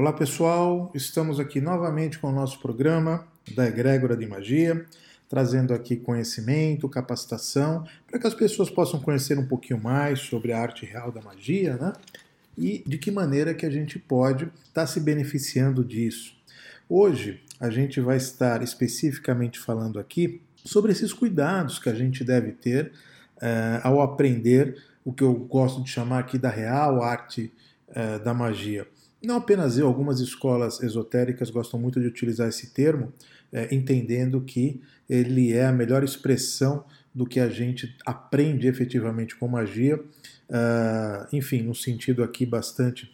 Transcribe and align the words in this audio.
Olá 0.00 0.14
pessoal, 0.14 0.90
estamos 0.94 1.38
aqui 1.38 1.60
novamente 1.60 2.18
com 2.18 2.28
o 2.28 2.32
nosso 2.32 2.58
programa 2.58 3.28
da 3.54 3.66
Egrégora 3.66 4.16
de 4.16 4.26
Magia, 4.26 4.86
trazendo 5.28 5.74
aqui 5.74 5.94
conhecimento, 5.94 6.88
capacitação, 6.88 7.84
para 8.08 8.18
que 8.18 8.26
as 8.26 8.32
pessoas 8.32 8.70
possam 8.70 8.98
conhecer 8.98 9.38
um 9.38 9.46
pouquinho 9.46 9.78
mais 9.78 10.20
sobre 10.20 10.54
a 10.54 10.58
arte 10.58 10.86
real 10.86 11.12
da 11.12 11.20
magia, 11.20 11.76
né? 11.76 11.92
E 12.56 12.82
de 12.86 12.96
que 12.96 13.10
maneira 13.10 13.52
que 13.52 13.66
a 13.66 13.70
gente 13.70 13.98
pode 13.98 14.44
estar 14.44 14.54
tá 14.72 14.86
se 14.86 14.98
beneficiando 15.00 15.84
disso. 15.84 16.34
Hoje 16.88 17.42
a 17.60 17.68
gente 17.68 18.00
vai 18.00 18.16
estar 18.16 18.62
especificamente 18.62 19.58
falando 19.58 20.00
aqui 20.00 20.40
sobre 20.64 20.92
esses 20.92 21.12
cuidados 21.12 21.78
que 21.78 21.90
a 21.90 21.94
gente 21.94 22.24
deve 22.24 22.52
ter 22.52 22.90
uh, 23.36 23.80
ao 23.82 24.00
aprender 24.00 24.82
o 25.04 25.12
que 25.12 25.22
eu 25.22 25.34
gosto 25.34 25.84
de 25.84 25.90
chamar 25.90 26.20
aqui 26.20 26.38
da 26.38 26.48
real 26.48 27.02
arte 27.02 27.52
uh, 27.90 28.24
da 28.24 28.32
magia. 28.32 28.88
Não 29.22 29.36
apenas 29.36 29.76
eu, 29.76 29.86
algumas 29.86 30.20
escolas 30.20 30.82
esotéricas 30.82 31.50
gostam 31.50 31.78
muito 31.78 32.00
de 32.00 32.06
utilizar 32.06 32.48
esse 32.48 32.70
termo, 32.70 33.12
é, 33.52 33.74
entendendo 33.74 34.40
que 34.40 34.80
ele 35.08 35.52
é 35.52 35.66
a 35.66 35.72
melhor 35.72 36.02
expressão 36.02 36.84
do 37.14 37.26
que 37.26 37.40
a 37.40 37.48
gente 37.48 37.96
aprende 38.06 38.68
efetivamente 38.68 39.36
com 39.36 39.48
magia, 39.48 39.96
uh, 39.98 41.26
enfim, 41.32 41.62
no 41.62 41.74
sentido 41.74 42.22
aqui 42.22 42.46
bastante 42.46 43.10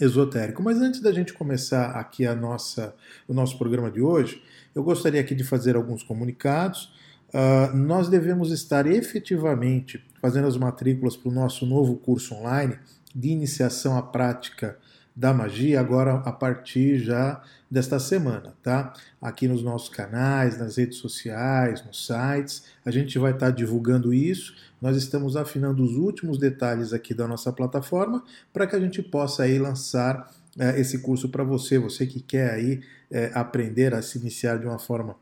esotérico. 0.00 0.62
Mas 0.62 0.78
antes 0.78 1.00
da 1.00 1.12
gente 1.12 1.32
começar 1.32 1.90
aqui 1.90 2.26
a 2.26 2.34
nossa, 2.34 2.94
o 3.26 3.34
nosso 3.34 3.58
programa 3.58 3.90
de 3.90 4.00
hoje, 4.00 4.42
eu 4.74 4.82
gostaria 4.82 5.20
aqui 5.20 5.34
de 5.34 5.44
fazer 5.44 5.76
alguns 5.76 6.02
comunicados. 6.02 6.92
Uh, 7.28 7.76
nós 7.76 8.08
devemos 8.08 8.50
estar 8.50 8.86
efetivamente 8.86 10.02
fazendo 10.20 10.48
as 10.48 10.56
matrículas 10.56 11.16
para 11.16 11.28
o 11.28 11.34
nosso 11.34 11.66
novo 11.66 11.96
curso 11.96 12.34
online 12.34 12.78
de 13.14 13.28
iniciação 13.28 13.98
à 13.98 14.02
prática 14.02 14.78
da 15.18 15.34
magia 15.34 15.80
agora 15.80 16.14
a 16.24 16.30
partir 16.30 17.00
já 17.00 17.42
desta 17.68 17.98
semana, 17.98 18.54
tá? 18.62 18.92
Aqui 19.20 19.48
nos 19.48 19.64
nossos 19.64 19.88
canais, 19.88 20.56
nas 20.56 20.76
redes 20.76 20.98
sociais, 20.98 21.84
nos 21.84 22.06
sites, 22.06 22.62
a 22.84 22.90
gente 22.92 23.18
vai 23.18 23.32
estar 23.32 23.50
divulgando 23.50 24.14
isso. 24.14 24.54
Nós 24.80 24.96
estamos 24.96 25.36
afinando 25.36 25.82
os 25.82 25.96
últimos 25.96 26.38
detalhes 26.38 26.92
aqui 26.92 27.12
da 27.12 27.26
nossa 27.26 27.52
plataforma 27.52 28.22
para 28.52 28.64
que 28.64 28.76
a 28.76 28.80
gente 28.80 29.02
possa 29.02 29.42
aí 29.42 29.58
lançar 29.58 30.32
é, 30.56 30.78
esse 30.78 31.00
curso 31.00 31.28
para 31.28 31.42
você, 31.42 31.80
você 31.80 32.06
que 32.06 32.20
quer 32.20 32.52
aí 32.52 32.80
é, 33.10 33.32
aprender 33.34 33.94
a 33.94 34.02
se 34.02 34.18
iniciar 34.18 34.56
de 34.60 34.66
uma 34.66 34.78
forma 34.78 35.16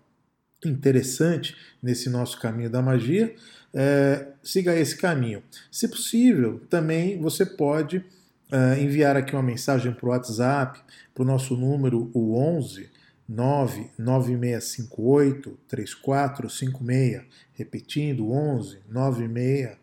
interessante 0.62 1.56
nesse 1.82 2.10
nosso 2.10 2.38
caminho 2.38 2.68
da 2.68 2.82
magia. 2.82 3.34
É, 3.72 4.28
siga 4.42 4.76
esse 4.76 4.94
caminho. 4.94 5.42
Se 5.72 5.88
possível, 5.88 6.60
também 6.68 7.18
você 7.18 7.46
pode 7.46 8.04
uh, 8.52 8.78
enviar 8.78 9.16
aqui 9.16 9.34
uma 9.34 9.42
mensagem 9.42 9.92
para 9.92 10.06
o 10.06 10.10
WhatsApp, 10.10 10.78
para 11.14 11.22
o 11.22 11.26
nosso 11.26 11.56
número, 11.56 12.10
o 12.14 12.36
11 12.36 12.90
99658 13.28 15.58
3456, 15.68 17.22
repetindo, 17.54 18.30
11 18.30 18.78
96 18.88 19.76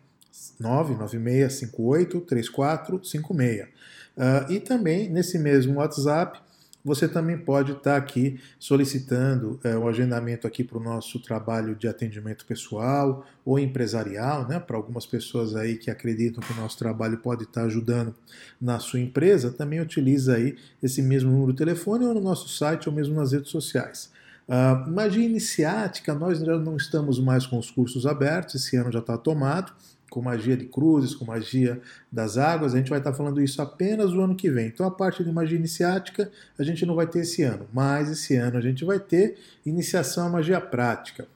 99658 0.58 2.20
3456. 2.22 3.68
Uh, 4.16 4.52
e 4.52 4.60
também 4.60 5.10
nesse 5.10 5.38
mesmo 5.38 5.78
WhatsApp 5.78 6.40
você 6.84 7.08
também 7.08 7.38
pode 7.38 7.72
estar 7.72 7.96
aqui 7.96 8.38
solicitando 8.58 9.58
é, 9.64 9.74
o 9.76 9.88
agendamento 9.88 10.46
aqui 10.46 10.62
para 10.62 10.76
o 10.76 10.82
nosso 10.82 11.18
trabalho 11.18 11.74
de 11.74 11.88
atendimento 11.88 12.44
pessoal 12.44 13.24
ou 13.44 13.58
empresarial, 13.58 14.46
né? 14.46 14.60
Para 14.60 14.76
algumas 14.76 15.06
pessoas 15.06 15.56
aí 15.56 15.76
que 15.76 15.90
acreditam 15.90 16.42
que 16.42 16.52
o 16.52 16.56
nosso 16.56 16.76
trabalho 16.76 17.16
pode 17.18 17.44
estar 17.44 17.62
ajudando 17.62 18.14
na 18.60 18.78
sua 18.78 19.00
empresa, 19.00 19.50
também 19.50 19.80
utiliza 19.80 20.34
aí 20.34 20.56
esse 20.82 21.00
mesmo 21.00 21.30
número 21.30 21.52
de 21.52 21.58
telefone 21.58 22.04
ou 22.04 22.12
no 22.12 22.20
nosso 22.20 22.48
site 22.48 22.88
ou 22.88 22.94
mesmo 22.94 23.14
nas 23.14 23.32
redes 23.32 23.50
sociais. 23.50 24.12
Uh, 24.46 24.90
magia 24.90 25.24
iniciática, 25.24 26.12
nós 26.12 26.38
já 26.38 26.58
não 26.58 26.76
estamos 26.76 27.18
mais 27.18 27.46
com 27.46 27.58
os 27.58 27.70
cursos 27.70 28.04
abertos, 28.04 28.56
esse 28.56 28.76
ano 28.76 28.92
já 28.92 28.98
está 28.98 29.16
tomado 29.16 29.72
com 30.14 30.22
magia 30.22 30.56
de 30.56 30.66
cruzes, 30.66 31.12
com 31.12 31.24
magia 31.24 31.80
das 32.10 32.38
águas. 32.38 32.72
A 32.72 32.76
gente 32.78 32.88
vai 32.88 33.00
estar 33.00 33.12
falando 33.12 33.42
isso 33.42 33.60
apenas 33.60 34.12
o 34.12 34.20
ano 34.20 34.36
que 34.36 34.48
vem. 34.48 34.68
Então 34.68 34.86
a 34.86 34.90
parte 34.90 35.24
de 35.24 35.32
magia 35.32 35.58
iniciática 35.58 36.30
a 36.56 36.62
gente 36.62 36.86
não 36.86 36.94
vai 36.94 37.04
ter 37.08 37.18
esse 37.18 37.42
ano, 37.42 37.66
mas 37.72 38.08
esse 38.08 38.36
ano 38.36 38.56
a 38.56 38.60
gente 38.60 38.84
vai 38.84 39.00
ter 39.00 39.36
iniciação 39.66 40.28
à 40.28 40.30
magia 40.30 40.60
prática. 40.60 41.26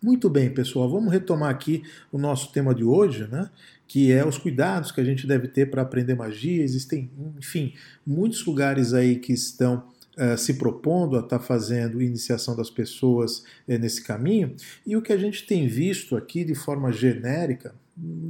Muito 0.00 0.30
bem, 0.30 0.54
pessoal, 0.54 0.88
vamos 0.88 1.12
retomar 1.12 1.50
aqui 1.50 1.82
o 2.12 2.18
nosso 2.18 2.52
tema 2.52 2.72
de 2.72 2.84
hoje, 2.84 3.26
né? 3.28 3.50
Que 3.88 4.12
é 4.12 4.24
os 4.24 4.38
cuidados 4.38 4.92
que 4.92 5.00
a 5.00 5.04
gente 5.04 5.26
deve 5.26 5.48
ter 5.48 5.68
para 5.68 5.82
aprender 5.82 6.14
magia. 6.14 6.62
Existem, 6.62 7.10
enfim, 7.36 7.74
muitos 8.06 8.46
lugares 8.46 8.94
aí 8.94 9.16
que 9.16 9.32
estão 9.32 9.90
Uh, 10.14 10.36
se 10.36 10.58
propondo 10.58 11.16
a 11.16 11.20
estar 11.20 11.38
tá 11.38 11.42
fazendo 11.42 12.02
iniciação 12.02 12.54
das 12.54 12.68
pessoas 12.68 13.38
uh, 13.66 13.78
nesse 13.80 14.04
caminho, 14.04 14.54
e 14.86 14.94
o 14.94 15.00
que 15.00 15.10
a 15.10 15.16
gente 15.16 15.46
tem 15.46 15.66
visto 15.66 16.14
aqui 16.14 16.44
de 16.44 16.54
forma 16.54 16.92
genérica 16.92 17.74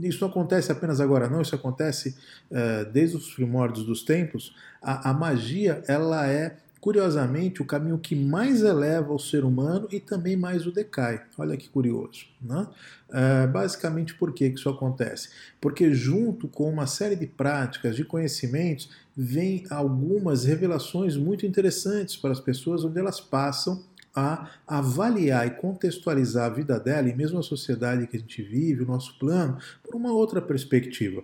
isso 0.03 0.21
não 0.21 0.29
acontece 0.29 0.73
apenas 0.73 1.01
agora, 1.01 1.29
não. 1.29 1.41
Isso 1.41 1.55
acontece 1.55 2.17
uh, 2.51 2.91
desde 2.93 3.17
os 3.17 3.33
primórdios 3.35 3.87
dos 3.87 4.03
tempos. 4.03 4.55
A, 4.81 5.11
a, 5.11 5.15
magia, 5.15 5.83
ela 5.87 6.27
é, 6.27 6.57
curiosamente, 6.81 7.63
o 7.63 7.65
caminho 7.65 7.99
que 7.99 8.17
mais 8.17 8.63
eleva 8.63 9.13
o 9.13 9.19
ser 9.19 9.45
humano 9.45 9.87
e 9.91 10.01
também 10.01 10.37
mais 10.37 10.67
o 10.67 10.73
decai. 10.73 11.23
Olha 11.39 11.57
que 11.57 11.69
curioso. 11.69 12.27
Né? 12.41 12.67
Uh, 13.09 13.53
basicamente, 13.53 14.15
por 14.15 14.33
que 14.33 14.47
isso 14.47 14.69
acontece? 14.69 15.29
Porque, 15.61 15.95
junto 15.95 16.49
com 16.49 16.69
uma 16.69 16.87
série 16.87 17.15
de 17.15 17.27
práticas, 17.27 17.95
de 17.95 18.05
conhecimentos, 18.05 18.91
vem 19.17 19.65
algumas 19.71 20.45
revelações 20.45 21.17
muito 21.17 21.47
interessantes 21.47 22.17
para 22.17 22.33
as 22.33 22.41
pessoas, 22.41 22.85
onde 22.85 22.99
elas 22.99 23.21
passam 23.21 23.81
a 24.15 24.51
avaliar 24.67 25.47
e 25.47 25.51
contextualizar 25.51 26.47
a 26.47 26.55
vida 26.55 26.79
dela 26.79 27.09
e 27.09 27.15
mesmo 27.15 27.39
a 27.39 27.43
sociedade 27.43 28.07
que 28.07 28.17
a 28.17 28.21
gente 28.21 28.43
vive, 28.43 28.83
o 28.83 28.87
nosso 28.87 29.19
plano, 29.19 29.59
por 29.83 29.95
uma 29.95 30.13
outra 30.13 30.41
perspectiva. 30.41 31.23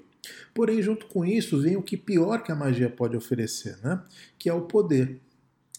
Porém, 0.55 0.83
junto 0.83 1.07
com 1.07 1.25
isso, 1.25 1.61
vem 1.61 1.77
o 1.77 1.83
que 1.83 1.97
pior 1.97 2.43
que 2.43 2.53
a 2.53 2.57
magia 2.57 2.91
pode 2.91 3.17
oferecer, 3.17 3.79
né? 3.83 4.03
que 4.39 4.49
é 4.49 4.53
o 4.53 4.63
poder. 4.63 5.21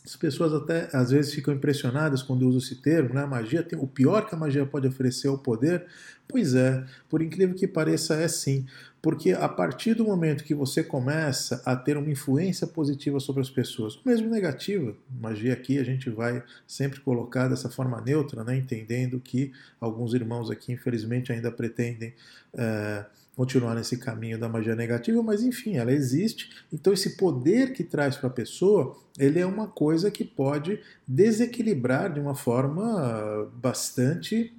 As 0.10 0.16
pessoas 0.16 0.52
até 0.52 0.90
às 0.92 1.12
vezes 1.12 1.32
ficam 1.32 1.54
impressionadas 1.54 2.24
quando 2.24 2.42
eu 2.42 2.48
uso 2.48 2.58
esse 2.58 2.82
termo, 2.82 3.14
né? 3.14 3.24
Magia 3.28 3.62
tem 3.62 3.78
o 3.78 3.86
pior 3.86 4.26
que 4.28 4.34
a 4.34 4.38
magia 4.38 4.66
pode 4.66 4.88
oferecer 4.88 5.28
é 5.28 5.30
o 5.30 5.38
poder. 5.38 5.86
Pois 6.28 6.56
é, 6.56 6.84
por 7.08 7.22
incrível 7.22 7.56
que 7.56 7.68
pareça, 7.68 8.16
é 8.16 8.28
sim. 8.28 8.66
Porque 9.04 9.34
a 9.34 9.48
partir 9.48 9.94
do 9.94 10.04
momento 10.04 10.44
que 10.44 10.56
você 10.56 10.84
começa 10.84 11.62
a 11.64 11.76
ter 11.76 11.96
uma 11.96 12.10
influência 12.10 12.66
positiva 12.66 13.20
sobre 13.20 13.44
as 13.44 13.52
pessoas, 13.52 14.00
mesmo 14.04 14.32
negativa, 14.32 14.96
magia 15.22 15.54
aqui 15.54 15.78
a 15.78 15.84
gente 15.84 16.10
vai 16.10 16.44
sempre 16.66 17.00
colocar 17.02 17.48
dessa 17.48 17.70
forma 17.70 18.02
neutra, 18.02 18.44
né? 18.44 18.58
entendendo 18.58 19.20
que 19.20 19.52
alguns 19.80 20.16
irmãos 20.16 20.50
aqui, 20.50 20.74
infelizmente, 20.74 21.32
ainda 21.32 21.52
pretendem. 21.52 22.16
É, 22.56 23.06
continuar 23.40 23.74
nesse 23.74 23.96
caminho 23.96 24.38
da 24.38 24.50
magia 24.50 24.76
negativa, 24.76 25.24
mas 25.24 25.42
enfim, 25.42 25.78
ela 25.78 25.94
existe. 25.94 26.50
Então 26.74 26.92
esse 26.92 27.16
poder 27.16 27.72
que 27.72 27.86
traz 27.86 28.18
para 28.18 28.28
a 28.28 28.34
pessoa, 28.34 28.98
ele 29.18 29.40
é 29.40 29.46
uma 29.46 29.66
coisa 29.66 30.12
que 30.12 30.26
pode 30.26 30.78
desequilibrar 31.08 32.12
de 32.12 32.20
uma 32.20 32.36
forma 32.36 33.50
bastante 33.54 34.54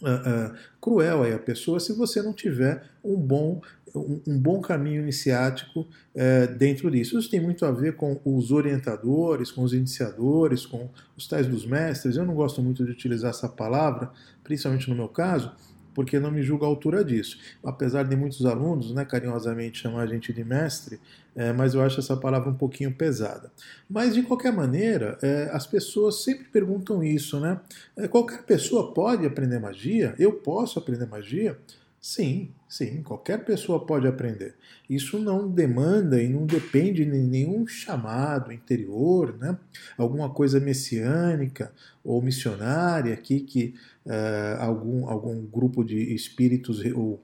uh, 0.00 0.06
uh, 0.06 0.56
cruel 0.80 1.24
aí 1.24 1.32
a 1.32 1.38
pessoa 1.38 1.80
se 1.80 1.92
você 1.94 2.22
não 2.22 2.32
tiver 2.32 2.84
um 3.02 3.16
bom 3.16 3.60
um, 3.92 4.38
bom 4.38 4.60
caminho 4.60 5.02
iniciático 5.02 5.80
uh, 5.80 6.56
dentro 6.56 6.92
disso. 6.92 7.18
Isso 7.18 7.28
tem 7.28 7.40
muito 7.40 7.66
a 7.66 7.72
ver 7.72 7.96
com 7.96 8.20
os 8.24 8.52
orientadores, 8.52 9.50
com 9.50 9.64
os 9.64 9.72
iniciadores, 9.72 10.64
com 10.64 10.88
os 11.16 11.26
tais 11.26 11.48
dos 11.48 11.66
mestres. 11.66 12.16
Eu 12.16 12.24
não 12.24 12.34
gosto 12.34 12.62
muito 12.62 12.84
de 12.84 12.92
utilizar 12.92 13.30
essa 13.30 13.48
palavra, 13.48 14.12
principalmente 14.44 14.88
no 14.88 14.94
meu 14.94 15.08
caso, 15.08 15.52
porque 15.94 16.18
não 16.18 16.30
me 16.30 16.42
julgo 16.42 16.64
a 16.64 16.68
altura 16.68 17.04
disso. 17.04 17.38
Apesar 17.64 18.04
de 18.04 18.16
muitos 18.16 18.44
alunos, 18.44 18.94
né, 18.94 19.04
carinhosamente 19.04 19.80
chamar 19.80 20.02
a 20.02 20.06
gente 20.06 20.32
de 20.32 20.44
mestre, 20.44 21.00
é, 21.34 21.52
mas 21.52 21.74
eu 21.74 21.82
acho 21.82 22.00
essa 22.00 22.16
palavra 22.16 22.50
um 22.50 22.54
pouquinho 22.54 22.92
pesada. 22.92 23.50
Mas 23.88 24.14
de 24.14 24.22
qualquer 24.22 24.52
maneira, 24.52 25.18
é, 25.22 25.50
as 25.52 25.66
pessoas 25.66 26.22
sempre 26.22 26.44
perguntam 26.44 27.02
isso, 27.02 27.40
né? 27.40 27.60
É, 27.96 28.06
qualquer 28.06 28.42
pessoa 28.42 28.92
pode 28.92 29.26
aprender 29.26 29.58
magia? 29.58 30.14
Eu 30.18 30.32
posso 30.32 30.78
aprender 30.78 31.06
magia? 31.06 31.58
Sim, 32.04 32.50
sim, 32.68 33.00
qualquer 33.00 33.44
pessoa 33.44 33.86
pode 33.86 34.08
aprender. 34.08 34.56
Isso 34.90 35.20
não 35.20 35.48
demanda 35.48 36.20
e 36.20 36.28
não 36.28 36.44
depende 36.44 37.04
de 37.04 37.10
nenhum 37.12 37.64
chamado 37.64 38.52
interior, 38.52 39.38
né? 39.38 39.56
alguma 39.96 40.28
coisa 40.28 40.58
messiânica 40.58 41.72
ou 42.02 42.20
missionária 42.20 43.14
aqui 43.14 43.38
que 43.38 43.76
uh, 44.04 44.60
algum, 44.60 45.08
algum 45.08 45.46
grupo 45.46 45.84
de 45.84 46.12
espíritos 46.12 46.84
ou, 46.86 47.22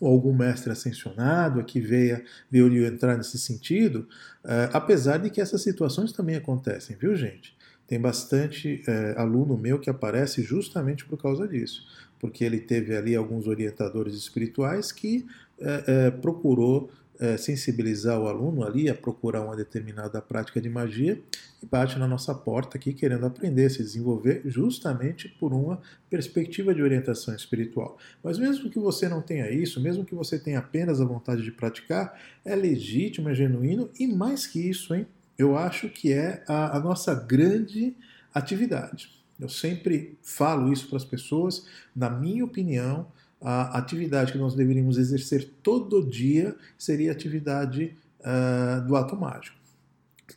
ou 0.00 0.12
algum 0.12 0.32
mestre 0.32 0.70
ascensionado 0.70 1.58
aqui 1.58 1.80
veio, 1.80 2.22
veio 2.48 2.86
entrar 2.86 3.16
nesse 3.16 3.40
sentido, 3.40 4.06
uh, 4.44 4.70
apesar 4.72 5.16
de 5.18 5.30
que 5.30 5.40
essas 5.40 5.62
situações 5.62 6.12
também 6.12 6.36
acontecem, 6.36 6.96
viu 6.96 7.16
gente? 7.16 7.56
Tem 7.88 8.00
bastante 8.00 8.84
uh, 8.86 9.20
aluno 9.20 9.58
meu 9.58 9.80
que 9.80 9.90
aparece 9.90 10.42
justamente 10.42 11.04
por 11.04 11.20
causa 11.20 11.48
disso 11.48 12.05
porque 12.18 12.44
ele 12.44 12.58
teve 12.58 12.96
ali 12.96 13.14
alguns 13.14 13.46
orientadores 13.46 14.14
espirituais 14.14 14.92
que 14.92 15.26
é, 15.58 15.84
é, 15.86 16.10
procurou 16.10 16.90
é, 17.18 17.36
sensibilizar 17.36 18.20
o 18.20 18.28
aluno 18.28 18.62
ali 18.62 18.88
a 18.88 18.94
procurar 18.94 19.42
uma 19.42 19.56
determinada 19.56 20.20
prática 20.20 20.60
de 20.60 20.68
magia 20.68 21.20
e 21.62 21.66
bate 21.66 21.98
na 21.98 22.06
nossa 22.06 22.34
porta 22.34 22.76
aqui 22.76 22.92
querendo 22.92 23.24
aprender, 23.24 23.70
se 23.70 23.78
desenvolver 23.78 24.42
justamente 24.44 25.28
por 25.28 25.52
uma 25.52 25.80
perspectiva 26.10 26.74
de 26.74 26.82
orientação 26.82 27.34
espiritual. 27.34 27.96
Mas 28.22 28.38
mesmo 28.38 28.68
que 28.68 28.78
você 28.78 29.08
não 29.08 29.22
tenha 29.22 29.50
isso, 29.50 29.80
mesmo 29.80 30.04
que 30.04 30.14
você 30.14 30.38
tenha 30.38 30.58
apenas 30.58 31.00
a 31.00 31.04
vontade 31.04 31.42
de 31.42 31.50
praticar, 31.50 32.20
é 32.44 32.54
legítimo, 32.54 33.30
é 33.30 33.34
genuíno 33.34 33.88
e 33.98 34.06
mais 34.06 34.46
que 34.46 34.60
isso, 34.60 34.94
hein? 34.94 35.06
Eu 35.38 35.56
acho 35.56 35.88
que 35.88 36.12
é 36.12 36.42
a, 36.46 36.76
a 36.76 36.80
nossa 36.80 37.14
grande 37.14 37.94
atividade. 38.32 39.16
Eu 39.38 39.48
sempre 39.48 40.18
falo 40.22 40.72
isso 40.72 40.88
para 40.88 40.96
as 40.96 41.04
pessoas, 41.04 41.66
na 41.94 42.08
minha 42.08 42.44
opinião, 42.44 43.06
a 43.40 43.78
atividade 43.78 44.32
que 44.32 44.38
nós 44.38 44.54
deveríamos 44.54 44.96
exercer 44.96 45.50
todo 45.62 46.04
dia 46.04 46.56
seria 46.78 47.10
a 47.10 47.12
atividade 47.12 47.96
uh, 48.20 48.86
do 48.86 48.96
ato 48.96 49.14
mágico. 49.14 49.56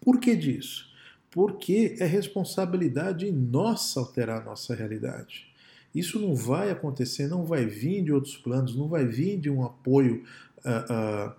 Por 0.02 0.20
que 0.20 0.36
disso? 0.36 0.90
Porque 1.32 1.96
é 2.00 2.06
responsabilidade 2.06 3.32
nossa 3.32 4.00
alterar 4.00 4.42
a 4.42 4.46
nossa 4.46 4.76
realidade. 4.76 5.48
Isso 5.94 6.20
não 6.20 6.36
vai 6.36 6.70
acontecer, 6.70 7.28
não 7.28 7.46
vai 7.46 7.66
vir 7.66 8.04
de 8.04 8.12
outros 8.12 8.38
planos, 8.38 8.76
não 8.76 8.88
vai 8.88 9.06
vir 9.06 9.40
de 9.40 9.50
um 9.50 9.64
apoio 9.64 10.24
uh, 10.60 11.32
uh, 11.32 11.36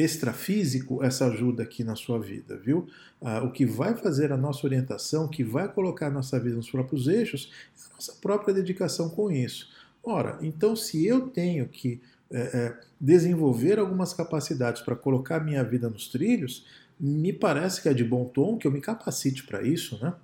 extrafísico 0.00 1.02
essa 1.02 1.26
ajuda 1.26 1.62
aqui 1.62 1.84
na 1.84 1.94
sua 1.94 2.18
vida, 2.18 2.56
viu? 2.56 2.88
Ah, 3.20 3.42
o 3.42 3.50
que 3.50 3.66
vai 3.66 3.94
fazer 3.94 4.32
a 4.32 4.36
nossa 4.36 4.66
orientação, 4.66 5.28
que 5.28 5.44
vai 5.44 5.68
colocar 5.68 6.06
a 6.06 6.10
nossa 6.10 6.38
vida 6.38 6.56
nos 6.56 6.70
próprios 6.70 7.06
eixos, 7.06 7.52
é 7.78 7.90
a 7.90 7.94
nossa 7.94 8.12
própria 8.20 8.54
dedicação 8.54 9.10
com 9.10 9.30
isso. 9.30 9.68
Ora, 10.02 10.38
então 10.40 10.74
se 10.74 11.06
eu 11.06 11.28
tenho 11.28 11.68
que 11.68 12.00
é, 12.32 12.74
desenvolver 13.00 13.78
algumas 13.78 14.14
capacidades 14.14 14.82
para 14.82 14.96
colocar 14.96 15.40
minha 15.40 15.64
vida 15.64 15.90
nos 15.90 16.08
trilhos, 16.08 16.64
me 16.98 17.32
parece 17.32 17.82
que 17.82 17.88
é 17.88 17.94
de 17.94 18.04
bom 18.04 18.24
tom 18.26 18.56
que 18.56 18.66
eu 18.66 18.70
me 18.70 18.80
capacite 18.80 19.42
para 19.44 19.62
isso, 19.62 19.98
né? 20.02 20.14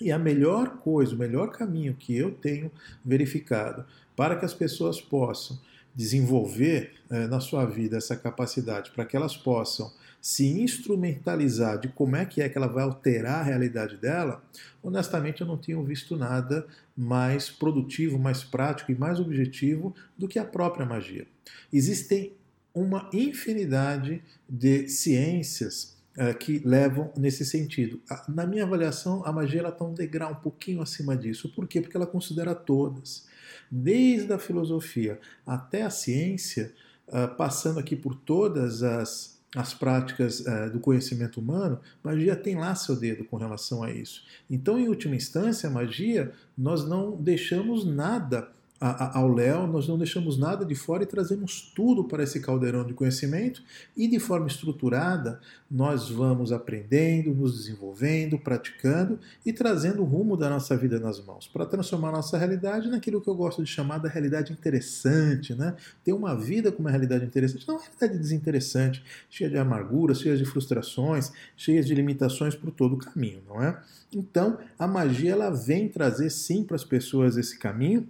E 0.00 0.12
a 0.12 0.18
melhor 0.18 0.78
coisa, 0.78 1.14
o 1.14 1.18
melhor 1.18 1.50
caminho 1.50 1.94
que 1.94 2.14
eu 2.14 2.30
tenho 2.32 2.70
verificado 3.04 3.84
para 4.14 4.36
que 4.36 4.44
as 4.44 4.52
pessoas 4.52 5.00
possam 5.00 5.58
desenvolver 5.96 6.92
é, 7.08 7.26
na 7.26 7.40
sua 7.40 7.64
vida 7.64 7.96
essa 7.96 8.14
capacidade 8.14 8.90
para 8.90 9.06
que 9.06 9.16
elas 9.16 9.36
possam 9.36 9.90
se 10.20 10.60
instrumentalizar 10.60 11.78
de 11.78 11.88
como 11.88 12.16
é 12.16 12.26
que 12.26 12.42
é 12.42 12.48
que 12.48 12.58
ela 12.58 12.66
vai 12.66 12.82
alterar 12.82 13.40
a 13.40 13.42
realidade 13.42 13.96
dela, 13.96 14.42
honestamente 14.82 15.40
eu 15.40 15.46
não 15.46 15.56
tenho 15.56 15.82
visto 15.84 16.16
nada 16.16 16.66
mais 16.96 17.48
produtivo, 17.48 18.18
mais 18.18 18.42
prático 18.42 18.90
e 18.90 18.94
mais 18.94 19.20
objetivo 19.20 19.94
do 20.18 20.26
que 20.26 20.38
a 20.38 20.44
própria 20.44 20.84
magia. 20.84 21.26
Existem 21.72 22.32
uma 22.74 23.08
infinidade 23.12 24.22
de 24.48 24.88
ciências 24.88 25.96
é, 26.16 26.34
que 26.34 26.58
levam 26.64 27.12
nesse 27.16 27.44
sentido. 27.44 28.00
Na 28.28 28.46
minha 28.46 28.64
avaliação, 28.64 29.24
a 29.24 29.32
magia 29.32 29.66
está 29.66 29.84
um 29.84 29.94
degrau 29.94 30.32
um 30.32 30.36
pouquinho 30.36 30.82
acima 30.82 31.16
disso. 31.16 31.48
Por 31.54 31.68
quê? 31.68 31.80
Porque 31.80 31.96
ela 31.96 32.06
considera 32.06 32.54
todas 32.54 33.26
desde 33.70 34.32
a 34.32 34.38
filosofia 34.38 35.20
até 35.46 35.82
a 35.82 35.90
ciência, 35.90 36.72
uh, 37.08 37.34
passando 37.36 37.78
aqui 37.78 37.94
por 37.94 38.14
todas 38.14 38.82
as, 38.82 39.40
as 39.54 39.74
práticas 39.74 40.40
uh, 40.40 40.70
do 40.72 40.80
conhecimento 40.80 41.40
humano, 41.40 41.80
magia 42.02 42.36
tem 42.36 42.56
lá 42.56 42.74
seu 42.74 42.96
dedo 42.96 43.24
com 43.24 43.36
relação 43.36 43.82
a 43.82 43.90
isso. 43.90 44.24
Então, 44.50 44.78
em 44.78 44.88
última 44.88 45.16
instância, 45.16 45.68
a 45.68 45.72
magia, 45.72 46.32
nós 46.56 46.86
não 46.88 47.16
deixamos 47.16 47.84
nada 47.84 48.48
ao 48.78 49.32
Léo, 49.32 49.66
nós 49.66 49.88
não 49.88 49.96
deixamos 49.96 50.36
nada 50.36 50.64
de 50.64 50.74
fora 50.74 51.02
e 51.02 51.06
trazemos 51.06 51.72
tudo 51.74 52.04
para 52.04 52.22
esse 52.22 52.40
caldeirão 52.40 52.84
de 52.84 52.92
conhecimento 52.92 53.62
e 53.96 54.06
de 54.06 54.18
forma 54.18 54.46
estruturada 54.46 55.40
nós 55.70 56.10
vamos 56.10 56.52
aprendendo, 56.52 57.34
nos 57.34 57.56
desenvolvendo, 57.56 58.38
praticando 58.38 59.18
e 59.44 59.52
trazendo 59.52 60.02
o 60.02 60.04
rumo 60.04 60.36
da 60.36 60.50
nossa 60.50 60.76
vida 60.76 61.00
nas 61.00 61.24
mãos 61.24 61.48
para 61.48 61.64
transformar 61.64 62.10
a 62.10 62.12
nossa 62.12 62.36
realidade 62.36 62.88
naquilo 62.88 63.20
que 63.20 63.28
eu 63.28 63.34
gosto 63.34 63.64
de 63.64 63.70
chamar 63.70 63.98
da 63.98 64.08
realidade 64.08 64.52
interessante, 64.52 65.54
né? 65.54 65.74
Ter 66.04 66.12
uma 66.12 66.36
vida 66.36 66.70
com 66.70 66.80
uma 66.80 66.90
realidade 66.90 67.24
interessante, 67.24 67.66
não 67.66 67.76
uma 67.76 67.82
realidade 67.82 68.18
desinteressante, 68.18 69.02
cheia 69.30 69.48
de 69.48 69.56
amarguras, 69.56 70.20
cheia 70.20 70.36
de 70.36 70.44
frustrações, 70.44 71.32
cheia 71.56 71.82
de 71.82 71.94
limitações 71.94 72.54
por 72.54 72.70
todo 72.70 72.94
o 72.94 72.98
caminho, 72.98 73.40
não 73.48 73.62
é? 73.62 73.80
Então, 74.12 74.58
a 74.78 74.86
magia 74.86 75.32
ela 75.32 75.50
vem 75.50 75.88
trazer 75.88 76.30
sim 76.30 76.62
para 76.62 76.76
as 76.76 76.84
pessoas 76.84 77.36
esse 77.36 77.58
caminho 77.58 78.06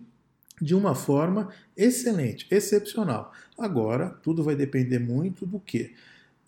de 0.61 0.75
uma 0.75 0.95
forma 0.95 1.49
excelente, 1.77 2.47
excepcional. 2.51 3.33
Agora, 3.59 4.11
tudo 4.23 4.43
vai 4.43 4.57
depender 4.57 4.99
muito 4.99 5.47
do 5.47 5.61
que? 5.61 5.95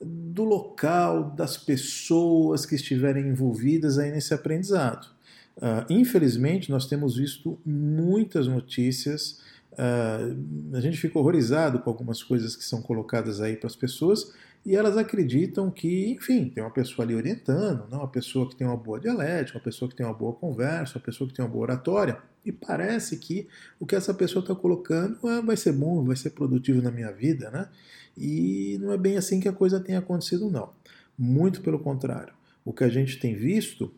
Do 0.00 0.44
local, 0.44 1.31
das 1.31 1.56
pessoas 1.56 2.64
que 2.64 2.75
estiverem 2.75 3.28
envolvidas 3.28 3.99
aí 3.99 4.10
nesse 4.10 4.32
aprendizado. 4.32 5.06
Uh, 5.56 5.84
infelizmente, 5.90 6.70
nós 6.70 6.87
temos 6.87 7.16
visto 7.16 7.58
muitas 7.66 8.46
notícias. 8.46 9.40
Uh, 9.72 10.76
a 10.76 10.81
gente 10.81 10.96
fica 10.96 11.19
horrorizado 11.19 11.81
com 11.81 11.90
algumas 11.90 12.22
coisas 12.22 12.54
que 12.54 12.64
são 12.64 12.81
colocadas 12.81 13.40
aí 13.40 13.56
para 13.56 13.66
as 13.66 13.76
pessoas 13.76 14.32
e 14.64 14.76
elas 14.76 14.96
acreditam 14.96 15.70
que, 15.70 16.10
enfim, 16.10 16.49
tem 16.50 16.62
uma 16.62 16.70
pessoa 16.70 17.05
ali 17.05 17.14
orientando, 17.14 17.88
não? 17.90 17.99
uma 17.99 18.08
pessoa 18.08 18.49
que 18.49 18.56
tem 18.56 18.66
uma 18.66 18.76
boa 18.76 19.00
dialética, 19.00 19.58
uma 19.58 19.64
pessoa 19.64 19.88
que 19.88 19.96
tem 19.96 20.05
uma 20.05 20.14
boa 20.14 20.32
conversa, 20.32 20.99
uma 20.99 21.05
pessoa 21.05 21.28
que 21.28 21.34
tem 21.34 21.44
uma 21.44 21.50
boa 21.50 21.62
oratória. 21.62 22.20
E 22.44 22.52
parece 22.52 23.16
que 23.19 23.49
o 23.78 23.87
que 23.87 23.96
essa 23.96 24.12
pessoa 24.12 24.43
está 24.43 24.55
colocando 24.55 25.28
é, 25.28 25.40
vai 25.43 25.56
ser 25.56 25.72
bom, 25.72 26.05
vai 26.05 26.16
ser 26.16 26.31
produtivo 26.31 26.82
na 26.82 26.90
minha 26.90 27.12
vida, 27.12 27.50
né? 27.50 27.69
E 28.16 28.78
não 28.81 28.93
é 28.93 28.99
bem 28.99 29.16
assim 29.16 29.40
que 29.40 29.49
a 29.49 29.52
coisa 29.52 29.81
tem 29.81 29.96
acontecido, 29.96 30.50
não. 30.50 30.70
Muito 31.16 31.61
pelo 31.61 31.78
contrário. 31.78 32.34
O 32.64 32.72
que 32.72 32.84
a 32.84 32.88
gente 32.88 33.19
tem 33.19 33.34
visto 33.34 33.93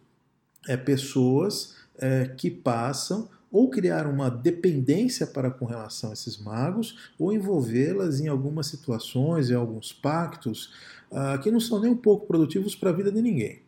é 0.69 0.77
pessoas 0.77 1.77
é, 1.99 2.27
que 2.27 2.51
passam 2.51 3.29
ou 3.51 3.69
criar 3.69 4.07
uma 4.07 4.31
dependência 4.31 5.27
para 5.27 5.51
com 5.51 5.65
relação 5.65 6.11
a 6.11 6.13
esses 6.13 6.39
magos, 6.39 7.11
ou 7.19 7.33
envolvê-las 7.33 8.21
em 8.21 8.29
algumas 8.29 8.67
situações, 8.67 9.51
em 9.51 9.55
alguns 9.55 9.93
pactos, 9.93 10.73
uh, 11.11 11.41
que 11.43 11.51
não 11.51 11.61
são 11.61 11.81
nem 11.81 11.91
um 11.91 11.97
pouco 11.97 12.27
produtivos 12.27 12.75
para 12.75 12.91
a 12.91 12.93
vida 12.93 13.11
de 13.11 13.21
ninguém. 13.21 13.63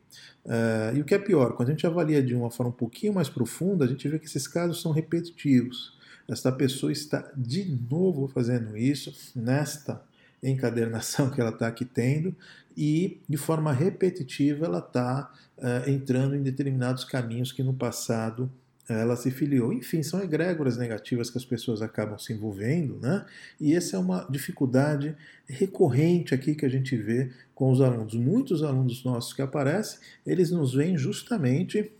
Uh, 0.45 0.97
e 0.97 1.01
o 1.01 1.05
que 1.05 1.15
é 1.15 1.19
pior, 1.19 1.55
quando 1.55 1.69
a 1.69 1.73
gente 1.73 1.87
avalia 1.87 2.23
de 2.23 2.35
uma 2.35 2.51
forma 2.51 2.71
um 2.71 2.77
pouquinho 2.77 3.13
mais 3.13 3.29
profunda, 3.29 3.85
a 3.85 3.89
gente 3.89 4.09
vê 4.09 4.19
que 4.19 4.27
esses 4.27 4.47
casos 4.47 4.81
são 4.81 4.93
repetitivos. 4.93 5.97
Esta 6.29 6.53
pessoa 6.53 6.93
está 6.93 7.31
de 7.37 7.79
novo 7.91 8.29
fazendo 8.29 8.77
isso 8.77 9.33
nesta 9.35 10.03
encadernação 10.43 11.31
que 11.31 11.41
ela 11.41 11.51
está 11.51 11.69
aqui 11.69 11.85
tendo 11.85 12.35
e 12.77 13.21
de 13.29 13.37
forma 13.37 13.73
repetitiva 13.73 14.67
ela 14.67 14.79
está 14.79 15.33
uh, 15.59 15.89
entrando 15.89 16.35
em 16.35 16.43
determinados 16.43 17.05
caminhos 17.05 17.53
que 17.53 17.63
no 17.63 17.75
passado 17.75 18.51
ela 18.89 19.17
se 19.17 19.31
filiou. 19.31 19.73
Enfim, 19.73 20.03
são 20.03 20.23
egrégoras 20.23 20.77
negativas 20.77 21.31
que 21.31 21.39
as 21.39 21.45
pessoas 21.45 21.83
acabam 21.83 22.19
se 22.19 22.33
envolvendo, 22.33 22.99
né? 23.01 23.25
E 23.61 23.75
essa 23.75 23.97
é 23.97 23.99
uma 23.99 24.27
dificuldade 24.29 25.15
recorrente 25.47 26.35
aqui 26.35 26.55
que 26.55 26.67
a 26.67 26.69
gente 26.69 26.97
vê 26.97 27.31
com 27.55 27.71
os 27.71 27.81
alunos. 27.81 28.15
Muitos 28.15 28.63
alunos 28.63 29.05
nossos 29.05 29.33
que 29.33 29.43
aparecem, 29.43 29.99
eles 30.27 30.51
nos 30.51 30.75
veem 30.75 30.97
justamente 30.97 31.93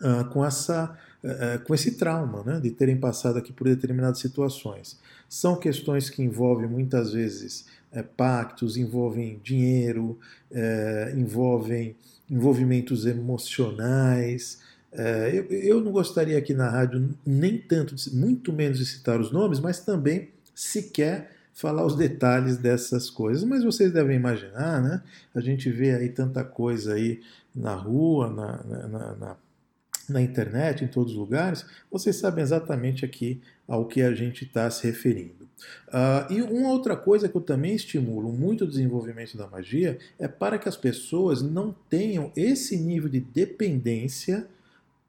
uh, 0.00 0.24
com 0.30 0.44
essa 0.44 0.96
uh, 1.22 1.64
com 1.64 1.74
esse 1.74 1.96
trauma, 1.96 2.42
né, 2.44 2.60
de 2.60 2.70
terem 2.70 2.96
passado 2.96 3.38
aqui 3.38 3.52
por 3.52 3.68
determinadas 3.68 4.18
situações. 4.18 4.98
São 5.28 5.56
questões 5.56 6.08
que 6.08 6.22
envolvem 6.22 6.68
muitas 6.68 7.12
vezes 7.12 7.66
é, 7.92 8.02
pactos, 8.02 8.76
envolvem 8.76 9.40
dinheiro, 9.42 10.18
é, 10.50 11.14
envolvem 11.16 11.96
envolvimentos 12.30 13.06
emocionais, 13.06 14.60
eu, 15.32 15.44
eu, 15.50 15.80
não 15.80 15.92
gostaria 15.92 16.38
aqui 16.38 16.54
na 16.54 16.70
rádio 16.70 17.14
nem 17.24 17.58
tanto, 17.58 17.94
muito 18.12 18.52
menos 18.52 18.78
de 18.78 18.86
citar 18.86 19.20
os 19.20 19.30
nomes, 19.30 19.60
mas 19.60 19.80
também 19.80 20.30
sequer 20.54 21.30
falar 21.52 21.84
os 21.86 21.96
detalhes 21.96 22.58
dessas 22.58 23.10
coisas. 23.10 23.42
Mas 23.44 23.64
vocês 23.64 23.92
devem 23.92 24.16
imaginar, 24.16 24.82
né? 24.82 25.02
A 25.34 25.40
gente 25.40 25.70
vê 25.70 25.94
aí 25.94 26.08
tanta 26.10 26.44
coisa 26.44 26.94
aí 26.94 27.20
na 27.54 27.74
rua, 27.74 28.28
na, 28.30 28.62
na, 28.64 29.16
na, 29.16 29.36
na 30.08 30.22
internet, 30.22 30.84
em 30.84 30.88
todos 30.88 31.12
os 31.12 31.18
lugares. 31.18 31.64
Vocês 31.90 32.16
sabem 32.16 32.42
exatamente 32.42 33.04
aqui 33.04 33.40
ao 33.66 33.86
que 33.86 34.02
a 34.02 34.14
gente 34.14 34.44
está 34.44 34.70
se 34.70 34.86
referindo. 34.86 35.46
Uh, 35.88 36.32
e 36.32 36.42
uma 36.42 36.68
outra 36.70 36.94
coisa 36.94 37.28
que 37.28 37.36
eu 37.36 37.40
também 37.40 37.74
estimulo 37.74 38.30
muito 38.30 38.64
o 38.64 38.68
desenvolvimento 38.68 39.38
da 39.38 39.46
magia 39.46 39.98
é 40.18 40.28
para 40.28 40.58
que 40.58 40.68
as 40.68 40.76
pessoas 40.76 41.40
não 41.40 41.74
tenham 41.88 42.30
esse 42.36 42.76
nível 42.76 43.08
de 43.08 43.20
dependência 43.20 44.46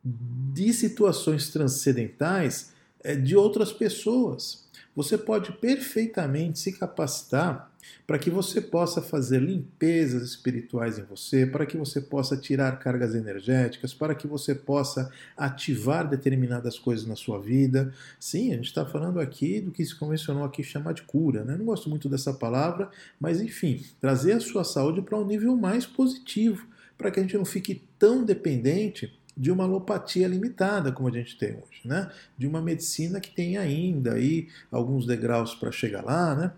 de 0.03 0.73
situações 0.73 1.49
transcendentais 1.49 2.71
é, 3.03 3.15
de 3.15 3.35
outras 3.35 3.71
pessoas. 3.71 4.65
Você 4.95 5.17
pode 5.17 5.51
perfeitamente 5.53 6.57
se 6.59 6.71
capacitar 6.71 7.71
para 8.05 8.17
que 8.17 8.29
você 8.29 8.59
possa 8.59 9.01
fazer 9.01 9.39
limpezas 9.39 10.23
espirituais 10.23 10.97
em 10.97 11.03
você, 11.03 11.45
para 11.45 11.65
que 11.65 11.77
você 11.77 12.01
possa 12.01 12.35
tirar 12.35 12.79
cargas 12.79 13.13
energéticas, 13.13 13.93
para 13.93 14.15
que 14.15 14.27
você 14.27 14.55
possa 14.55 15.11
ativar 15.35 16.07
determinadas 16.09 16.79
coisas 16.79 17.05
na 17.05 17.15
sua 17.15 17.39
vida. 17.39 17.93
Sim, 18.19 18.51
a 18.51 18.55
gente 18.55 18.65
está 18.65 18.85
falando 18.85 19.19
aqui 19.19 19.61
do 19.61 19.71
que 19.71 19.85
se 19.85 19.95
convencionou 19.95 20.43
aqui 20.43 20.63
chamar 20.63 20.93
de 20.93 21.03
cura, 21.03 21.43
né? 21.43 21.55
Não 21.55 21.65
gosto 21.65 21.89
muito 21.89 22.09
dessa 22.09 22.33
palavra, 22.33 22.89
mas 23.19 23.41
enfim, 23.41 23.85
trazer 24.01 24.33
a 24.33 24.39
sua 24.39 24.63
saúde 24.63 25.01
para 25.01 25.17
um 25.17 25.25
nível 25.25 25.55
mais 25.55 25.85
positivo, 25.85 26.65
para 26.97 27.11
que 27.11 27.19
a 27.19 27.23
gente 27.23 27.37
não 27.37 27.45
fique 27.45 27.83
tão 27.99 28.23
dependente 28.23 29.13
de 29.37 29.51
uma 29.51 29.63
alopatia 29.63 30.27
limitada, 30.27 30.91
como 30.91 31.07
a 31.07 31.11
gente 31.11 31.37
tem 31.37 31.51
hoje, 31.51 31.81
né? 31.85 32.09
De 32.37 32.47
uma 32.47 32.61
medicina 32.61 33.19
que 33.19 33.29
tem 33.29 33.57
ainda 33.57 34.13
aí 34.13 34.47
alguns 34.71 35.05
degraus 35.05 35.53
para 35.53 35.71
chegar 35.71 36.03
lá, 36.03 36.35
né? 36.35 36.51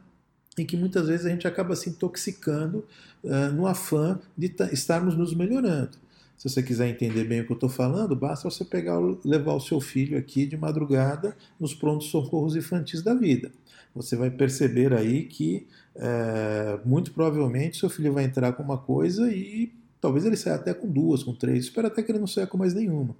e 0.61 0.65
que 0.65 0.77
muitas 0.77 1.07
vezes 1.07 1.25
a 1.25 1.29
gente 1.29 1.47
acaba 1.47 1.75
se 1.75 1.89
intoxicando 1.89 2.85
uh, 3.23 3.51
no 3.53 3.65
afã 3.65 4.19
de 4.37 4.53
estarmos 4.71 5.15
nos 5.15 5.33
melhorando. 5.33 5.97
Se 6.37 6.47
você 6.49 6.63
quiser 6.63 6.87
entender 6.87 7.25
bem 7.25 7.41
o 7.41 7.45
que 7.45 7.51
eu 7.51 7.55
estou 7.55 7.69
falando, 7.69 8.15
basta 8.15 8.49
você 8.49 8.63
pegar, 8.63 8.97
levar 9.25 9.53
o 9.53 9.59
seu 9.59 9.81
filho 9.81 10.17
aqui 10.17 10.45
de 10.45 10.55
madrugada 10.55 11.35
nos 11.59 11.73
prontos 11.73 12.07
socorros 12.07 12.55
infantis 12.55 13.01
da 13.01 13.13
vida. 13.13 13.51
Você 13.93 14.15
vai 14.15 14.29
perceber 14.29 14.93
aí 14.93 15.23
que 15.23 15.67
é, 15.95 16.79
muito 16.85 17.11
provavelmente 17.11 17.77
seu 17.77 17.89
filho 17.89 18.13
vai 18.13 18.23
entrar 18.23 18.53
com 18.53 18.63
uma 18.63 18.77
coisa 18.77 19.29
e 19.31 19.73
Talvez 20.01 20.25
ele 20.25 20.37
saia 20.37 20.55
até 20.55 20.73
com 20.73 20.87
duas, 20.87 21.23
com 21.23 21.33
três, 21.33 21.65
espero 21.65 21.87
até 21.87 22.01
que 22.01 22.11
ele 22.11 22.19
não 22.19 22.27
saia 22.27 22.47
com 22.47 22.57
mais 22.57 22.73
nenhuma. 22.73 23.15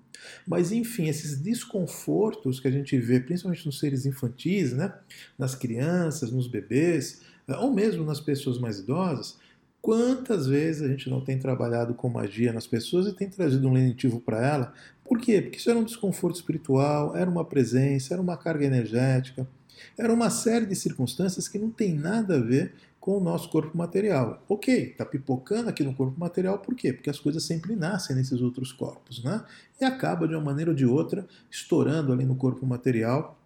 Mas 0.48 0.72
enfim, 0.72 1.08
esses 1.08 1.38
desconfortos 1.38 2.60
que 2.60 2.68
a 2.68 2.72
gente 2.72 2.98
vê, 2.98 3.20
principalmente 3.20 3.66
nos 3.66 3.80
seres 3.80 4.06
infantis, 4.06 4.74
né? 4.74 4.94
nas 5.38 5.56
crianças, 5.56 6.32
nos 6.32 6.48
bebês, 6.48 7.22
eh, 7.48 7.58
ou 7.58 7.74
mesmo 7.74 8.06
nas 8.06 8.22
pessoas 8.22 8.58
mais 8.58 8.80
idosas, 8.80 9.38
quantas 9.82 10.48
vezes 10.48 10.82
a 10.82 10.88
gente 10.88 11.10
não 11.10 11.22
tem 11.22 11.38
trabalhado 11.38 11.94
com 11.94 12.08
magia 12.10 12.54
nas 12.54 12.66
pessoas 12.66 13.08
e 13.08 13.14
tem 13.14 13.30
trazido 13.30 13.68
um 13.68 13.74
lenitivo 13.74 14.22
para 14.22 14.46
ela? 14.46 14.74
Por 15.04 15.20
quê? 15.20 15.42
Porque 15.42 15.58
isso 15.58 15.70
era 15.70 15.80
um 15.80 15.84
desconforto 15.84 16.36
espiritual, 16.36 17.16
era 17.16 17.30
uma 17.30 17.44
presença, 17.44 18.14
era 18.14 18.22
uma 18.22 18.38
carga 18.38 18.66
energética, 18.66 19.48
era 19.98 20.14
uma 20.14 20.30
série 20.30 20.66
de 20.66 20.76
circunstâncias 20.76 21.48
que 21.48 21.58
não 21.58 21.70
tem 21.70 21.94
nada 21.94 22.36
a 22.36 22.40
ver 22.40 22.74
com 23.00 23.18
o 23.18 23.20
nosso 23.20 23.50
corpo 23.50 23.78
material. 23.78 24.44
Ok, 24.48 24.92
está 24.92 25.06
pipocando 25.06 25.70
aqui 25.70 25.84
no 25.84 25.94
corpo 25.94 26.20
material, 26.20 26.60
por 26.60 26.76
quê? 26.76 26.92
Porque 26.92 27.10
as 27.10 27.20
coisas 27.20 27.44
sempre 27.44 27.76
nascem 27.76 28.16
nesses 28.16 28.42
outros 28.42 28.72
corpos, 28.72 29.24
né? 29.24 29.44
E 29.80 29.86
acaba 29.86 30.28
de 30.28 30.36
uma 30.36 30.44
maneira 30.44 30.72
ou 30.72 30.76
de 30.76 30.86
outra 30.86 31.26
estourando 31.50 32.12
ali 32.12 32.26
no 32.26 32.36
corpo 32.36 32.66
material 32.66 33.40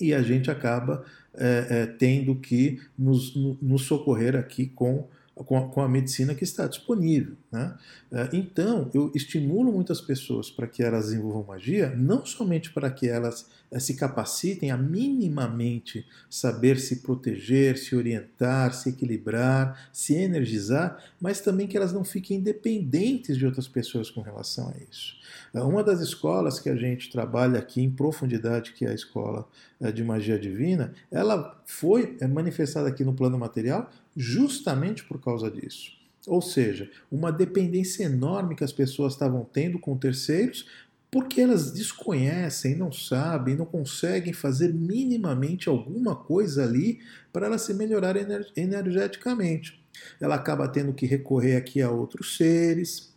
e 0.00 0.14
a 0.14 0.22
gente 0.22 0.50
acaba 0.50 1.04
é, 1.34 1.66
é, 1.70 1.86
tendo 1.86 2.34
que 2.36 2.80
nos, 2.98 3.34
nos 3.60 3.82
socorrer 3.82 4.36
aqui 4.36 4.66
com 4.66 5.06
com 5.44 5.56
a, 5.56 5.68
com 5.68 5.80
a, 5.80 5.88
medicina 5.88 6.34
que 6.34 6.44
está 6.44 6.66
disponível. 6.66 7.36
Né? 7.50 7.76
É, 8.10 8.28
então, 8.32 8.90
eu 8.92 9.10
estimulo 9.14 9.72
muitas 9.72 10.00
pessoas 10.00 10.50
para 10.50 10.66
que 10.66 10.82
elas 10.82 11.06
desenvolvam 11.06 11.44
magia, 11.44 11.94
não 11.96 12.24
somente 12.26 12.72
para 12.72 12.90
que 12.90 13.08
elas 13.08 13.46
é, 13.70 13.78
se 13.78 13.94
capacitem 13.94 14.70
a 14.70 14.76
minimamente 14.76 16.06
saber 16.28 16.78
se 16.78 16.96
proteger, 16.96 17.78
se 17.78 17.94
orientar, 17.94 18.74
se 18.74 18.88
equilibrar, 18.88 19.88
se 19.92 20.14
energizar, 20.14 21.02
mas 21.20 21.40
também 21.40 21.66
que 21.66 21.76
elas 21.76 21.92
não 21.92 22.04
fiquem 22.04 22.40
dependentes 22.40 23.36
de 23.36 23.46
outras 23.46 23.68
pessoas 23.68 24.10
com 24.10 24.20
relação 24.20 24.68
a 24.68 24.74
isso. 24.90 25.16
É, 25.54 25.60
uma 25.60 25.84
das 25.84 26.00
escolas 26.00 26.58
que 26.58 26.68
a 26.68 26.76
gente 26.76 27.10
trabalha 27.10 27.58
aqui 27.58 27.80
em 27.80 27.90
profundidade, 27.90 28.72
que 28.72 28.84
é 28.84 28.90
a 28.90 28.94
escola 28.94 29.46
de 29.94 30.02
magia 30.02 30.36
divina, 30.36 30.92
ela 31.08 31.62
foi 31.64 32.16
manifestada 32.28 32.88
aqui 32.88 33.04
no 33.04 33.14
plano 33.14 33.38
material 33.38 33.88
justamente 34.18 35.04
por 35.04 35.20
causa 35.20 35.48
disso. 35.48 35.92
Ou 36.26 36.42
seja, 36.42 36.90
uma 37.10 37.30
dependência 37.30 38.02
enorme 38.02 38.56
que 38.56 38.64
as 38.64 38.72
pessoas 38.72 39.12
estavam 39.12 39.44
tendo 39.44 39.78
com 39.78 39.96
terceiros, 39.96 40.66
porque 41.10 41.40
elas 41.40 41.70
desconhecem, 41.70 42.74
não 42.74 42.92
sabem, 42.92 43.54
não 43.56 43.64
conseguem 43.64 44.32
fazer 44.32 44.74
minimamente 44.74 45.68
alguma 45.68 46.14
coisa 46.14 46.64
ali 46.64 46.98
para 47.32 47.46
elas 47.46 47.62
se 47.62 47.72
melhorarem 47.72 48.26
energeticamente. 48.56 49.82
Ela 50.20 50.34
acaba 50.34 50.68
tendo 50.68 50.92
que 50.92 51.06
recorrer 51.06 51.56
aqui 51.56 51.80
a 51.80 51.90
outros 51.90 52.36
seres, 52.36 53.14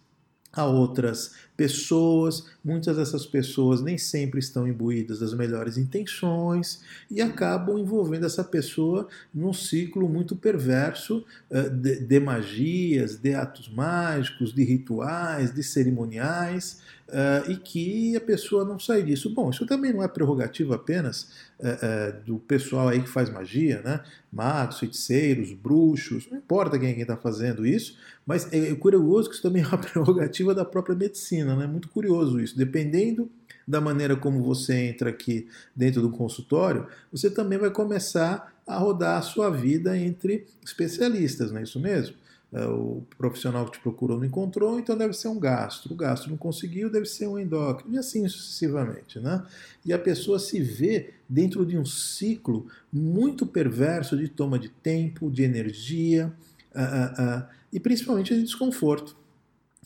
a 0.54 0.66
outras 0.66 1.34
pessoas, 1.56 2.48
muitas 2.64 2.98
dessas 2.98 3.26
pessoas 3.26 3.82
nem 3.82 3.98
sempre 3.98 4.40
estão 4.40 4.68
imbuídas 4.68 5.20
das 5.20 5.34
melhores 5.34 5.78
intenções 5.78 6.82
e 7.10 7.22
acabam 7.22 7.78
envolvendo 7.78 8.26
essa 8.26 8.44
pessoa 8.44 9.08
num 9.34 9.54
ciclo 9.54 10.10
muito 10.10 10.36
perverso 10.36 11.24
uh, 11.50 11.70
de, 11.70 12.00
de, 12.00 12.20
magias, 12.20 13.16
de 13.16 13.34
atos 13.34 13.70
mágicos, 13.70 14.54
de 14.54 14.64
rituais, 14.64 15.54
de 15.54 15.64
cerimoniais, 15.64 16.82
uh, 17.12 17.52
e 17.52 17.58
que 17.58 18.16
a 18.16 18.22
pessoa 18.22 18.66
não 18.66 18.80
sai 18.80 19.04
disso. 19.04 19.34
Bom, 19.34 19.50
isso 19.50 19.66
também 19.66 19.94
não 19.94 20.02
é 20.02 20.08
prerrogativa 20.08 20.76
apenas 20.76 21.30
uh, 21.60 22.24
do 22.26 22.40
pessoal 22.40 22.88
aí 22.88 23.02
que 23.02 23.10
faz 23.10 23.30
magia, 23.30 23.82
né? 23.84 24.02
magos, 24.32 24.80
feiticeiros, 24.80 25.54
bruxos, 25.54 26.28
não 26.30 26.38
importa 26.38 26.80
quem 26.80 27.00
está 27.00 27.18
fazendo 27.18 27.66
isso, 27.66 27.98
mas 28.26 28.52
é 28.54 28.74
curioso 28.76 29.30
que 29.30 29.36
isso 29.36 29.44
também 29.44 29.62
é 29.62 29.68
uma 29.68 29.78
prerrogativa 29.80 30.56
da 30.56 30.64
própria 30.64 30.96
medicina 30.96 31.56
né? 31.56 31.66
É 31.66 31.68
muito 31.68 31.90
curioso 31.90 32.40
isso. 32.40 32.58
Dependendo 32.58 33.30
da 33.68 33.80
maneira 33.80 34.16
como 34.16 34.42
você 34.42 34.74
entra 34.74 35.10
aqui 35.10 35.48
dentro 35.76 36.02
do 36.02 36.10
consultório, 36.10 36.88
você 37.12 37.30
também 37.30 37.60
vai 37.60 37.70
começar 37.70 38.54
a 38.66 38.78
rodar 38.78 39.20
a 39.20 39.22
sua 39.22 39.50
vida 39.50 39.98
entre 39.98 40.46
especialistas, 40.64 41.52
não 41.52 41.60
é 41.60 41.64
isso 41.64 41.80
mesmo? 41.80 42.16
É, 42.54 42.66
o 42.66 43.02
profissional 43.18 43.66
que 43.66 43.78
te 43.78 43.80
procurou 43.80 44.18
não 44.18 44.26
encontrou, 44.26 44.78
então 44.78 44.98
deve 44.98 45.14
ser 45.14 45.30
um 45.30 45.40
gastro. 45.40 45.94
O 45.94 45.96
gastro 45.96 46.30
não 46.30 46.38
conseguiu, 46.38 46.90
deve 46.90 47.06
ser 47.06 47.28
um 47.28 47.40
endócrino, 47.40 47.96
e 47.96 47.98
assim 47.98 48.28
sucessivamente. 48.28 49.20
Né? 49.20 49.42
E 49.86 49.94
a 49.94 50.00
pessoa 50.00 50.38
se 50.38 50.62
vê 50.62 51.14
dentro 51.30 51.66
de 51.66 51.78
um 51.78 51.86
ciclo 51.86 52.68
muito 52.92 53.46
perverso 53.46 54.18
de 54.18 54.28
toma 54.28 54.60
de 54.60 54.68
tempo, 54.68 55.32
de 55.32 55.44
energia 55.44 56.34
uh, 56.76 56.80
uh, 56.80 57.40
uh, 57.40 57.46
e 57.72 57.80
principalmente 57.80 58.36
de 58.36 58.44
desconforto 58.44 59.16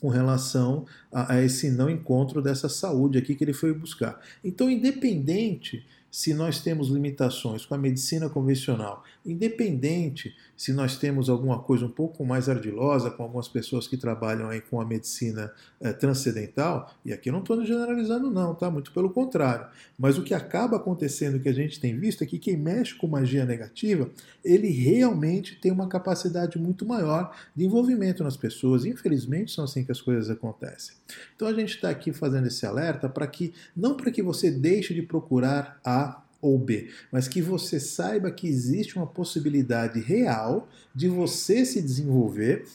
com 0.01 0.10
relação 0.10 0.88
a, 1.12 1.34
a, 1.34 1.43
esse 1.43 1.69
não 1.69 1.89
encontro 1.89 2.41
dessa 2.41 2.67
saúde 2.67 3.19
aqui 3.19 3.36
que 3.36 3.43
ele 3.43 3.53
foi 3.53 3.74
buscar. 3.74 4.19
Então, 4.43 4.69
independente 4.69 5.86
se 6.15 6.34
nós 6.34 6.62
temos 6.62 6.88
limitações 6.88 7.65
com 7.65 7.75
a 7.75 7.77
medicina 7.77 8.29
convencional, 8.29 9.03
independente 9.25 10.34
se 10.55 10.72
nós 10.72 10.98
temos 10.98 11.29
alguma 11.29 11.60
coisa 11.60 11.86
um 11.86 11.91
pouco 11.91 12.25
mais 12.25 12.48
ardilosa 12.48 13.12
com 13.12 13.24
algumas 13.24 13.50
pessoas 13.50 13.86
que 13.86 13.98
trabalham 13.98 14.48
aí 14.48 14.62
com 14.62 14.79
a 14.79 14.86
medicina 14.86 15.51
é, 15.81 15.91
transcendental, 15.91 16.95
e 17.03 17.12
aqui 17.12 17.27
eu 17.27 17.34
não 17.34 17.41
estou 17.41 17.62
generalizando 17.65 18.31
não, 18.31 18.55
tá? 18.55 18.72
Muito 18.72 18.93
pelo 18.93 19.10
contrário. 19.10 19.67
Mas 20.00 20.17
o 20.17 20.24
que 20.24 20.34
acaba 20.34 20.77
acontecendo, 20.77 21.38
que 21.38 21.50
a 21.50 21.53
gente 21.53 21.81
tem 21.81 22.00
visto, 22.00 22.24
é 22.24 22.25
que 22.25 22.39
quem 22.39 22.55
mexe 22.55 22.95
com 22.95 23.07
magia 23.07 23.43
negativa, 23.43 24.10
ele 24.41 24.69
realmente 24.69 25.60
tem 25.60 25.69
uma 25.69 25.89
capacidade 25.89 26.57
muito 26.57 26.86
maior 26.86 27.36
de 27.53 27.65
envolvimento 27.65 28.24
nas 28.24 28.38
pessoas. 28.38 28.86
Infelizmente 28.86 29.51
são 29.51 29.65
assim 29.65 29.84
que 29.84 29.91
as 29.91 30.00
coisas 30.00 30.29
acontecem. 30.29 30.95
Então 31.36 31.45
a 31.45 31.53
gente 31.53 31.75
está 31.75 31.89
aqui 31.89 32.13
fazendo 32.13 32.48
esse 32.48 32.65
alerta 32.65 33.10
para 33.10 33.27
que, 33.27 33.53
não 33.75 33.98
para 33.98 34.12
que 34.12 34.24
você 34.24 34.50
deixe 34.50 34.93
de 34.93 35.01
procurar 35.01 35.77
a 35.84 36.04
ou 36.42 36.58
B, 36.58 36.89
mas 37.12 37.27
que 37.27 37.42
você 37.42 37.80
saiba 37.80 38.32
que 38.32 38.48
existe 38.48 38.98
uma 38.98 39.08
possibilidade 39.08 40.00
real 40.00 40.68
de 40.94 41.08
você 41.08 41.65
se 41.65 41.82
desenvolver 41.82 42.65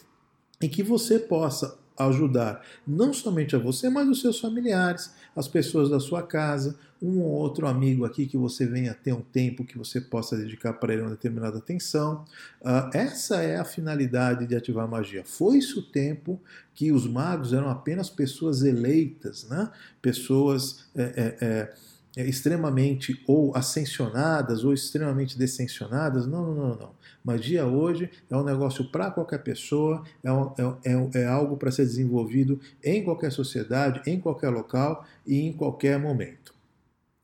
e 0.61 0.69
que 0.69 0.83
você 0.83 1.19
possa 1.19 1.79
ajudar 2.09 2.65
não 2.87 3.13
somente 3.13 3.55
a 3.55 3.59
você, 3.59 3.91
mas 3.91 4.09
os 4.09 4.21
seus 4.21 4.41
familiares, 4.41 5.13
as 5.37 5.47
pessoas 5.47 5.91
da 5.91 6.01
sua 6.01 6.23
casa, 6.23 6.79
um 7.03 7.21
ou 7.21 7.31
outro 7.31 7.67
amigo 7.67 8.05
aqui 8.05 8.27
que 8.27 8.37
você 8.37 8.67
venha 8.67 8.93
ter 8.93 9.13
um 9.13 9.23
tempo 9.23 9.65
que 9.65 9.79
você 9.79 10.01
possa 10.01 10.37
dedicar 10.37 10.75
para 10.75 10.93
ele 10.93 11.03
uma 11.03 11.11
determinada 11.11 11.59
atenção. 11.59 12.25
Uh, 12.61 12.95
essa 12.95 13.37
é 13.37 13.57
a 13.57 13.65
finalidade 13.65 14.47
de 14.47 14.55
ativar 14.55 14.85
a 14.85 14.89
magia. 14.89 15.25
Foi-se 15.25 15.79
o 15.79 15.83
tempo 15.83 16.41
que 16.75 16.93
os 16.93 17.07
magos 17.07 17.53
eram 17.53 17.71
apenas 17.71 18.11
pessoas 18.11 18.63
eleitas, 18.63 19.47
né? 19.49 19.71
pessoas. 20.03 20.85
É, 20.95 21.03
é, 21.03 21.37
é, 21.41 21.75
extremamente 22.17 23.23
ou 23.27 23.57
ascensionadas 23.57 24.65
ou 24.65 24.73
extremamente 24.73 25.39
descensionadas. 25.39 26.27
Não, 26.27 26.45
não, 26.47 26.55
não, 26.55 26.77
não. 26.77 26.95
Magia 27.23 27.67
hoje 27.67 28.11
é 28.29 28.37
um 28.37 28.43
negócio 28.43 28.91
para 28.91 29.11
qualquer 29.11 29.43
pessoa, 29.43 30.03
é, 30.23 30.33
um, 30.33 30.53
é, 30.59 31.19
é, 31.19 31.23
é 31.23 31.27
algo 31.27 31.57
para 31.57 31.71
ser 31.71 31.85
desenvolvido 31.85 32.61
em 32.83 33.05
qualquer 33.05 33.31
sociedade, 33.31 34.01
em 34.11 34.19
qualquer 34.19 34.49
local 34.49 35.05
e 35.27 35.41
em 35.41 35.53
qualquer 35.53 35.99
momento. 35.99 36.55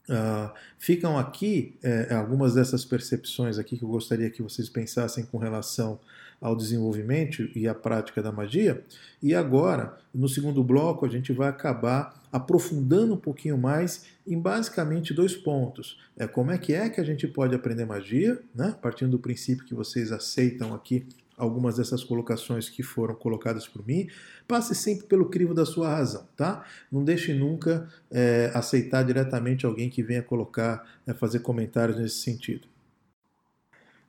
Uh, 0.09 0.53
ficam 0.79 1.19
aqui 1.19 1.77
é, 1.83 2.15
algumas 2.15 2.55
dessas 2.55 2.85
percepções 2.85 3.59
aqui 3.59 3.77
que 3.77 3.83
eu 3.83 3.89
gostaria 3.89 4.31
que 4.31 4.41
vocês 4.41 4.69
pensassem 4.69 5.25
com 5.25 5.37
relação 5.37 5.99
ao 6.41 6.55
desenvolvimento 6.55 7.49
e 7.55 7.67
à 7.67 7.75
prática 7.75 8.23
da 8.23 8.31
magia. 8.31 8.85
E 9.23 9.35
agora, 9.35 9.99
no 10.15 10.29
segundo 10.29 10.63
bloco, 10.63 11.07
a 11.07 11.09
gente 11.09 11.33
vai 11.33 11.49
acabar 11.49 12.23
aprofundando 12.33 13.15
um 13.15 13.19
pouquinho 13.19 13.57
mais 13.57 14.05
em 14.27 14.39
basicamente 14.39 15.15
dois 15.15 15.35
pontos. 15.35 15.99
É 16.17 16.27
como 16.27 16.51
é 16.51 16.59
que 16.59 16.73
é 16.73 16.89
que 16.91 17.01
a 17.01 17.05
gente 17.05 17.27
pode 17.27 17.55
aprender 17.55 17.85
magia, 17.85 18.41
né? 18.55 18.77
partindo 18.81 19.13
do 19.13 19.19
princípio 19.19 19.65
que 19.65 19.75
vocês 19.75 20.13
aceitam 20.13 20.75
aqui 20.75 21.07
algumas 21.37 21.77
dessas 21.77 22.03
colocações 22.03 22.69
que 22.69 22.83
foram 22.83 23.15
colocadas 23.15 23.69
por 23.69 23.87
mim, 23.87 24.09
passe 24.49 24.75
sempre 24.75 25.07
pelo 25.07 25.29
crivo 25.29 25.53
da 25.53 25.67
sua 25.67 25.89
razão, 25.91 26.27
tá? 26.35 26.65
Não 26.91 27.05
deixe 27.05 27.35
nunca 27.35 27.89
é, 28.11 28.51
aceitar 28.55 29.03
diretamente 29.03 29.67
alguém 29.67 29.91
que 29.91 30.03
venha 30.03 30.23
colocar, 30.23 30.83
é, 31.07 31.13
fazer 31.13 31.41
comentários 31.41 31.99
nesse 31.99 32.17
sentido. 32.17 32.67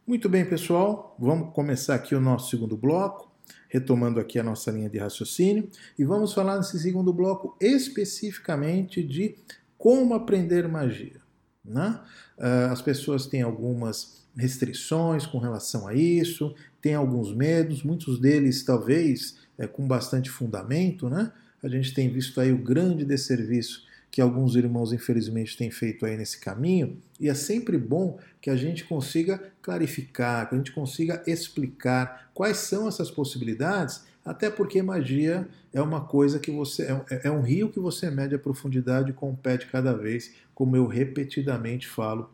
Muito 0.08 0.30
bem, 0.30 0.46
pessoal, 0.46 1.18
vamos 1.20 1.54
começar 1.54 1.94
aqui 1.94 2.16
o 2.16 2.22
nosso 2.22 2.50
segundo 2.50 2.78
bloco, 2.78 3.30
retomando 3.68 4.22
aqui 4.22 4.40
a 4.40 4.44
nossa 4.44 4.72
linha 4.72 4.90
de 4.90 4.98
raciocínio, 4.98 5.70
e 6.00 6.06
vamos 6.06 6.34
falar 6.34 6.56
nesse 6.56 6.80
segundo 6.80 7.12
bloco 7.12 7.58
especificamente 7.60 9.04
de 9.04 9.36
como 9.78 10.14
aprender 10.14 10.66
magia. 10.66 11.20
Né? 11.64 12.00
Ah, 12.40 12.72
as 12.72 12.82
pessoas 12.82 13.28
têm 13.28 13.42
algumas 13.42 14.26
restrições 14.34 15.26
com 15.26 15.40
relação 15.40 15.86
a 15.86 15.94
isso, 15.94 16.56
têm 16.82 16.96
alguns 16.96 17.36
medos, 17.36 17.84
muitos 17.84 18.18
deles 18.18 18.64
talvez 18.64 19.38
é, 19.58 19.68
com 19.68 19.86
bastante 19.86 20.30
fundamento, 20.30 21.10
né? 21.10 21.34
A 21.62 21.68
gente 21.68 21.94
tem 21.94 22.10
visto 22.10 22.40
aí 22.40 22.54
o 22.54 22.64
grande 22.64 23.04
desserviço 23.04 23.86
que 24.10 24.22
alguns 24.22 24.56
irmãos 24.56 24.94
infelizmente 24.94 25.58
têm 25.58 25.70
feito 25.70 26.06
aí 26.06 26.18
nesse 26.18 26.40
caminho, 26.40 27.02
e 27.20 27.30
é 27.30 27.34
sempre 27.34 27.78
bom 27.78 28.20
que 28.42 28.50
a 28.50 28.56
gente 28.56 28.86
consiga 28.86 29.52
clarificar, 29.62 30.48
que 30.48 30.56
a 30.56 30.58
gente 30.58 30.72
consiga 30.72 31.22
explicar 31.28 32.32
quais 32.34 32.58
são 32.58 32.88
essas 32.88 33.12
possibilidades, 33.12 34.04
até 34.24 34.50
porque 34.50 34.82
magia 34.82 35.48
é 35.74 35.82
uma 35.82 36.02
coisa 36.02 36.40
que 36.40 36.52
você 36.52 36.84
é, 37.10 37.28
é 37.28 37.32
um 37.32 37.42
rio 37.42 37.70
que 37.70 37.80
você 37.80 38.10
mede 38.10 38.36
a 38.36 38.40
profundidade 38.40 39.12
e 39.12 39.14
compete 39.14 39.68
cada 39.68 39.94
vez, 39.94 40.34
como 40.54 40.76
eu 40.76 40.88
repetidamente 40.88 41.88
falo 41.88 42.30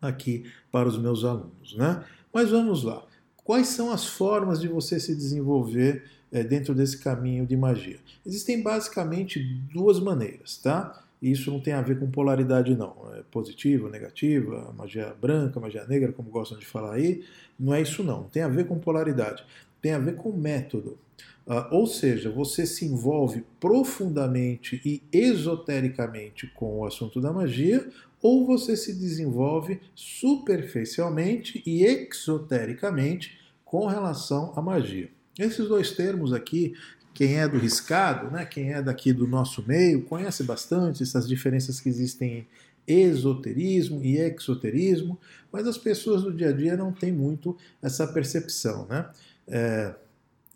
aqui 0.00 0.50
para 0.72 0.88
os 0.88 0.98
meus 0.98 1.24
alunos, 1.24 1.76
né? 1.76 2.02
Mas 2.32 2.50
vamos 2.50 2.82
lá. 2.82 3.04
Quais 3.44 3.68
são 3.68 3.92
as 3.92 4.06
formas 4.06 4.60
de 4.60 4.68
você 4.68 4.98
se 4.98 5.14
desenvolver 5.14 6.04
é, 6.32 6.42
dentro 6.42 6.74
desse 6.74 6.98
caminho 6.98 7.46
de 7.46 7.56
magia? 7.56 7.98
Existem 8.24 8.62
basicamente 8.62 9.42
duas 9.72 9.98
maneiras, 10.00 10.56
tá? 10.58 11.04
Isso 11.20 11.50
não 11.50 11.60
tem 11.60 11.74
a 11.74 11.82
ver 11.82 11.98
com 11.98 12.10
polaridade, 12.10 12.74
não. 12.74 12.96
É 13.14 13.22
positiva, 13.30 13.90
negativa, 13.90 14.72
magia 14.76 15.14
branca, 15.20 15.60
magia 15.60 15.84
negra, 15.84 16.12
como 16.12 16.30
gostam 16.30 16.58
de 16.58 16.64
falar 16.64 16.94
aí. 16.94 17.22
Não 17.58 17.74
é 17.74 17.82
isso, 17.82 18.02
não. 18.02 18.24
Tem 18.24 18.42
a 18.42 18.48
ver 18.48 18.66
com 18.66 18.78
polaridade. 18.78 19.44
Tem 19.82 19.92
a 19.92 19.98
ver 19.98 20.16
com 20.16 20.32
método. 20.32 20.98
Uh, 21.46 21.74
ou 21.74 21.86
seja, 21.86 22.30
você 22.30 22.64
se 22.64 22.86
envolve 22.86 23.44
profundamente 23.58 24.80
e 24.84 25.02
esotericamente 25.12 26.46
com 26.54 26.78
o 26.78 26.86
assunto 26.86 27.20
da 27.20 27.32
magia, 27.32 27.86
ou 28.22 28.46
você 28.46 28.76
se 28.76 28.94
desenvolve 28.94 29.80
superficialmente 29.94 31.62
e 31.66 31.84
exotericamente 31.84 33.38
com 33.64 33.86
relação 33.86 34.52
à 34.56 34.62
magia. 34.62 35.10
Esses 35.38 35.68
dois 35.68 35.92
termos 35.92 36.32
aqui, 36.32 36.74
quem 37.14 37.38
é 37.38 37.48
do 37.48 37.58
riscado, 37.58 38.30
né, 38.30 38.44
quem 38.44 38.72
é 38.72 38.82
daqui 38.82 39.12
do 39.12 39.26
nosso 39.26 39.64
meio, 39.66 40.02
conhece 40.02 40.42
bastante 40.42 41.02
essas 41.02 41.28
diferenças 41.28 41.80
que 41.80 41.88
existem 41.88 42.46
em 42.86 43.02
esoterismo 43.02 44.02
e 44.02 44.18
exoterismo, 44.18 45.18
mas 45.52 45.66
as 45.66 45.78
pessoas 45.78 46.22
do 46.22 46.32
dia 46.32 46.48
a 46.48 46.52
dia 46.52 46.76
não 46.76 46.92
têm 46.92 47.12
muito 47.12 47.56
essa 47.82 48.06
percepção. 48.06 48.86
Né? 48.86 49.08
É, 49.46 49.94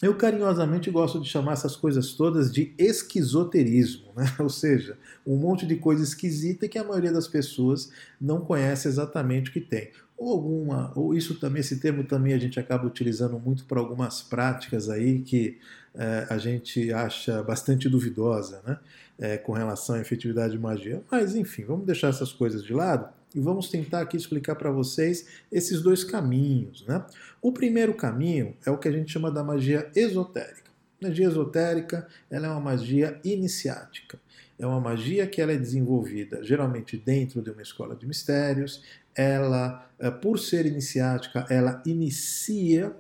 eu 0.02 0.14
carinhosamente 0.16 0.90
gosto 0.90 1.20
de 1.20 1.28
chamar 1.28 1.52
essas 1.52 1.76
coisas 1.76 2.12
todas 2.12 2.52
de 2.52 2.74
esquizoterismo, 2.76 4.12
né? 4.16 4.24
ou 4.38 4.50
seja, 4.50 4.98
um 5.26 5.36
monte 5.36 5.64
de 5.66 5.76
coisa 5.76 6.02
esquisita 6.02 6.68
que 6.68 6.78
a 6.78 6.84
maioria 6.84 7.12
das 7.12 7.28
pessoas 7.28 7.90
não 8.20 8.40
conhece 8.40 8.88
exatamente 8.88 9.50
o 9.50 9.52
que 9.52 9.60
tem. 9.60 9.90
Ou 10.16 10.32
alguma, 10.32 10.92
ou 10.94 11.14
isso 11.14 11.38
também, 11.38 11.60
esse 11.60 11.80
termo 11.80 12.04
também 12.04 12.34
a 12.34 12.38
gente 12.38 12.58
acaba 12.60 12.86
utilizando 12.86 13.38
muito 13.38 13.64
para 13.64 13.80
algumas 13.80 14.22
práticas 14.22 14.88
aí 14.88 15.20
que 15.20 15.58
é, 15.94 16.26
a 16.30 16.38
gente 16.38 16.92
acha 16.92 17.42
bastante 17.42 17.88
duvidosa, 17.88 18.62
né? 18.66 18.78
É, 19.16 19.36
com 19.36 19.52
relação 19.52 19.94
à 19.94 20.00
efetividade 20.00 20.52
de 20.52 20.58
magia. 20.58 21.02
Mas 21.10 21.36
enfim, 21.36 21.64
vamos 21.64 21.86
deixar 21.86 22.08
essas 22.08 22.32
coisas 22.32 22.64
de 22.64 22.72
lado 22.72 23.08
e 23.34 23.40
vamos 23.40 23.68
tentar 23.68 24.00
aqui 24.00 24.16
explicar 24.16 24.54
para 24.54 24.70
vocês 24.70 25.26
esses 25.50 25.82
dois 25.82 26.04
caminhos. 26.04 26.84
Né? 26.86 27.04
O 27.42 27.52
primeiro 27.52 27.94
caminho 27.94 28.56
é 28.64 28.70
o 28.70 28.78
que 28.78 28.88
a 28.88 28.92
gente 28.92 29.12
chama 29.12 29.30
da 29.30 29.42
magia 29.42 29.90
esotérica. 29.94 30.70
Magia 31.02 31.26
esotérica 31.26 32.06
ela 32.30 32.46
é 32.46 32.50
uma 32.50 32.60
magia 32.60 33.20
iniciática. 33.24 34.18
É 34.58 34.66
uma 34.66 34.80
magia 34.80 35.26
que 35.26 35.40
ela 35.40 35.52
é 35.52 35.56
desenvolvida 35.56 36.42
geralmente 36.42 36.96
dentro 36.96 37.42
de 37.42 37.50
uma 37.50 37.62
escola 37.62 37.96
de 37.96 38.06
mistérios. 38.06 38.82
Ela, 39.14 39.90
eh, 39.98 40.10
por 40.10 40.38
ser 40.38 40.66
iniciática, 40.66 41.46
ela 41.50 41.82
inicia 41.84 42.94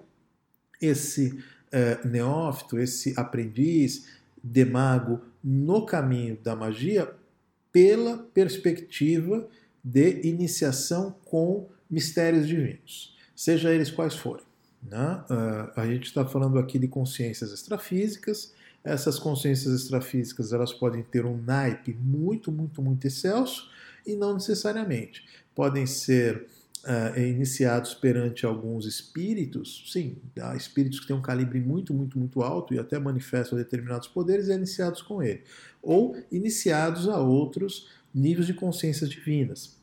esse 0.80 1.38
eh, 1.70 1.98
neófito, 2.04 2.78
esse 2.78 3.14
aprendiz 3.16 4.08
de 4.42 4.64
mago 4.64 5.20
no 5.42 5.84
caminho 5.84 6.38
da 6.42 6.54
magia 6.54 7.12
pela 7.72 8.18
perspectiva 8.18 9.48
de 9.82 10.20
iniciação 10.26 11.14
com 11.24 11.68
mistérios 11.90 12.46
divinos, 12.46 13.14
seja 13.34 13.74
eles 13.74 13.90
quais 13.90 14.14
forem. 14.14 14.44
Né? 14.82 15.24
Uh, 15.30 15.80
a 15.80 15.86
gente 15.86 16.04
está 16.04 16.24
falando 16.24 16.58
aqui 16.58 16.78
de 16.78 16.86
consciências 16.88 17.52
extrafísicas. 17.52 18.53
Essas 18.84 19.18
consciências 19.18 19.74
extrafísicas 19.74 20.52
elas 20.52 20.72
podem 20.72 21.02
ter 21.02 21.24
um 21.24 21.40
naipe 21.40 21.94
muito, 21.94 22.52
muito, 22.52 22.82
muito 22.82 23.06
excelso 23.06 23.70
e 24.06 24.14
não 24.14 24.34
necessariamente. 24.34 25.24
Podem 25.54 25.86
ser 25.86 26.46
uh, 26.84 27.18
iniciados 27.18 27.94
perante 27.94 28.44
alguns 28.44 28.84
espíritos, 28.86 29.84
sim, 29.90 30.18
há 30.40 30.54
espíritos 30.54 31.00
que 31.00 31.06
têm 31.06 31.16
um 31.16 31.22
calibre 31.22 31.60
muito, 31.60 31.94
muito, 31.94 32.18
muito 32.18 32.42
alto 32.42 32.74
e 32.74 32.78
até 32.78 32.98
manifestam 32.98 33.56
determinados 33.56 34.06
poderes 34.06 34.48
e 34.48 34.52
é 34.52 34.56
iniciados 34.56 35.00
com 35.02 35.22
ele. 35.22 35.42
Ou 35.82 36.16
iniciados 36.30 37.08
a 37.08 37.18
outros 37.18 37.88
níveis 38.14 38.46
de 38.46 38.54
consciências 38.54 39.08
divinas. 39.10 39.82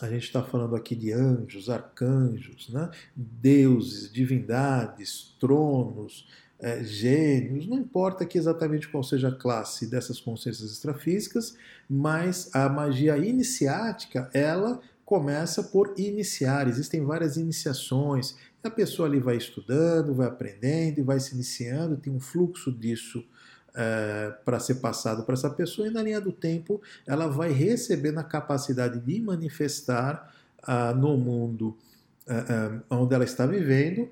A 0.00 0.08
gente 0.08 0.24
está 0.24 0.42
falando 0.42 0.74
aqui 0.74 0.96
de 0.96 1.12
anjos, 1.12 1.70
arcanjos, 1.70 2.68
né? 2.68 2.90
deuses, 3.14 4.12
divindades, 4.12 5.36
tronos, 5.38 6.26
é, 6.64 6.82
gênios, 6.82 7.66
não 7.66 7.76
importa 7.76 8.24
que 8.24 8.38
exatamente 8.38 8.88
qual 8.88 9.04
seja 9.04 9.28
a 9.28 9.34
classe 9.34 9.86
dessas 9.86 10.18
consciências 10.18 10.72
extrafísicas, 10.72 11.54
mas 11.86 12.48
a 12.54 12.70
magia 12.70 13.18
iniciática, 13.18 14.30
ela 14.32 14.80
começa 15.04 15.62
por 15.62 15.92
iniciar. 15.98 16.66
Existem 16.66 17.04
várias 17.04 17.36
iniciações. 17.36 18.34
A 18.62 18.70
pessoa 18.70 19.06
ali 19.06 19.20
vai 19.20 19.36
estudando, 19.36 20.14
vai 20.14 20.26
aprendendo 20.26 21.00
e 21.00 21.02
vai 21.02 21.20
se 21.20 21.34
iniciando, 21.34 21.98
tem 21.98 22.10
um 22.10 22.18
fluxo 22.18 22.72
disso 22.72 23.22
é, 23.74 24.32
para 24.42 24.58
ser 24.58 24.76
passado 24.76 25.22
para 25.24 25.34
essa 25.34 25.50
pessoa, 25.50 25.86
e 25.86 25.90
na 25.90 26.02
linha 26.02 26.20
do 26.20 26.32
tempo 26.32 26.80
ela 27.06 27.26
vai 27.26 27.52
receber 27.52 28.16
a 28.16 28.24
capacidade 28.24 29.00
de 29.00 29.20
manifestar 29.20 30.34
ah, 30.62 30.94
no 30.94 31.18
mundo 31.18 31.76
ah, 32.26 32.80
ah, 32.88 32.96
onde 32.96 33.14
ela 33.14 33.24
está 33.24 33.44
vivendo 33.44 34.08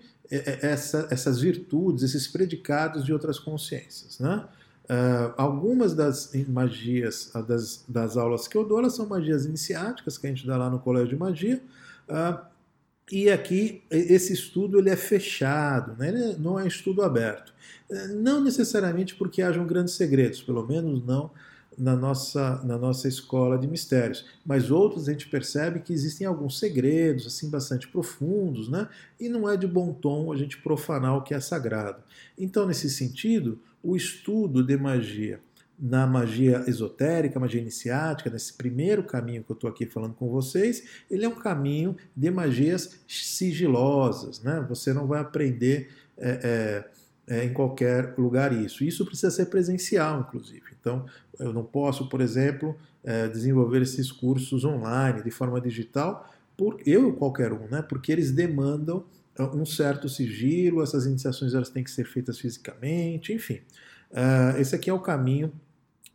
essa, 0.63 1.09
essas 1.11 1.41
virtudes, 1.41 2.03
esses 2.03 2.27
predicados 2.27 3.05
de 3.05 3.13
outras 3.13 3.39
consciências. 3.39 4.19
Né? 4.19 4.45
Uh, 4.85 5.35
algumas 5.37 5.95
das 5.95 6.33
magias, 6.49 7.31
das, 7.47 7.85
das 7.87 8.17
aulas 8.17 8.49
que 8.49 8.57
eu 8.57 8.65
dou, 8.65 8.79
elas 8.79 8.95
são 8.95 9.07
magias 9.07 9.45
iniciáticas, 9.45 10.17
que 10.17 10.27
a 10.27 10.31
gente 10.31 10.47
dá 10.47 10.57
lá 10.57 10.71
no 10.71 10.79
Colégio 10.79 11.11
de 11.11 11.17
Magia, 11.17 11.63
uh, 12.09 12.53
e 13.11 13.31
aqui 13.31 13.83
esse 13.91 14.33
estudo 14.33 14.79
ele 14.79 14.89
é 14.89 14.97
fechado, 14.97 15.95
né? 15.99 16.09
ele 16.09 16.39
não 16.39 16.59
é 16.59 16.67
estudo 16.67 17.03
aberto. 17.03 17.53
Não 18.15 18.43
necessariamente 18.43 19.15
porque 19.15 19.43
hajam 19.43 19.67
grandes 19.67 19.95
segredos, 19.95 20.41
pelo 20.41 20.67
menos 20.67 21.05
não 21.05 21.31
na 21.79 21.97
nossa, 21.97 22.63
na 22.65 22.77
nossa 22.79 23.09
escola 23.09 23.59
de 23.59 23.67
mistérios. 23.67 24.25
Mas 24.45 24.71
outros 24.71 25.09
a 25.09 25.13
gente 25.13 25.29
percebe 25.29 25.81
que 25.81 25.93
existem 25.93 26.27
alguns 26.27 26.59
segredos 26.59 27.27
assim 27.27 27.51
bastante 27.51 27.89
profundos, 27.89 28.69
né? 28.69 28.89
E 29.19 29.29
não 29.29 29.49
é 29.49 29.57
de 29.57 29.67
bom 29.67 29.93
tom 29.93 30.33
a 30.33 30.37
gente 30.37 30.59
profanar 30.59 31.17
o 31.17 31.23
que 31.23 31.35
é 31.35 31.41
sagrado. 31.41 32.03
Então, 32.39 32.67
nesse 32.67 32.89
sentido, 32.91 33.59
o 33.83 33.97
estudo 33.97 34.63
de 34.63 34.77
magia 34.77 35.41
na 35.83 36.07
magia 36.07 36.63
esotérica, 36.69 37.41
magia 37.41 37.61
iniciática, 37.61 38.31
nesse 38.31 38.53
primeiro 38.53 39.03
caminho 39.03 39.43
que 39.43 39.51
eu 39.51 39.55
estou 39.55 39.69
aqui 39.69 39.85
falando 39.85 40.15
com 40.15 40.29
vocês, 40.29 40.85
ele 41.11 41.25
é 41.25 41.29
um 41.29 41.35
caminho 41.35 41.97
de 42.17 42.31
magias 42.31 43.01
sigilosas, 43.09 44.41
né? 44.43 44.65
Você 44.69 44.93
não 44.93 45.09
vai 45.09 45.21
aprender 45.21 45.91
é, 46.17 46.31
é, 46.45 46.91
é, 47.27 47.45
em 47.45 47.53
qualquer 47.53 48.15
lugar 48.19 48.53
isso. 48.53 48.85
Isso 48.85 49.05
precisa 49.05 49.31
ser 49.31 49.47
presencial, 49.47 50.21
inclusive. 50.21 50.63
Então, 50.81 51.07
eu 51.39 51.53
não 51.53 51.65
posso, 51.65 52.09
por 52.09 52.21
exemplo, 52.21 52.77
é, 53.05 53.29
desenvolver 53.29 53.83
esses 53.83 54.11
cursos 54.11 54.65
online 54.65 55.23
de 55.23 55.31
forma 55.31 55.61
digital, 55.61 56.31
por 56.57 56.81
eu 56.85 57.07
ou 57.07 57.13
qualquer 57.13 57.53
um, 57.53 57.67
né? 57.69 57.83
Porque 57.83 58.13
eles 58.13 58.31
demandam 58.31 59.05
um 59.55 59.65
certo 59.65 60.09
sigilo, 60.09 60.83
essas 60.83 61.07
iniciações 61.07 61.55
elas 61.55 61.71
têm 61.71 61.83
que 61.83 61.91
ser 61.91 62.05
feitas 62.05 62.39
fisicamente, 62.39 63.33
enfim. 63.33 63.61
Uh, 64.11 64.61
esse 64.61 64.75
aqui 64.75 64.91
é 64.91 64.93
o 64.93 65.01
caminho 65.01 65.51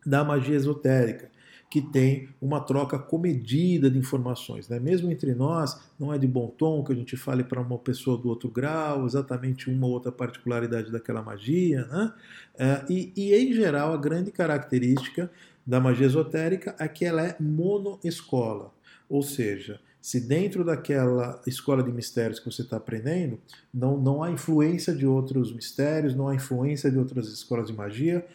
da 0.05 0.23
magia 0.23 0.55
esotérica, 0.55 1.29
que 1.69 1.81
tem 1.81 2.29
uma 2.41 2.61
troca 2.61 2.97
comedida 2.97 3.91
de 3.91 3.97
informações. 3.97 4.69
Né? 4.69 4.79
Mesmo 4.79 5.11
entre 5.11 5.35
nós, 5.35 5.79
não 5.99 6.13
é 6.13 6.17
de 6.17 6.25
bom 6.27 6.47
tom 6.47 6.83
que 6.83 6.93
a 6.93 6.95
gente 6.95 7.17
fale 7.17 7.43
para 7.43 7.61
uma 7.61 7.77
pessoa 7.77 8.17
do 8.17 8.29
outro 8.29 8.49
grau 8.49 9.05
exatamente 9.05 9.69
uma 9.69 9.85
ou 9.85 9.93
outra 9.93 10.11
particularidade 10.11 10.91
daquela 10.91 11.21
magia. 11.21 11.85
Né? 11.85 12.13
Uh, 12.55 12.91
e, 12.91 13.13
e, 13.15 13.35
em 13.35 13.53
geral, 13.53 13.93
a 13.93 13.97
grande 13.97 14.31
característica 14.31 15.29
da 15.65 15.79
magia 15.81 16.05
esotérica 16.05 16.73
é 16.79 16.87
que 16.87 17.03
ela 17.03 17.21
é 17.21 17.35
monoescola, 17.37 18.71
ou 19.09 19.21
seja, 19.21 19.81
se 20.01 20.21
dentro 20.21 20.63
daquela 20.63 21.41
escola 21.45 21.83
de 21.83 21.91
mistérios 21.91 22.39
que 22.39 22.49
você 22.49 22.61
está 22.61 22.77
aprendendo, 22.77 23.37
não, 23.73 23.97
não 23.97 24.23
há 24.23 24.31
influência 24.31 24.95
de 24.95 25.05
outros 25.05 25.53
mistérios, 25.53 26.15
não 26.15 26.29
há 26.29 26.35
influência 26.35 26.89
de 26.89 26.97
outras 26.97 27.27
escolas 27.27 27.67
de 27.67 27.73
magia, 27.73 28.25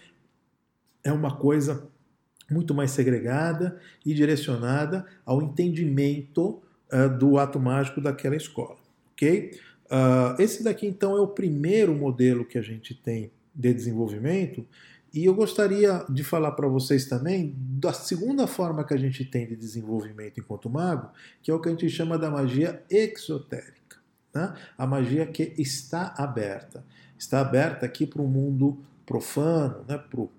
é 1.03 1.11
uma 1.11 1.35
coisa 1.35 1.89
muito 2.53 2.75
mais 2.75 2.91
segregada 2.91 3.79
e 4.05 4.13
direcionada 4.15 5.07
ao 5.25 5.43
entendimento 5.43 6.63
uh, 6.93 7.09
do 7.19 7.39
ato 7.39 7.59
mágico 7.59 8.01
daquela 8.01 8.37
escola, 8.37 8.79
ok? 9.13 9.59
Uh, 9.87 10.41
esse 10.41 10.63
daqui 10.63 10.87
então 10.87 11.17
é 11.17 11.21
o 11.21 11.29
primeiro 11.29 11.95
modelo 11.95 12.45
que 12.45 12.59
a 12.59 12.63
gente 12.63 12.95
tem 12.95 13.31
de 13.55 13.75
desenvolvimento 13.75 14.67
e 15.13 15.27
eu 15.27 15.35
gostaria 15.35 16.05
de 16.09 16.25
falar 16.25 16.53
para 16.53 16.67
vocês 16.67 17.05
também 17.05 17.55
da 17.59 17.93
segunda 17.93 18.47
forma 18.47 18.83
que 18.83 18.95
a 18.95 18.97
gente 18.97 19.25
tem 19.25 19.47
de 19.47 19.55
desenvolvimento 19.55 20.41
enquanto 20.41 20.71
mago, 20.71 21.11
que 21.43 21.51
é 21.51 21.55
o 21.55 21.61
que 21.61 21.69
a 21.69 21.73
gente 21.73 21.91
chama 21.91 22.17
da 22.17 22.31
magia 22.31 22.83
exotérica. 22.89 23.99
Né? 24.35 24.55
A 24.79 24.87
magia 24.87 25.27
que 25.27 25.53
está 25.59 26.15
aberta. 26.17 26.83
Está 27.19 27.43
aberta 27.43 27.85
aqui 27.85 28.07
para 28.07 28.23
o 28.23 28.27
mundo 28.27 28.79
profano, 29.05 29.85
né? 29.87 29.99
Pro, 29.99 30.31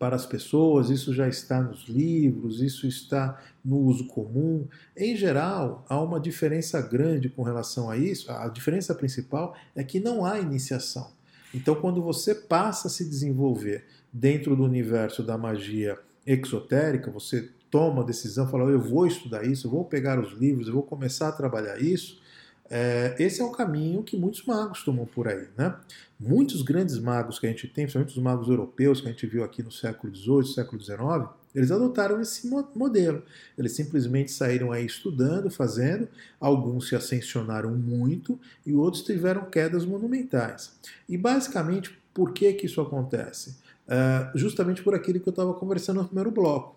para 0.00 0.16
as 0.16 0.24
pessoas, 0.24 0.88
isso 0.88 1.12
já 1.12 1.28
está 1.28 1.60
nos 1.60 1.86
livros, 1.86 2.62
isso 2.62 2.86
está 2.86 3.38
no 3.62 3.76
uso 3.76 4.06
comum. 4.06 4.66
Em 4.96 5.14
geral, 5.14 5.84
há 5.90 6.00
uma 6.00 6.18
diferença 6.18 6.80
grande 6.80 7.28
com 7.28 7.42
relação 7.42 7.90
a 7.90 7.98
isso. 7.98 8.32
A 8.32 8.48
diferença 8.48 8.94
principal 8.94 9.54
é 9.76 9.84
que 9.84 10.00
não 10.00 10.24
há 10.24 10.40
iniciação. 10.40 11.12
Então, 11.52 11.74
quando 11.74 12.00
você 12.00 12.34
passa 12.34 12.88
a 12.88 12.90
se 12.90 13.04
desenvolver 13.04 13.84
dentro 14.10 14.56
do 14.56 14.64
universo 14.64 15.22
da 15.22 15.36
magia 15.36 15.98
exotérica, 16.26 17.10
você 17.10 17.50
toma 17.70 18.00
a 18.00 18.06
decisão, 18.06 18.48
fala, 18.48 18.70
eu 18.70 18.80
vou 18.80 19.06
estudar 19.06 19.44
isso, 19.44 19.66
eu 19.66 19.70
vou 19.70 19.84
pegar 19.84 20.18
os 20.18 20.32
livros, 20.32 20.66
eu 20.66 20.72
vou 20.72 20.82
começar 20.82 21.28
a 21.28 21.32
trabalhar 21.32 21.78
isso. 21.78 22.22
É, 22.70 23.16
esse 23.18 23.40
é 23.40 23.44
o 23.44 23.50
caminho 23.50 24.04
que 24.04 24.16
muitos 24.16 24.44
magos 24.44 24.84
tomam 24.84 25.04
por 25.04 25.26
aí. 25.26 25.48
Né? 25.58 25.74
Muitos 26.18 26.62
grandes 26.62 26.98
magos 26.98 27.40
que 27.40 27.46
a 27.46 27.50
gente 27.50 27.66
tem, 27.66 27.84
principalmente 27.84 28.16
os 28.16 28.22
magos 28.22 28.48
europeus 28.48 29.00
que 29.00 29.08
a 29.08 29.10
gente 29.10 29.26
viu 29.26 29.42
aqui 29.42 29.62
no 29.62 29.72
século 29.72 30.14
XVIII, 30.14 30.54
século 30.54 30.80
XIX, 30.80 31.28
eles 31.52 31.72
adotaram 31.72 32.20
esse 32.20 32.48
modelo. 32.48 33.24
Eles 33.58 33.72
simplesmente 33.72 34.30
saíram 34.30 34.70
aí 34.70 34.86
estudando, 34.86 35.50
fazendo, 35.50 36.08
alguns 36.38 36.88
se 36.88 36.94
ascensionaram 36.94 37.74
muito 37.74 38.38
e 38.64 38.72
outros 38.72 39.02
tiveram 39.02 39.46
quedas 39.46 39.84
monumentais. 39.84 40.72
E 41.08 41.18
basicamente, 41.18 41.98
por 42.14 42.32
que, 42.32 42.52
que 42.52 42.66
isso 42.66 42.80
acontece? 42.80 43.56
Uh, 43.88 44.38
justamente 44.38 44.82
por 44.82 44.94
aquilo 44.94 45.18
que 45.18 45.28
eu 45.28 45.32
estava 45.32 45.52
conversando 45.54 46.00
no 46.00 46.06
primeiro 46.06 46.30
bloco. 46.30 46.76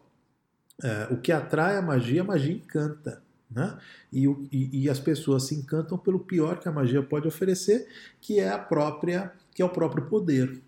Uh, 0.84 1.14
o 1.14 1.18
que 1.18 1.32
atrai 1.32 1.78
a 1.78 1.82
magia, 1.82 2.22
a 2.22 2.26
magia 2.26 2.54
encanta. 2.54 3.22
Né? 3.56 3.78
E, 4.12 4.26
e, 4.52 4.84
e, 4.84 4.90
as 4.90 5.00
pessoas 5.00 5.44
se 5.44 5.56
encantam 5.56 5.98
pelo 5.98 6.20
pior 6.20 6.60
que 6.60 6.68
a 6.68 6.72
magia 6.72 7.04
pode 7.04 7.28
oferecer, 7.28 7.88
que 8.20 8.40
é 8.40 8.50
a 8.50 8.58
própria, 8.58 9.32
que 9.54 9.62
é 9.62 9.66
o 9.66 9.70
próprio 9.70 10.08
poder 10.08 10.62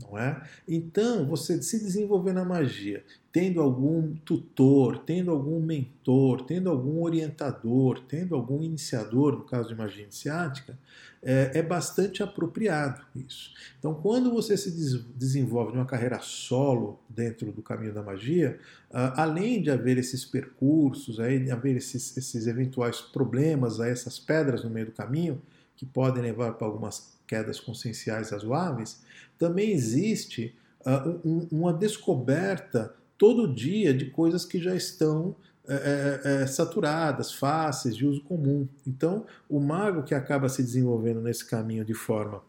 não 0.00 0.18
é? 0.18 0.42
Então, 0.66 1.26
você 1.26 1.62
se 1.62 1.78
desenvolver 1.78 2.32
na 2.32 2.44
magia, 2.44 3.04
tendo 3.32 3.60
algum 3.60 4.14
tutor, 4.24 4.98
tendo 4.98 5.30
algum 5.30 5.60
mentor, 5.60 6.44
tendo 6.44 6.70
algum 6.70 7.02
orientador, 7.02 8.02
tendo 8.08 8.34
algum 8.34 8.62
iniciador, 8.62 9.38
no 9.38 9.44
caso 9.44 9.68
de 9.68 9.74
magia 9.74 10.02
iniciática, 10.02 10.76
é, 11.22 11.58
é 11.58 11.62
bastante 11.62 12.22
apropriado 12.22 13.02
isso. 13.14 13.52
Então, 13.78 13.94
quando 13.94 14.30
você 14.32 14.56
se 14.56 14.70
des 14.70 15.04
desenvolve 15.14 15.72
numa 15.72 15.84
carreira 15.84 16.18
solo 16.20 16.98
dentro 17.08 17.52
do 17.52 17.62
caminho 17.62 17.92
da 17.92 18.02
magia, 18.02 18.58
uh, 18.90 19.12
além 19.16 19.62
de 19.62 19.70
haver 19.70 19.98
esses 19.98 20.24
percursos, 20.24 21.20
aí, 21.20 21.50
haver 21.50 21.76
esses, 21.76 22.16
esses 22.16 22.46
eventuais 22.46 23.00
problemas, 23.00 23.80
aí, 23.80 23.90
essas 23.90 24.18
pedras 24.18 24.64
no 24.64 24.70
meio 24.70 24.86
do 24.86 24.92
caminho, 24.92 25.40
que 25.76 25.86
podem 25.86 26.22
levar 26.22 26.54
para 26.54 26.66
algumas 26.66 27.19
quedas 27.30 27.60
conscienciais 27.60 28.30
razoáveis, 28.30 29.00
também 29.38 29.70
existe 29.70 30.52
uh, 30.80 31.20
um, 31.24 31.46
uma 31.52 31.72
descoberta 31.72 32.92
todo 33.16 33.54
dia 33.54 33.94
de 33.94 34.06
coisas 34.06 34.44
que 34.44 34.60
já 34.60 34.74
estão 34.74 35.36
é, 35.68 36.20
é, 36.24 36.46
saturadas, 36.48 37.32
fáceis, 37.32 37.96
de 37.96 38.04
uso 38.04 38.24
comum. 38.24 38.66
Então, 38.84 39.24
o 39.48 39.60
mago 39.60 40.02
que 40.02 40.14
acaba 40.14 40.48
se 40.48 40.60
desenvolvendo 40.60 41.20
nesse 41.20 41.44
caminho 41.44 41.84
de 41.84 41.94
forma 41.94 42.42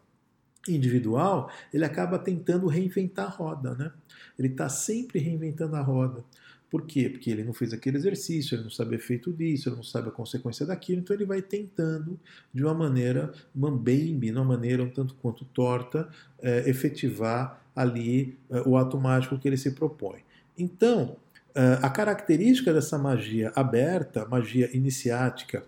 individual, 0.67 1.51
ele 1.71 1.85
acaba 1.85 2.17
tentando 2.17 2.65
reinventar 2.65 3.27
a 3.27 3.29
roda, 3.29 3.75
né? 3.75 3.91
Ele 4.39 4.47
está 4.47 4.69
sempre 4.69 5.19
reinventando 5.19 5.75
a 5.75 5.81
roda. 5.81 6.23
Por 6.71 6.83
quê? 6.83 7.09
Porque 7.09 7.29
ele 7.29 7.43
não 7.43 7.51
fez 7.51 7.73
aquele 7.73 7.97
exercício, 7.97 8.55
ele 8.55 8.63
não 8.63 8.69
sabe 8.69 8.95
o 8.95 8.97
efeito 8.97 9.33
disso, 9.33 9.67
ele 9.67 9.75
não 9.75 9.83
sabe 9.83 10.07
a 10.07 10.11
consequência 10.11 10.65
daquilo, 10.65 11.01
então 11.01 11.13
ele 11.13 11.25
vai 11.25 11.41
tentando, 11.41 12.17
de 12.53 12.63
uma 12.63 12.73
maneira 12.73 13.33
mambembe, 13.53 14.31
de 14.31 14.37
uma 14.37 14.45
maneira 14.45 14.81
um 14.81 14.89
tanto 14.89 15.13
quanto 15.15 15.43
torta, 15.43 16.07
é, 16.41 16.69
efetivar 16.69 17.61
ali 17.75 18.37
é, 18.49 18.61
o 18.61 18.77
ato 18.77 18.97
mágico 18.97 19.37
que 19.37 19.49
ele 19.49 19.57
se 19.57 19.71
propõe. 19.71 20.21
Então, 20.57 21.17
é, 21.53 21.77
a 21.81 21.89
característica 21.89 22.73
dessa 22.73 22.97
magia 22.97 23.51
aberta, 23.53 24.25
magia 24.25 24.69
iniciática, 24.73 25.65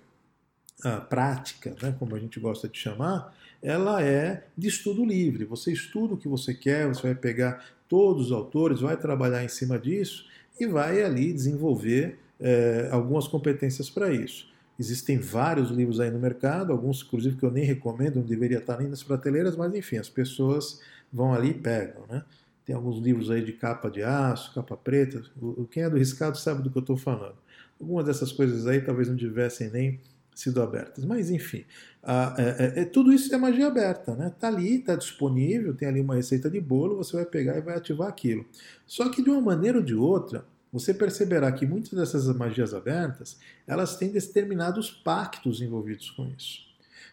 prática, 1.10 1.74
né, 1.82 1.96
como 1.98 2.14
a 2.14 2.20
gente 2.20 2.38
gosta 2.42 2.68
de 2.68 2.78
chamar, 2.78 3.34
ela 3.62 4.04
é 4.04 4.46
de 4.58 4.68
estudo 4.68 5.06
livre. 5.06 5.46
Você 5.46 5.72
estuda 5.72 6.16
o 6.16 6.18
que 6.18 6.28
você 6.28 6.54
quer, 6.54 6.88
você 6.88 7.04
vai 7.04 7.16
pegar 7.16 7.64
todos 7.88 8.28
os 8.28 8.32
autores, 8.34 8.82
vai 8.82 8.98
trabalhar 8.98 9.46
em 9.46 9.48
cima 9.48 9.80
disso 9.80 10.28
e 10.60 10.66
vai 10.66 11.02
ali 11.04 11.34
desenvolver 11.34 12.20
é, 12.40 12.90
algumas 12.92 13.28
competências 13.28 13.90
para 13.90 14.12
isso. 14.12 14.52
Existem 14.80 15.18
vários 15.18 15.70
livros 15.70 16.00
aí 16.00 16.10
no 16.10 16.20
mercado, 16.20 16.72
alguns 16.72 17.04
inclusive 17.04 17.38
que 17.38 17.44
eu 17.44 17.52
nem 17.52 17.64
recomendo, 17.64 18.16
não 18.16 18.24
deveria 18.24 18.58
estar 18.58 18.80
nem 18.80 18.88
nas 18.88 19.04
prateleiras, 19.04 19.56
mas 19.56 19.74
enfim, 19.74 19.98
as 19.98 20.10
pessoas 20.10 20.82
vão 21.12 21.34
ali 21.34 21.52
e 21.52 21.54
pegam. 21.54 22.04
Né? 22.10 22.24
Tem 22.66 22.76
alguns 22.76 23.00
livros 23.00 23.30
aí 23.30 23.44
de 23.44 23.54
capa 23.54 23.90
de 23.90 24.02
aço, 24.02 24.54
capa 24.54 24.76
preta. 24.76 25.22
Quem 25.70 25.84
é 25.84 25.90
do 25.90 25.98
riscado 25.98 26.38
sabe 26.38 26.64
do 26.64 26.72
que 26.72 26.78
eu 26.78 26.82
estou 26.82 26.98
falando. 26.98 27.36
Algumas 27.80 28.06
dessas 28.06 28.32
coisas 28.32 28.66
aí 28.66 28.82
talvez 28.82 29.08
não 29.08 29.16
tivessem 29.16 29.70
nem 29.70 30.00
sido 30.36 30.62
abertas. 30.62 31.06
Mas 31.06 31.30
enfim, 31.30 31.66
a, 32.02 32.36
é, 32.38 32.44
é, 32.44 32.82
é, 32.82 32.86
tudo 32.86 33.14
isso 33.14 33.34
é 33.34 33.38
magia 33.38 33.68
aberta, 33.68 34.16
né? 34.16 34.32
Tá 34.40 34.48
ali, 34.48 34.80
tá 34.80 34.96
disponível, 34.96 35.74
tem 35.74 35.88
ali 35.88 36.02
uma 36.02 36.16
receita 36.16 36.50
de 36.50 36.60
bolo, 36.60 36.98
você 36.98 37.16
vai 37.16 37.26
pegar 37.26 37.58
e 37.58 37.62
vai 37.62 37.76
ativar 37.76 38.08
aquilo. 38.08 38.46
Só 38.86 39.10
que 39.10 39.22
de 39.22 39.30
uma 39.30 39.42
maneira 39.42 39.78
ou 39.78 39.84
de 39.84 39.96
outra, 39.96 40.46
você 40.72 40.94
perceberá 40.94 41.52
que 41.52 41.68
muitas 41.68 41.92
dessas 41.92 42.26
magias 42.36 42.74
abertas, 42.74 43.38
elas 43.68 43.96
têm 43.96 44.10
determinados 44.10 44.90
pactos 44.90 45.62
envolvidos 45.62 46.10
com 46.12 46.28
isso. 46.28 46.64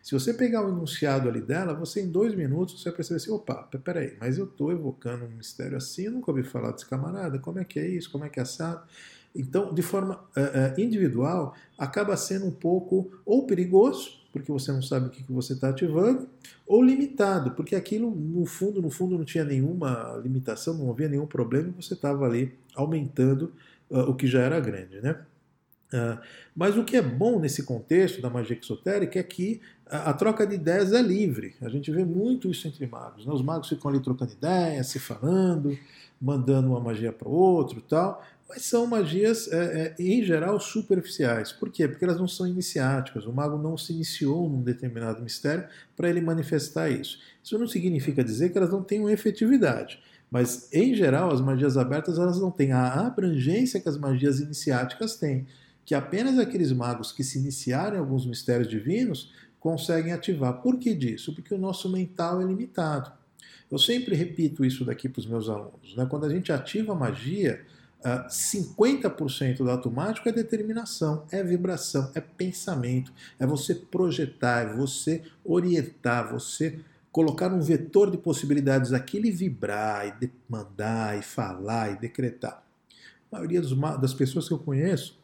Se 0.02 0.12
você 0.12 0.32
pegar 0.32 0.64
o 0.64 0.70
enunciado 0.70 1.28
ali 1.28 1.42
dela, 1.42 1.74
você 1.74 2.00
em 2.00 2.10
dois 2.10 2.34
minutos 2.34 2.80
você 2.80 2.88
vai 2.88 2.96
perceber 2.96 3.18
assim, 3.18 3.30
opa, 3.30 3.68
peraí, 3.84 4.16
mas 4.18 4.38
eu 4.38 4.46
estou 4.46 4.72
evocando 4.72 5.26
um 5.26 5.28
mistério 5.28 5.76
assim, 5.76 6.04
eu 6.04 6.12
nunca 6.12 6.30
ouvi 6.30 6.42
falar 6.42 6.72
desse 6.72 6.86
camarada, 6.86 7.38
como 7.38 7.58
é 7.58 7.64
que 7.64 7.78
é 7.78 7.86
isso, 7.86 8.10
como 8.10 8.24
é 8.24 8.30
que 8.30 8.40
é 8.40 8.42
assado? 8.42 8.82
Então, 9.34 9.72
de 9.72 9.82
forma 9.82 10.16
uh, 10.36 10.80
individual, 10.80 11.54
acaba 11.78 12.16
sendo 12.16 12.46
um 12.46 12.50
pouco 12.50 13.10
ou 13.24 13.46
perigoso, 13.46 14.20
porque 14.32 14.50
você 14.50 14.72
não 14.72 14.82
sabe 14.82 15.06
o 15.06 15.10
que, 15.10 15.22
que 15.22 15.32
você 15.32 15.52
está 15.52 15.68
ativando, 15.68 16.28
ou 16.66 16.82
limitado, 16.82 17.52
porque 17.52 17.74
aquilo, 17.74 18.10
no 18.10 18.44
fundo, 18.44 18.82
no 18.82 18.90
fundo, 18.90 19.16
não 19.16 19.24
tinha 19.24 19.44
nenhuma 19.44 20.20
limitação, 20.22 20.74
não 20.74 20.90
havia 20.90 21.08
nenhum 21.08 21.26
problema, 21.26 21.68
e 21.68 21.82
você 21.82 21.94
estava 21.94 22.26
ali 22.26 22.52
aumentando 22.74 23.52
uh, 23.88 24.00
o 24.00 24.14
que 24.14 24.26
já 24.26 24.40
era 24.40 24.58
grande, 24.58 25.00
né? 25.00 25.16
Uh, 25.92 26.20
mas 26.54 26.76
o 26.76 26.84
que 26.84 26.96
é 26.96 27.02
bom 27.02 27.40
nesse 27.40 27.64
contexto 27.64 28.22
da 28.22 28.30
magia 28.30 28.56
exotérica 28.56 29.18
é 29.18 29.22
que 29.24 29.60
a, 29.86 30.10
a, 30.10 30.12
troca 30.12 30.46
de 30.46 30.54
ideias 30.54 30.92
é 30.92 31.02
livre. 31.02 31.56
A 31.60 31.68
gente 31.68 31.90
vê 31.90 32.04
muito 32.04 32.48
isso 32.48 32.68
entre 32.68 32.86
magos. 32.86 33.26
Né? 33.26 33.32
Os 33.32 33.42
magos 33.42 33.68
ficam 33.68 33.90
ali 33.90 33.98
trocando 33.98 34.32
ideias, 34.32 34.86
se 34.86 35.00
falando, 35.00 35.76
mandando 36.22 36.68
uma 36.68 36.78
magia 36.78 37.12
para 37.12 37.28
o 37.28 37.32
outro 37.32 37.80
tal 37.80 38.22
mas 38.50 38.62
são 38.62 38.84
magias, 38.84 39.46
é, 39.52 39.94
é, 39.98 40.02
em 40.02 40.24
geral, 40.24 40.58
superficiais. 40.58 41.52
Por 41.52 41.70
quê? 41.70 41.86
Porque 41.86 42.04
elas 42.04 42.18
não 42.18 42.26
são 42.26 42.48
iniciáticas. 42.48 43.24
O 43.24 43.32
mago 43.32 43.56
não 43.56 43.76
se 43.76 43.92
iniciou 43.92 44.50
num 44.50 44.60
determinado 44.60 45.22
mistério 45.22 45.68
para 45.96 46.10
ele 46.10 46.20
manifestar 46.20 46.90
isso. 46.90 47.20
Isso 47.42 47.56
não 47.56 47.68
significa 47.68 48.24
dizer 48.24 48.50
que 48.50 48.58
elas 48.58 48.70
não 48.70 48.82
tenham 48.82 49.08
efetividade. 49.08 50.00
Mas, 50.28 50.68
em 50.72 50.94
geral, 50.96 51.32
as 51.32 51.40
magias 51.40 51.76
abertas 51.76 52.18
elas 52.18 52.40
não 52.40 52.50
têm 52.50 52.72
a 52.72 53.06
abrangência 53.06 53.80
que 53.80 53.88
as 53.88 53.96
magias 53.96 54.40
iniciáticas 54.40 55.14
têm. 55.14 55.46
Que 55.84 55.94
apenas 55.94 56.36
aqueles 56.36 56.72
magos 56.72 57.12
que 57.12 57.22
se 57.22 57.38
iniciarem 57.38 57.98
em 57.98 58.00
alguns 58.00 58.26
mistérios 58.26 58.68
divinos 58.68 59.32
conseguem 59.60 60.12
ativar. 60.12 60.60
Por 60.60 60.76
que 60.76 60.92
disso? 60.92 61.32
Porque 61.34 61.54
o 61.54 61.58
nosso 61.58 61.88
mental 61.88 62.42
é 62.42 62.44
limitado. 62.44 63.12
Eu 63.70 63.78
sempre 63.78 64.16
repito 64.16 64.64
isso 64.64 64.84
daqui 64.84 65.08
para 65.08 65.20
os 65.20 65.26
meus 65.26 65.48
alunos. 65.48 65.94
Né? 65.96 66.04
Quando 66.10 66.26
a 66.26 66.28
gente 66.28 66.52
ativa 66.52 66.92
a 66.92 66.96
magia, 66.96 67.64
50% 68.02 69.58
do 69.58 69.70
automático 69.70 70.28
é 70.28 70.32
determinação, 70.32 71.26
é 71.30 71.42
vibração, 71.42 72.10
é 72.14 72.20
pensamento, 72.20 73.12
é 73.38 73.46
você 73.46 73.74
projetar, 73.74 74.62
é 74.62 74.74
você 74.74 75.22
orientar, 75.44 76.32
você 76.32 76.80
colocar 77.12 77.52
um 77.52 77.60
vetor 77.60 78.10
de 78.10 78.16
possibilidades 78.16 78.92
aqui 78.92 79.18
e 79.18 79.30
vibrar, 79.30 80.18
e 80.22 80.30
mandar, 80.48 81.18
e 81.18 81.22
falar, 81.22 81.92
e 81.92 81.96
decretar. 81.98 82.62
A 83.30 83.36
maioria 83.36 83.60
das 84.00 84.14
pessoas 84.14 84.48
que 84.48 84.54
eu 84.54 84.58
conheço, 84.58 85.18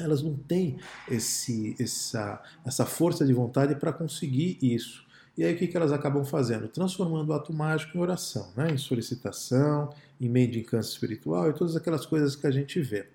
elas 0.00 0.22
não 0.22 0.34
têm 0.34 0.78
esse, 1.08 1.76
essa, 1.78 2.42
essa 2.64 2.86
força 2.86 3.24
de 3.24 3.32
vontade 3.32 3.74
para 3.76 3.92
conseguir 3.92 4.58
isso. 4.60 5.04
E 5.36 5.44
aí 5.44 5.54
o 5.54 5.58
que, 5.58 5.66
que 5.66 5.76
elas 5.76 5.92
acabam 5.92 6.24
fazendo? 6.24 6.68
Transformando 6.68 7.30
o 7.30 7.32
ato 7.32 7.52
mágico 7.52 7.96
em 7.96 8.00
oração, 8.00 8.52
né? 8.56 8.70
em 8.70 8.78
solicitação, 8.78 9.90
em 10.20 10.28
encanto 10.60 10.86
espiritual 10.86 11.50
e 11.50 11.52
todas 11.52 11.76
aquelas 11.76 12.06
coisas 12.06 12.36
que 12.36 12.46
a 12.46 12.50
gente 12.50 12.80
vê. 12.80 13.06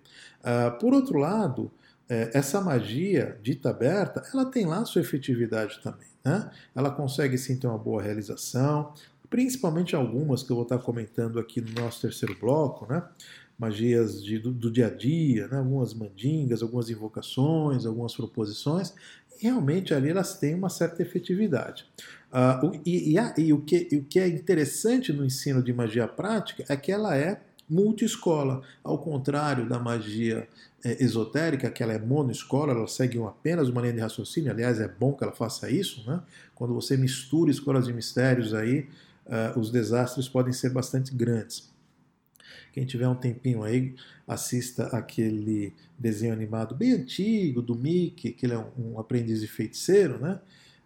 Uh, 0.41 0.77
por 0.79 0.93
outro 0.93 1.17
lado, 1.17 1.71
é, 2.09 2.31
essa 2.33 2.59
magia 2.59 3.38
dita 3.41 3.69
aberta, 3.69 4.23
ela 4.33 4.45
tem 4.45 4.65
lá 4.65 4.83
sua 4.83 5.01
efetividade 5.01 5.79
também. 5.81 6.07
Né? 6.25 6.49
Ela 6.75 6.89
consegue 6.89 7.38
sim 7.38 7.57
ter 7.57 7.67
uma 7.67 7.77
boa 7.77 8.01
realização, 8.01 8.93
principalmente 9.29 9.95
algumas 9.95 10.41
que 10.41 10.51
eu 10.51 10.55
vou 10.55 10.63
estar 10.63 10.79
comentando 10.79 11.39
aqui 11.39 11.62
no 11.62 11.71
nosso 11.79 12.01
terceiro 12.01 12.35
bloco, 12.39 12.91
né? 12.91 13.03
Magias 13.60 14.24
de, 14.24 14.39
do, 14.39 14.52
do, 14.52 14.72
dia 14.72 14.88
a 14.88 14.89
dia, 14.89 15.48
né? 15.50 15.58
algumas 15.58 15.93
mandingas, 15.93 16.63
algumas 16.63 16.89
invocações, 16.89 17.86
algumas 17.86 18.15
proposições, 18.15 18.93
realmente 19.38 19.93
ali 19.93 20.10
elas 20.10 20.38
têm 20.38 20.56
uma 20.56 20.69
certa 20.69 21.02
efetividade. 21.02 21.86
Uh, 22.32 22.80
e, 22.86 23.15
e, 23.15 23.41
e, 23.41 23.54
o 23.54 23.62
que, 23.62 23.89
o 23.93 24.04
que 24.04 24.19
é 24.19 24.28
interessante 24.28 25.12
no 25.12 25.26
ensino 25.26 25.62
de 25.62 25.74
magia 25.74 26.08
prática 26.08 26.63
é 26.69 26.78
que 26.78 26.91
ela 26.91 27.17
é 27.17 27.41
multiescola, 27.69 28.62
ao 28.84 28.98
contrário 28.98 29.67
da 29.67 29.78
magia 29.78 30.48
é, 30.84 31.04
esotérica, 31.04 31.69
que 31.69 31.84
ela 31.84 31.93
é 31.93 32.00
monoescola, 32.00 32.74
ela 32.74 32.88
segue 32.88 33.22
apenas 33.22 33.69
uma 33.69 33.82
linha 33.82 33.93
de 33.93 34.00
raciocínio, 34.00 34.52
aliás, 34.52 34.80
é 34.80 34.88
bom 34.88 35.13
que 35.13 35.24
ela 35.24 35.34
faça 35.34 35.69
isso, 35.69 36.04
né? 36.10 36.22
quando 36.56 36.74
você 36.74 36.98
mistura 36.98 37.52
escolas 37.52 37.86
de 37.86 37.93
mistérios 37.93 38.54
aí, 38.54 38.88
uh, 39.28 39.60
os 39.60 39.69
desastres 39.69 40.28
podem 40.28 40.54
ser 40.54 40.72
bastante 40.72 41.13
grandes. 41.13 41.69
Quem 42.71 42.86
tiver 42.86 43.08
um 43.08 43.15
tempinho 43.15 43.63
aí, 43.63 43.95
assista 44.27 44.88
aquele 44.88 45.73
desenho 45.97 46.34
animado 46.34 46.75
bem 46.75 46.93
antigo 46.93 47.62
do 47.62 47.75
Mickey, 47.75 48.32
que 48.32 48.45
ele 48.45 48.53
é 48.53 48.65
um, 48.77 48.99
aprendiz 48.99 49.41
de 49.41 49.47
feiticeiro, 49.47 50.19
né? 50.19 50.39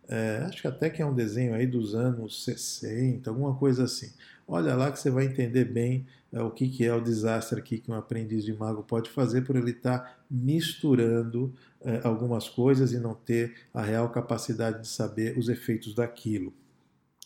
É, 0.08 0.44
acho 0.48 0.62
que 0.62 0.68
até 0.68 0.90
que 0.90 1.02
é 1.02 1.06
um 1.06 1.14
desenho 1.14 1.54
aí 1.54 1.66
dos 1.66 1.96
anos 1.96 2.44
60, 2.44 3.30
alguma 3.30 3.56
coisa 3.56 3.86
assim. 3.86 4.12
Olha 4.48 4.76
lá 4.76 4.92
que 4.92 5.00
você 5.00 5.10
vai 5.10 5.26
entender 5.26 5.66
bem 5.66 6.06
é, 6.32 6.42
o 6.42 6.52
que, 6.52 6.68
que 6.68 6.84
é 6.84 6.94
o 6.94 7.00
desastre 7.00 7.60
aqui 7.60 7.78
que 7.78 7.90
um 7.92 7.96
aprendiz 7.96 8.44
de 8.44 8.54
mago 8.54 8.84
pode 8.84 9.10
fazer 9.10 9.44
por 9.44 9.56
ele 9.56 9.72
estar 9.72 10.00
tá 10.00 10.18
misturando 10.30 11.54
é, 11.82 12.02
algumas 12.04 12.50
coisas 12.50 12.92
e 12.92 12.98
não 12.98 13.14
ter 13.14 13.54
a 13.74 13.82
real 13.82 14.10
capacidade 14.10 14.82
de 14.82 14.88
saber 14.88 15.38
os 15.38 15.48
efeitos 15.48 15.94
daquilo. 15.94 16.54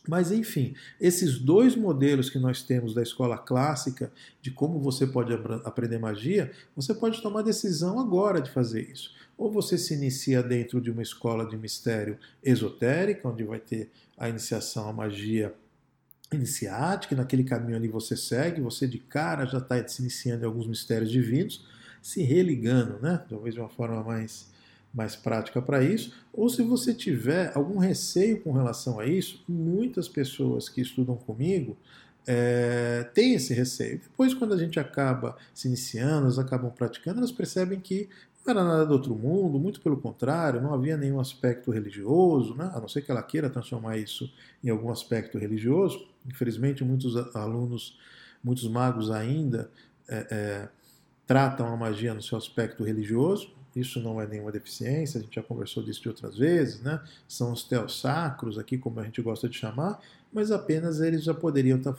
Mas, 0.07 0.31
enfim, 0.31 0.75
esses 0.99 1.37
dois 1.37 1.75
modelos 1.75 2.29
que 2.29 2.39
nós 2.39 2.63
temos 2.63 2.93
da 2.93 3.03
escola 3.03 3.37
clássica, 3.37 4.11
de 4.41 4.51
como 4.51 4.79
você 4.79 5.05
pode 5.05 5.33
aprender 5.63 5.97
magia, 5.97 6.51
você 6.75 6.93
pode 6.93 7.21
tomar 7.21 7.41
decisão 7.41 7.99
agora 7.99 8.41
de 8.41 8.49
fazer 8.49 8.89
isso. 8.89 9.13
Ou 9.37 9.51
você 9.51 9.77
se 9.77 9.93
inicia 9.93 10.41
dentro 10.41 10.81
de 10.81 10.89
uma 10.89 11.01
escola 11.01 11.47
de 11.47 11.57
mistério 11.57 12.17
esotérica, 12.43 13.27
onde 13.27 13.43
vai 13.43 13.59
ter 13.59 13.91
a 14.17 14.27
iniciação 14.29 14.89
à 14.89 14.93
magia 14.93 15.53
iniciática, 16.33 17.15
naquele 17.15 17.43
caminho 17.43 17.77
ali 17.77 17.87
você 17.87 18.15
segue, 18.17 18.61
você 18.61 18.87
de 18.87 18.97
cara 18.97 19.45
já 19.45 19.59
está 19.59 19.87
se 19.87 20.01
iniciando 20.01 20.43
em 20.43 20.47
alguns 20.47 20.67
mistérios 20.67 21.11
divinos, 21.11 21.65
se 22.01 22.21
religando, 22.21 22.99
né? 22.99 23.23
talvez 23.29 23.53
de 23.53 23.61
uma 23.61 23.69
forma 23.69 24.03
mais 24.03 24.49
mais 24.97 25.15
prática 25.15 25.61
para 25.61 25.83
isso, 25.83 26.11
ou 26.33 26.49
se 26.49 26.63
você 26.63 26.91
tiver 26.91 27.51
algum 27.55 27.77
receio 27.77 28.41
com 28.41 28.51
relação 28.51 28.99
a 28.99 29.05
isso, 29.05 29.43
muitas 29.47 30.09
pessoas 30.09 30.67
que 30.67 30.81
estudam 30.81 31.15
comigo 31.15 31.77
é, 32.25 33.07
têm 33.13 33.35
esse 33.35 33.53
receio. 33.53 33.99
Depois, 33.99 34.33
quando 34.33 34.55
a 34.55 34.57
gente 34.57 34.79
acaba 34.79 35.37
se 35.53 35.67
iniciando, 35.67 36.23
elas 36.23 36.39
acabam 36.39 36.71
praticando, 36.71 37.19
elas 37.19 37.31
percebem 37.31 37.79
que 37.79 38.09
não 38.43 38.51
era 38.51 38.63
nada 38.63 38.87
do 38.87 38.93
outro 38.93 39.13
mundo, 39.13 39.59
muito 39.59 39.81
pelo 39.81 39.97
contrário, 39.97 40.59
não 40.59 40.73
havia 40.73 40.97
nenhum 40.97 41.19
aspecto 41.19 41.69
religioso, 41.69 42.55
né? 42.55 42.71
a 42.73 42.79
não 42.79 42.87
ser 42.87 43.03
que 43.03 43.11
ela 43.11 43.21
queira 43.21 43.51
transformar 43.51 43.97
isso 43.97 44.33
em 44.63 44.69
algum 44.69 44.89
aspecto 44.89 45.37
religioso. 45.37 46.07
Infelizmente, 46.25 46.83
muitos 46.83 47.15
alunos, 47.35 47.99
muitos 48.43 48.67
magos 48.67 49.11
ainda 49.11 49.69
é, 50.09 50.27
é, 50.31 50.69
tratam 51.27 51.67
a 51.67 51.77
magia 51.77 52.15
no 52.15 52.21
seu 52.21 52.35
aspecto 52.37 52.83
religioso, 52.83 53.56
isso 53.79 54.01
não 54.01 54.21
é 54.21 54.27
nenhuma 54.27 54.51
deficiência, 54.51 55.19
a 55.19 55.23
gente 55.23 55.35
já 55.35 55.43
conversou 55.43 55.83
disso 55.83 56.01
de 56.01 56.09
outras 56.09 56.37
vezes, 56.37 56.81
né? 56.81 57.01
São 57.27 57.51
os 57.51 57.63
teossacros 57.63 58.57
aqui, 58.57 58.77
como 58.77 58.99
a 58.99 59.03
gente 59.03 59.21
gosta 59.21 59.47
de 59.47 59.57
chamar, 59.57 59.99
mas 60.31 60.51
apenas 60.51 60.99
eles 60.99 61.23
já 61.23 61.33
poderiam 61.33 61.77
estar 61.77 61.95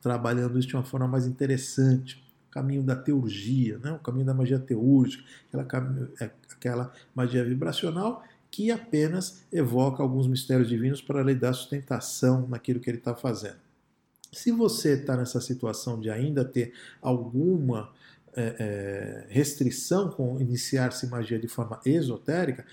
trabalhando 0.00 0.58
isso 0.58 0.68
de 0.68 0.76
uma 0.76 0.84
forma 0.84 1.08
mais 1.08 1.26
interessante. 1.26 2.22
O 2.48 2.52
caminho 2.52 2.82
da 2.82 2.94
teurgia, 2.94 3.78
né? 3.78 3.92
o 3.92 3.98
caminho 3.98 4.26
da 4.26 4.34
magia 4.34 4.58
teúrgica, 4.58 5.24
aquela, 5.54 6.10
é, 6.20 6.30
aquela 6.50 6.92
magia 7.14 7.42
vibracional 7.44 8.22
que 8.50 8.70
apenas 8.70 9.42
evoca 9.50 10.02
alguns 10.02 10.26
mistérios 10.26 10.68
divinos 10.68 11.00
para 11.00 11.22
lhe 11.22 11.34
dar 11.34 11.54
sustentação 11.54 12.46
naquilo 12.46 12.78
que 12.78 12.90
ele 12.90 12.98
está 12.98 13.14
fazendo. 13.14 13.56
Se 14.30 14.50
você 14.50 14.92
está 14.92 15.16
nessa 15.16 15.40
situação 15.40 15.98
de 15.98 16.10
ainda 16.10 16.44
ter 16.44 16.74
alguma 17.00 17.90
é, 18.34 18.56
é, 18.58 19.26
restrição 19.28 20.10
com 20.10 20.40
iniciar-se 20.40 21.06
magia 21.06 21.38
de 21.38 21.48
forma 21.48 21.80
esotérica, 21.84 22.64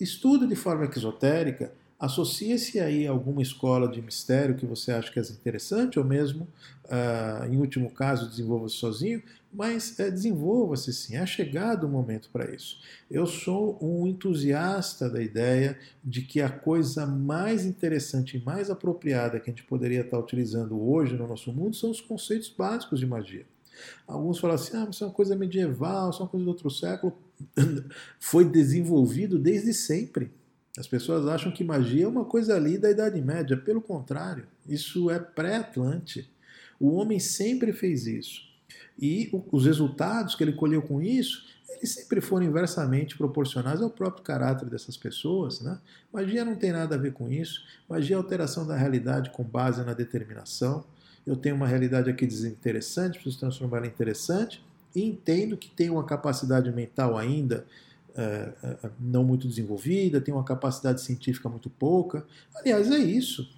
estuda 0.00 0.46
de 0.46 0.56
forma 0.56 0.84
exotérica, 0.84 1.72
associe-se 1.98 2.80
aí 2.80 3.06
a 3.06 3.10
alguma 3.10 3.42
escola 3.42 3.86
de 3.86 4.00
mistério 4.00 4.56
que 4.56 4.64
você 4.64 4.90
acha 4.90 5.12
que 5.12 5.18
é 5.18 5.22
interessante, 5.22 5.98
ou 5.98 6.04
mesmo, 6.04 6.48
uh, 6.86 7.44
em 7.52 7.58
último 7.58 7.90
caso, 7.90 8.28
desenvolva-se 8.28 8.76
sozinho, 8.76 9.22
mas 9.52 10.00
é, 10.00 10.10
desenvolva-se 10.10 10.92
sim, 10.94 11.16
é 11.16 11.26
chegado 11.26 11.84
o 11.84 11.90
momento 11.90 12.30
para 12.32 12.54
isso. 12.54 12.78
Eu 13.10 13.26
sou 13.26 13.78
um 13.82 14.06
entusiasta 14.06 15.10
da 15.10 15.20
ideia 15.20 15.78
de 16.02 16.22
que 16.22 16.40
a 16.40 16.48
coisa 16.48 17.04
mais 17.06 17.66
interessante 17.66 18.38
e 18.38 18.44
mais 18.44 18.70
apropriada 18.70 19.38
que 19.38 19.50
a 19.50 19.52
gente 19.52 19.64
poderia 19.64 20.00
estar 20.00 20.18
utilizando 20.18 20.80
hoje 20.80 21.16
no 21.16 21.26
nosso 21.26 21.52
mundo 21.52 21.76
são 21.76 21.90
os 21.90 22.00
conceitos 22.00 22.48
básicos 22.48 22.98
de 22.98 23.06
magia. 23.06 23.44
Alguns 24.06 24.38
falam 24.38 24.56
assim, 24.56 24.76
ah, 24.76 24.86
isso 24.90 25.04
é 25.04 25.06
uma 25.06 25.12
coisa 25.12 25.36
medieval, 25.36 26.10
isso 26.10 26.20
é 26.20 26.22
uma 26.22 26.28
coisa 26.28 26.44
do 26.44 26.50
outro 26.50 26.70
século. 26.70 27.16
Foi 28.18 28.44
desenvolvido 28.44 29.38
desde 29.38 29.72
sempre. 29.72 30.30
As 30.78 30.86
pessoas 30.86 31.26
acham 31.26 31.50
que 31.50 31.64
magia 31.64 32.04
é 32.04 32.08
uma 32.08 32.24
coisa 32.24 32.54
ali 32.54 32.78
da 32.78 32.90
Idade 32.90 33.20
Média. 33.20 33.56
Pelo 33.56 33.80
contrário, 33.80 34.46
isso 34.68 35.10
é 35.10 35.18
pré-Atlante. 35.18 36.30
O 36.78 36.92
homem 36.92 37.18
sempre 37.18 37.72
fez 37.72 38.06
isso. 38.06 38.48
E 38.98 39.30
os 39.50 39.66
resultados 39.66 40.34
que 40.34 40.44
ele 40.44 40.52
colheu 40.52 40.82
com 40.82 41.02
isso, 41.02 41.46
eles 41.68 41.94
sempre 41.94 42.20
foram 42.20 42.46
inversamente 42.46 43.16
proporcionais 43.16 43.80
ao 43.80 43.90
próprio 43.90 44.22
caráter 44.22 44.68
dessas 44.68 44.96
pessoas. 44.96 45.60
Né? 45.60 45.78
Magia 46.12 46.44
não 46.44 46.54
tem 46.54 46.72
nada 46.72 46.94
a 46.94 46.98
ver 46.98 47.12
com 47.12 47.30
isso. 47.30 47.64
Magia 47.88 48.16
é 48.16 48.18
alteração 48.18 48.66
da 48.66 48.76
realidade 48.76 49.30
com 49.30 49.42
base 49.42 49.82
na 49.84 49.94
determinação 49.94 50.84
eu 51.30 51.36
tenho 51.36 51.54
uma 51.54 51.66
realidade 51.66 52.10
aqui 52.10 52.26
desinteressante, 52.26 53.18
preciso 53.18 53.38
transformar 53.38 53.78
ela 53.78 53.86
em 53.86 53.90
interessante, 53.90 54.62
e 54.94 55.04
entendo 55.04 55.56
que 55.56 55.70
tenho 55.70 55.92
uma 55.92 56.04
capacidade 56.04 56.70
mental 56.72 57.16
ainda 57.16 57.64
é, 58.16 58.52
é, 58.62 58.90
não 58.98 59.22
muito 59.22 59.46
desenvolvida, 59.46 60.20
tenho 60.20 60.36
uma 60.36 60.44
capacidade 60.44 61.00
científica 61.00 61.48
muito 61.48 61.70
pouca. 61.70 62.26
Aliás, 62.56 62.90
é 62.90 62.98
isso. 62.98 63.48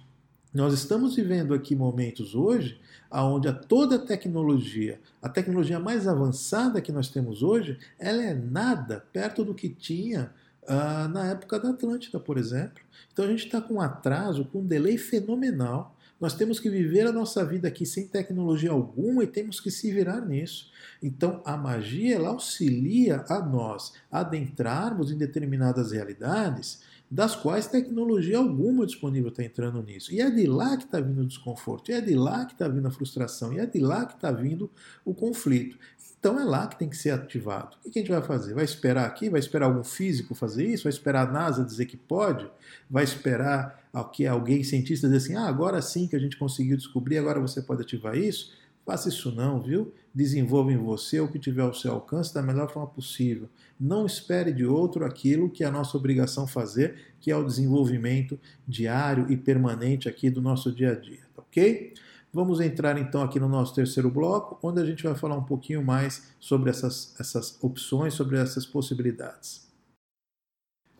Nós 0.53 0.71
estamos 0.75 1.15
vivendo 1.15 1.55
aqui 1.55 1.75
momentos 1.75 2.35
hoje 2.35 2.79
onde 3.11 3.47
a 3.47 3.53
toda 3.53 3.95
a 3.95 3.99
tecnologia, 3.99 4.99
a 5.21 5.27
tecnologia 5.27 5.79
mais 5.79 6.07
avançada 6.07 6.81
que 6.81 6.91
nós 6.91 7.09
temos 7.09 7.41
hoje, 7.41 7.77
ela 7.99 8.23
é 8.23 8.33
nada 8.33 9.03
perto 9.11 9.43
do 9.43 9.53
que 9.53 9.69
tinha 9.69 10.31
uh, 10.63 11.07
na 11.09 11.31
época 11.31 11.59
da 11.59 11.69
Atlântida, 11.69 12.19
por 12.19 12.37
exemplo. 12.37 12.83
Então 13.11 13.25
a 13.25 13.27
gente 13.27 13.45
está 13.45 13.61
com 13.61 13.75
um 13.75 13.81
atraso, 13.81 14.45
com 14.45 14.59
um 14.59 14.65
delay 14.65 14.97
fenomenal. 14.97 15.92
Nós 16.23 16.33
temos 16.33 16.57
que 16.57 16.69
viver 16.69 17.05
a 17.05 17.11
nossa 17.11 17.43
vida 17.43 17.67
aqui 17.67 17.85
sem 17.85 18.07
tecnologia 18.07 18.71
alguma 18.71 19.25
e 19.25 19.27
temos 19.27 19.59
que 19.59 19.69
se 19.69 19.91
virar 19.91 20.21
nisso. 20.21 20.71
Então, 21.01 21.41
a 21.43 21.57
magia 21.57 22.15
ela 22.15 22.29
auxilia 22.29 23.25
a 23.27 23.41
nós 23.41 23.91
adentrarmos 24.09 25.11
em 25.11 25.17
determinadas 25.17 25.91
realidades 25.91 26.79
das 27.11 27.35
quais 27.35 27.67
tecnologia 27.67 28.37
alguma 28.37 28.85
disponível 28.85 29.29
está 29.29 29.43
entrando 29.43 29.83
nisso. 29.83 30.13
E 30.13 30.21
é 30.21 30.31
de 30.31 30.47
lá 30.47 30.77
que 30.77 30.85
está 30.85 31.01
vindo 31.01 31.21
o 31.21 31.27
desconforto, 31.27 31.91
e 31.91 31.93
é 31.93 31.99
de 31.99 32.15
lá 32.15 32.45
que 32.45 32.53
está 32.53 32.69
vindo 32.69 32.87
a 32.87 32.91
frustração, 32.91 33.51
e 33.51 33.59
é 33.59 33.65
de 33.65 33.79
lá 33.79 34.05
que 34.05 34.15
está 34.15 34.31
vindo 34.31 34.71
o 35.03 35.13
conflito. 35.13 35.77
Então 36.23 36.39
é 36.39 36.45
lá 36.45 36.67
que 36.67 36.79
tem 36.79 36.87
que 36.87 36.95
ser 36.95 37.09
ativado. 37.09 37.75
O 37.85 37.89
que 37.89 37.99
a 37.99 38.01
gente 38.01 38.09
vai 38.09 38.21
fazer? 38.21 38.53
Vai 38.53 38.63
esperar 38.63 39.05
aqui? 39.05 39.29
Vai 39.29 39.41
esperar 39.41 39.65
algum 39.65 39.83
físico 39.83 40.33
fazer 40.33 40.65
isso? 40.65 40.83
Vai 40.83 40.93
esperar 40.93 41.27
a 41.27 41.29
NASA 41.29 41.65
dizer 41.65 41.85
que 41.85 41.97
pode? 41.97 42.49
Vai 42.89 43.03
esperar 43.03 43.83
que 44.13 44.25
alguém 44.25 44.63
cientista 44.63 45.05
dizer 45.09 45.17
assim, 45.17 45.35
ah, 45.35 45.49
agora 45.49 45.81
sim 45.81 46.07
que 46.07 46.15
a 46.15 46.19
gente 46.19 46.37
conseguiu 46.37 46.77
descobrir, 46.77 47.17
agora 47.17 47.41
você 47.41 47.61
pode 47.61 47.81
ativar 47.81 48.17
isso? 48.17 48.53
Faça 48.85 49.09
isso 49.09 49.35
não, 49.35 49.59
viu? 49.59 49.93
Desenvolva 50.15 50.71
em 50.71 50.77
você 50.77 51.19
o 51.19 51.27
que 51.27 51.37
tiver 51.37 51.63
ao 51.63 51.73
seu 51.73 51.91
alcance 51.91 52.33
da 52.33 52.41
melhor 52.41 52.71
forma 52.71 52.87
possível. 52.87 53.49
Não 53.77 54.05
espere 54.05 54.53
de 54.53 54.65
outro 54.65 55.03
aquilo 55.03 55.49
que 55.49 55.61
é 55.61 55.67
a 55.67 55.71
nossa 55.71 55.97
obrigação 55.97 56.47
fazer, 56.47 57.15
que 57.19 57.31
é 57.31 57.35
o 57.35 57.43
desenvolvimento 57.43 58.39
diário 58.65 59.29
e 59.29 59.35
permanente 59.35 60.07
aqui 60.07 60.29
do 60.29 60.41
nosso 60.41 60.71
dia 60.71 60.93
a 60.93 60.95
dia, 60.95 61.23
tá 61.35 61.41
ok? 61.41 61.93
Vamos 62.33 62.59
entrar 62.59 62.97
então 62.97 63.21
aqui 63.21 63.39
no 63.39 63.47
nosso 63.47 63.75
terceiro 63.75 64.09
bloco, 64.09 64.57
onde 64.63 64.81
a 64.81 64.85
gente 64.85 65.03
vai 65.03 65.13
falar 65.13 65.35
um 65.35 65.43
pouquinho 65.43 65.83
mais 65.83 66.33
sobre 66.39 66.71
essas, 66.71 67.13
essas 67.19 67.57
opções, 67.61 68.15
sobre 68.15 68.37
essas 68.37 68.65
possibilidades. 68.65 69.67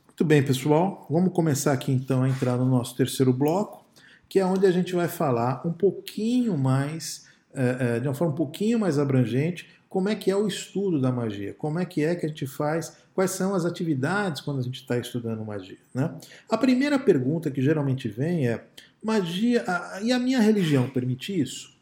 Muito 0.05 0.23
bem, 0.23 0.45
pessoal, 0.45 1.07
vamos 1.09 1.33
começar 1.33 1.73
aqui 1.73 1.91
então 1.91 2.21
a 2.21 2.29
entrar 2.29 2.55
no 2.55 2.65
nosso 2.65 2.95
terceiro 2.95 3.33
bloco, 3.33 3.83
que 4.29 4.37
é 4.37 4.45
onde 4.45 4.67
a 4.67 4.71
gente 4.71 4.93
vai 4.93 5.07
falar 5.07 5.65
um 5.65 5.73
pouquinho 5.73 6.55
mais 6.55 7.27
é, 7.51 7.95
é, 7.95 7.99
de 7.99 8.07
uma 8.07 8.13
forma 8.13 8.33
um 8.33 8.37
pouquinho 8.37 8.77
mais 8.77 8.99
abrangente, 8.99 9.67
como 9.89 10.09
é 10.09 10.15
que 10.15 10.29
é 10.29 10.35
o 10.35 10.47
estudo 10.47 11.01
da 11.01 11.11
magia, 11.11 11.53
como 11.55 11.79
é 11.79 11.85
que 11.85 12.03
é 12.03 12.15
que 12.15 12.25
a 12.25 12.29
gente 12.29 12.45
faz, 12.45 12.97
quais 13.13 13.31
são 13.31 13.55
as 13.55 13.65
atividades 13.65 14.41
quando 14.41 14.59
a 14.59 14.63
gente 14.63 14.81
está 14.81 14.97
estudando 14.97 15.43
magia. 15.45 15.77
Né? 15.93 16.13
A 16.49 16.57
primeira 16.57 16.97
pergunta 16.97 17.51
que 17.51 17.61
geralmente 17.61 18.07
vem 18.07 18.47
é: 18.47 18.65
magia, 19.03 19.63
a, 19.67 20.01
e 20.01 20.11
a 20.11 20.19
minha 20.19 20.39
religião 20.39 20.89
permite 20.89 21.39
isso? 21.39 21.73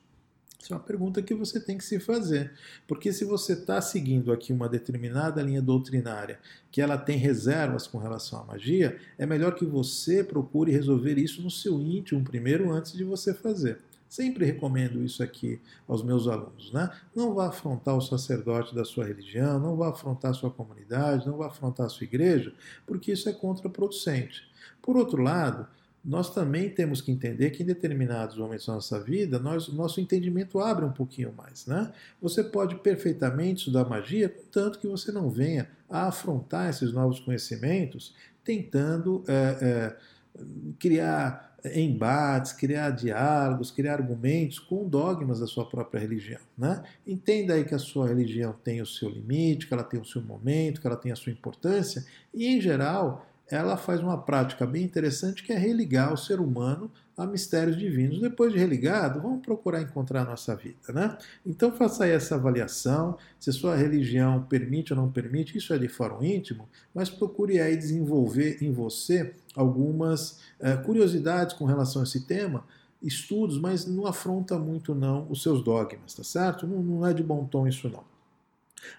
Isso 0.62 0.74
é 0.74 0.76
uma 0.76 0.84
pergunta 0.84 1.24
que 1.24 1.34
você 1.34 1.60
tem 1.60 1.78
que 1.78 1.84
se 1.84 2.00
fazer. 2.00 2.52
Porque 2.88 3.12
se 3.12 3.26
você 3.26 3.54
está 3.54 3.82
seguindo 3.82 4.32
aqui 4.32 4.54
uma 4.54 4.70
determinada 4.70 5.42
linha 5.42 5.62
doutrinária 5.62 6.40
que 6.72 6.80
ela 6.80 6.98
tem 6.98 7.18
reservas 7.18 7.88
com 7.88 7.98
relação 7.98 8.42
à 8.42 8.46
magia, 8.46 8.98
é 9.18 9.26
melhor 9.26 9.56
que 9.56 9.66
você 9.66 10.24
procure 10.24 10.72
resolver 10.72 11.18
isso 11.18 11.42
no 11.42 11.50
seu 11.50 11.82
íntimo 11.82 12.24
primeiro 12.24 12.72
antes 12.72 12.94
de 12.94 13.04
você 13.04 13.34
fazer. 13.34 13.80
Sempre 14.08 14.46
recomendo 14.46 15.04
isso 15.04 15.24
aqui 15.24 15.60
aos 15.88 16.04
meus 16.04 16.28
alunos. 16.28 16.72
Né? 16.72 16.92
Não 17.16 17.34
vá 17.34 17.48
afrontar 17.48 17.96
o 17.96 18.02
sacerdote 18.02 18.76
da 18.76 18.86
sua 18.86 19.06
religião, 19.06 19.60
não 19.60 19.76
vá 19.76 19.90
afrontar 19.90 20.32
a 20.32 20.34
sua 20.34 20.52
comunidade, 20.52 21.26
não 21.26 21.38
vá 21.38 21.48
afrontar 21.48 21.88
a 21.88 21.90
sua 21.90 22.04
igreja, 22.04 22.54
porque 22.86 23.14
isso 23.14 23.28
é 23.30 23.34
contraproducente. 23.34 24.44
Por 24.82 24.96
outro 24.96 25.24
lado, 25.24 25.66
nós 26.04 26.34
também 26.34 26.70
temos 26.70 27.00
que 27.00 27.12
entender 27.12 27.52
que 27.52 27.62
em 27.62 27.66
determinados 27.66 28.36
momentos 28.38 28.66
da 28.66 28.74
nossa 28.74 29.00
vida, 29.00 29.38
nós, 29.38 29.68
nosso 29.68 30.02
entendimento 30.02 30.60
abre 30.60 30.84
um 30.84 30.92
pouquinho 30.92 31.32
mais. 31.38 31.68
Né? 31.68 31.92
Você 32.22 32.44
pode 32.44 32.76
perfeitamente 32.76 33.60
estudar 33.60 33.86
magia, 33.86 34.28
contanto 34.28 34.80
que 34.80 34.88
você 34.88 35.12
não 35.12 35.30
venha 35.30 35.70
a 35.90 36.08
afrontar 36.08 36.70
esses 36.70 36.92
novos 36.92 37.20
conhecimentos 37.20 38.16
tentando 38.44 39.24
é, 39.28 39.58
é, 39.62 40.42
criar 40.80 41.52
embates, 41.76 42.54
criar 42.54 42.90
diálogos, 42.90 43.70
criar 43.70 43.94
argumentos 43.94 44.58
com 44.58 44.88
dogmas 44.88 45.40
da 45.40 45.46
sua 45.46 45.70
própria 45.70 46.00
religião. 46.00 46.40
Né? 46.58 46.82
Entenda 47.06 47.54
aí 47.54 47.64
que 47.64 47.76
a 47.76 47.80
sua 47.80 48.08
religião 48.08 48.56
tem 48.64 48.82
o 48.82 48.86
seu 48.86 49.10
limite, 49.10 49.68
que 49.68 49.74
ela 49.74 49.84
tem 49.84 50.00
o 50.00 50.06
seu 50.06 50.22
momento, 50.22 50.82
que 50.82 50.88
ela 50.88 50.96
tem 50.96 51.12
a 51.12 51.16
sua 51.16 51.32
importância, 51.32 52.04
e 52.34 52.48
em 52.48 52.60
geral 52.60 53.28
ela 53.52 53.76
faz 53.76 54.00
uma 54.02 54.18
prática 54.18 54.66
bem 54.66 54.84
interessante 54.84 55.44
que 55.44 55.52
é 55.52 55.58
religar 55.58 56.14
o 56.14 56.18
ser 56.18 56.40
humano 56.40 56.90
a 57.18 57.26
mistérios 57.26 57.78
divinos. 57.78 58.20
Depois 58.20 58.52
de 58.54 58.58
religado, 58.58 59.22
vamos 59.22 59.46
procurar 59.46 59.82
encontrar 59.82 60.22
a 60.22 60.26
nossa 60.26 60.56
vida, 60.56 60.94
né? 60.94 61.18
Então 61.46 61.72
faça 61.72 62.06
aí 62.06 62.12
essa 62.12 62.36
avaliação, 62.36 63.18
se 63.40 63.52
sua 63.52 63.76
religião 63.76 64.44
permite 64.44 64.94
ou 64.94 65.00
não 65.00 65.12
permite, 65.12 65.58
isso 65.58 65.74
é 65.74 65.78
de 65.78 65.88
fórum 65.88 66.24
íntimo, 66.24 66.68
mas 66.94 67.10
procure 67.10 67.60
aí 67.60 67.76
desenvolver 67.76 68.58
em 68.62 68.72
você 68.72 69.34
algumas 69.56 70.40
é, 70.60 70.78
curiosidades 70.78 71.54
com 71.54 71.66
relação 71.66 72.02
a 72.02 72.06
esse 72.06 72.22
tema, 72.26 72.64
estudos, 73.02 73.60
mas 73.60 73.86
não 73.86 74.06
afronta 74.06 74.58
muito 74.58 74.96
não 74.96 75.28
os 75.30 75.44
seus 75.44 75.64
dogmas, 75.64 76.14
tá 76.14 76.24
certo? 76.24 76.66
Não, 76.66 76.82
não 76.82 77.06
é 77.06 77.14
de 77.14 77.24
bom 77.24 77.46
tom 77.46 77.68
isso 77.68 77.90
não. 77.90 78.11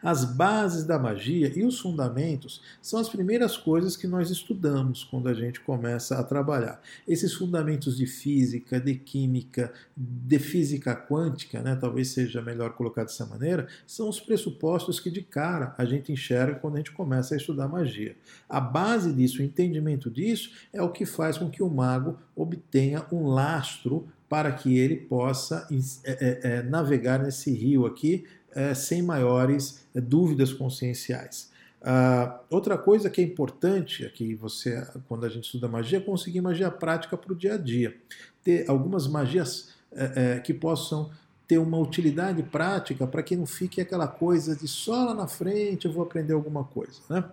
As 0.02 0.24
bases 0.24 0.84
da 0.84 0.98
magia 0.98 1.52
e 1.54 1.64
os 1.64 1.78
fundamentos 1.78 2.60
são 2.80 2.98
as 2.98 3.08
primeiras 3.08 3.56
coisas 3.56 3.96
que 3.96 4.06
nós 4.06 4.30
estudamos 4.30 5.04
quando 5.04 5.28
a 5.28 5.34
gente 5.34 5.60
começa 5.60 6.18
a 6.18 6.24
trabalhar. 6.24 6.80
Esses 7.06 7.34
fundamentos 7.34 7.96
de 7.96 8.06
física, 8.06 8.80
de 8.80 8.94
química, 8.94 9.72
de 9.96 10.38
física 10.38 10.94
quântica, 10.94 11.60
né, 11.60 11.76
talvez 11.76 12.08
seja 12.08 12.42
melhor 12.42 12.72
colocar 12.74 13.04
dessa 13.04 13.26
maneira, 13.26 13.66
são 13.86 14.08
os 14.08 14.20
pressupostos 14.20 15.00
que 15.00 15.10
de 15.10 15.22
cara 15.22 15.74
a 15.78 15.84
gente 15.84 16.12
enxerga 16.12 16.58
quando 16.58 16.74
a 16.74 16.78
gente 16.78 16.92
começa 16.92 17.34
a 17.34 17.36
estudar 17.36 17.68
magia. 17.68 18.16
A 18.48 18.60
base 18.60 19.12
disso, 19.12 19.40
o 19.40 19.44
entendimento 19.44 20.10
disso, 20.10 20.50
é 20.72 20.82
o 20.82 20.90
que 20.90 21.04
faz 21.04 21.38
com 21.38 21.50
que 21.50 21.62
o 21.62 21.70
mago 21.70 22.18
obtenha 22.34 23.04
um 23.12 23.26
lastro 23.26 24.08
para 24.28 24.50
que 24.50 24.78
ele 24.78 24.96
possa 24.96 25.68
é, 26.04 26.40
é, 26.42 26.62
navegar 26.62 27.22
nesse 27.22 27.52
rio 27.52 27.84
aqui 27.84 28.24
é, 28.54 28.74
sem 28.74 29.02
maiores 29.02 29.84
é, 29.94 30.00
dúvidas 30.00 30.52
conscienciais. 30.52 31.50
Uh, 31.82 32.38
outra 32.48 32.78
coisa 32.78 33.10
que 33.10 33.20
é 33.20 33.24
importante 33.24 34.04
aqui, 34.04 34.36
você, 34.36 34.86
quando 35.08 35.26
a 35.26 35.28
gente 35.28 35.44
estuda 35.44 35.66
magia, 35.66 35.98
é 35.98 36.00
conseguir 36.00 36.40
magia 36.40 36.70
prática 36.70 37.16
para 37.16 37.32
o 37.32 37.36
dia 37.36 37.54
a 37.54 37.58
dia. 37.58 37.96
Ter 38.44 38.70
algumas 38.70 39.08
magias 39.08 39.70
é, 39.90 40.38
que 40.38 40.54
possam 40.54 41.10
ter 41.46 41.58
uma 41.58 41.78
utilidade 41.78 42.42
prática 42.44 43.06
para 43.06 43.22
que 43.22 43.36
não 43.36 43.46
fique 43.46 43.80
aquela 43.80 44.06
coisa 44.06 44.56
de 44.56 44.66
só 44.68 45.06
lá 45.06 45.14
na 45.14 45.26
frente 45.26 45.86
eu 45.86 45.92
vou 45.92 46.02
aprender 46.02 46.32
alguma 46.32 46.64
coisa. 46.64 47.00
Né? 47.10 47.24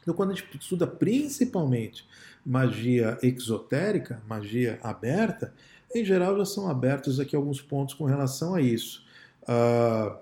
Então, 0.00 0.14
quando 0.14 0.30
a 0.30 0.34
gente 0.34 0.56
estuda 0.58 0.86
principalmente 0.86 2.06
magia 2.44 3.18
exotérica, 3.22 4.22
magia 4.26 4.78
aberta, 4.82 5.52
em 5.94 6.04
geral 6.04 6.36
já 6.38 6.44
são 6.44 6.70
abertos 6.70 7.20
aqui 7.20 7.36
alguns 7.36 7.60
pontos 7.60 7.94
com 7.94 8.04
relação 8.04 8.54
a 8.54 8.60
isso. 8.60 9.04
Uh, 9.42 10.16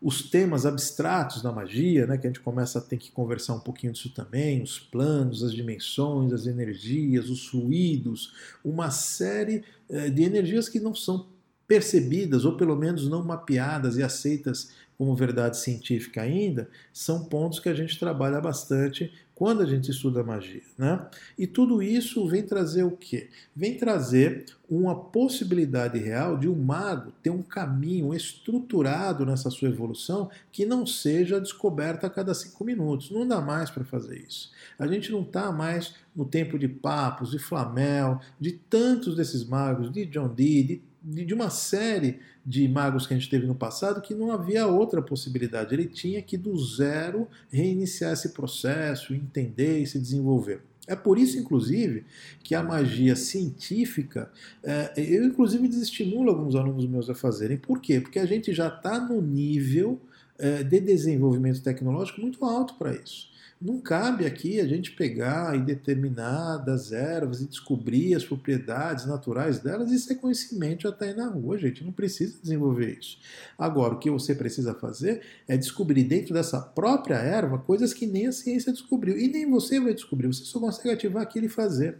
os 0.00 0.22
temas 0.22 0.64
abstratos 0.64 1.42
da 1.42 1.50
magia, 1.50 2.06
né, 2.06 2.16
que 2.16 2.26
a 2.26 2.30
gente 2.30 2.40
começa 2.40 2.78
a 2.78 2.82
ter 2.82 2.96
que 2.96 3.10
conversar 3.10 3.54
um 3.54 3.60
pouquinho 3.60 3.92
disso 3.92 4.10
também, 4.10 4.62
os 4.62 4.78
planos, 4.78 5.42
as 5.42 5.52
dimensões, 5.52 6.32
as 6.32 6.46
energias, 6.46 7.28
os 7.28 7.48
fluidos, 7.48 8.32
uma 8.64 8.90
série 8.90 9.64
eh, 9.88 10.08
de 10.08 10.22
energias 10.22 10.68
que 10.68 10.78
não 10.78 10.94
são 10.94 11.26
percebidas 11.66 12.44
ou 12.44 12.56
pelo 12.56 12.76
menos 12.76 13.08
não 13.08 13.24
mapeadas 13.24 13.96
e 13.98 14.02
aceitas 14.02 14.70
como 14.98 15.14
verdade 15.14 15.56
científica 15.56 16.22
ainda, 16.22 16.68
são 16.92 17.24
pontos 17.24 17.60
que 17.60 17.68
a 17.68 17.74
gente 17.74 17.96
trabalha 17.96 18.40
bastante 18.40 19.12
quando 19.32 19.62
a 19.62 19.66
gente 19.66 19.92
estuda 19.92 20.24
magia. 20.24 20.62
Né? 20.76 21.00
E 21.38 21.46
tudo 21.46 21.80
isso 21.80 22.26
vem 22.26 22.42
trazer 22.42 22.82
o 22.82 22.90
quê? 22.90 23.28
Vem 23.54 23.76
trazer 23.76 24.46
uma 24.68 24.96
possibilidade 24.96 25.96
real 25.96 26.36
de 26.36 26.48
um 26.48 26.56
mago 26.56 27.12
ter 27.22 27.30
um 27.30 27.40
caminho 27.40 28.12
estruturado 28.12 29.24
nessa 29.24 29.48
sua 29.48 29.68
evolução 29.68 30.28
que 30.50 30.66
não 30.66 30.84
seja 30.84 31.40
descoberta 31.40 32.08
a 32.08 32.10
cada 32.10 32.34
cinco 32.34 32.64
minutos. 32.64 33.12
Não 33.12 33.24
dá 33.24 33.40
mais 33.40 33.70
para 33.70 33.84
fazer 33.84 34.18
isso. 34.18 34.50
A 34.76 34.88
gente 34.88 35.12
não 35.12 35.22
está 35.22 35.52
mais 35.52 35.94
no 36.16 36.24
tempo 36.24 36.58
de 36.58 36.66
papos, 36.66 37.30
de 37.30 37.38
Flamel, 37.38 38.20
de 38.40 38.50
tantos 38.50 39.14
desses 39.14 39.44
magos, 39.44 39.92
de 39.92 40.04
John 40.06 40.34
Dee, 40.34 40.64
de 40.64 40.82
de 41.02 41.32
uma 41.32 41.50
série 41.50 42.20
de 42.44 42.66
magos 42.66 43.06
que 43.06 43.14
a 43.14 43.16
gente 43.16 43.30
teve 43.30 43.46
no 43.46 43.54
passado 43.54 44.00
que 44.00 44.14
não 44.14 44.32
havia 44.32 44.66
outra 44.66 45.00
possibilidade. 45.00 45.74
Ele 45.74 45.86
tinha 45.86 46.20
que 46.22 46.36
do 46.36 46.56
zero 46.58 47.28
reiniciar 47.50 48.12
esse 48.12 48.30
processo, 48.30 49.14
entender 49.14 49.80
e 49.80 49.86
se 49.86 49.98
desenvolver. 49.98 50.62
É 50.86 50.96
por 50.96 51.18
isso, 51.18 51.38
inclusive, 51.38 52.04
que 52.42 52.54
a 52.54 52.62
magia 52.62 53.14
científica, 53.14 54.30
é, 54.64 54.94
eu 54.96 55.24
inclusive 55.24 55.68
desestimulo 55.68 56.30
alguns 56.30 56.54
alunos 56.54 56.86
meus 56.86 57.10
a 57.10 57.14
fazerem. 57.14 57.58
Por 57.58 57.78
quê? 57.78 58.00
Porque 58.00 58.18
a 58.18 58.24
gente 58.24 58.54
já 58.54 58.68
está 58.68 58.98
no 58.98 59.20
nível 59.20 60.00
de 60.38 60.80
desenvolvimento 60.80 61.62
tecnológico 61.62 62.20
muito 62.20 62.44
alto 62.44 62.74
para 62.74 62.94
isso. 62.94 63.28
Não 63.60 63.80
cabe 63.80 64.24
aqui 64.24 64.60
a 64.60 64.68
gente 64.68 64.92
pegar 64.92 65.56
e 65.56 65.60
determinadas 65.60 66.92
ervas 66.92 67.40
e 67.40 67.46
descobrir 67.48 68.14
as 68.14 68.24
propriedades 68.24 69.04
naturais 69.04 69.58
delas. 69.58 69.90
Isso 69.90 70.12
é 70.12 70.14
conhecimento 70.14 70.94
aí 71.00 71.12
na 71.12 71.26
rua, 71.26 71.58
gente 71.58 71.82
não 71.82 71.90
precisa 71.90 72.38
desenvolver 72.40 72.96
isso. 73.00 73.18
Agora, 73.58 73.94
o 73.94 73.98
que 73.98 74.08
você 74.08 74.32
precisa 74.32 74.74
fazer 74.74 75.22
é 75.48 75.56
descobrir 75.56 76.04
dentro 76.04 76.32
dessa 76.32 76.60
própria 76.60 77.16
erva 77.16 77.58
coisas 77.58 77.92
que 77.92 78.06
nem 78.06 78.28
a 78.28 78.32
ciência 78.32 78.72
descobriu. 78.72 79.18
E 79.18 79.26
nem 79.26 79.50
você 79.50 79.80
vai 79.80 79.92
descobrir, 79.92 80.28
você 80.28 80.44
só 80.44 80.60
consegue 80.60 80.90
ativar 80.90 81.24
aquilo 81.24 81.46
e 81.46 81.48
fazer. 81.48 81.98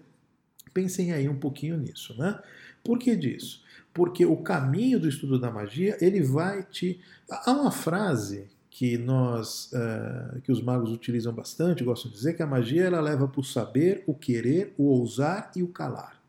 Pensem 0.73 1.11
aí 1.11 1.29
um 1.29 1.41
pouquinho 1.41 1.77
nisso, 1.77 2.17
né? 2.17 2.39
Por 2.85 2.99
que 2.99 3.17
disso? 3.17 3.63
Porque 3.93 4.25
o 4.25 4.37
caminho 4.37 5.01
do 5.01 5.09
estudo 5.09 5.39
da 5.39 5.51
magia, 5.51 5.97
ele 6.01 6.23
vai 6.23 6.63
te. 6.63 7.01
Há 7.29 7.53
uma 7.53 7.71
frase 7.71 8.47
que 8.79 8.97
nós 8.97 9.73
uh, 9.73 10.41
que 10.43 10.53
os 10.53 10.63
magos 10.63 10.93
utilizam 10.93 11.33
bastante, 11.33 11.83
gosto 11.83 12.09
de 12.09 12.15
dizer 12.15 12.35
que 12.35 12.43
a 12.45 12.47
magia 12.47 12.85
ela 12.85 13.01
leva 13.01 13.27
para 13.27 13.41
o 13.41 13.45
saber, 13.45 14.05
o 14.07 14.15
querer, 14.15 14.73
o 14.79 14.85
ousar 14.85 15.51
e 15.57 15.65
o 15.65 15.67
calar. 15.69 16.21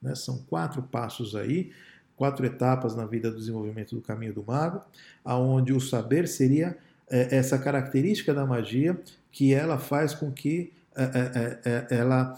Né? 0.00 0.14
São 0.14 0.38
quatro 0.48 0.82
passos 0.82 1.36
aí, 1.36 1.70
quatro 2.16 2.46
etapas 2.46 2.96
na 2.96 3.04
vida 3.04 3.30
do 3.30 3.36
desenvolvimento 3.36 3.94
do 3.94 4.00
caminho 4.00 4.32
do 4.32 4.42
mago, 4.42 4.80
aonde 5.22 5.74
o 5.74 5.80
saber 5.80 6.26
seria 6.26 6.78
é, 7.10 7.36
essa 7.36 7.58
característica 7.58 8.32
da 8.32 8.46
magia 8.46 8.98
que 9.30 9.52
ela 9.52 9.76
faz 9.76 10.14
com 10.14 10.32
que 10.32 10.72
é, 10.96 11.86
ela 11.90 12.34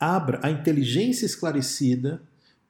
abra 0.00 0.40
a 0.42 0.50
inteligência 0.50 1.24
esclarecida 1.24 2.20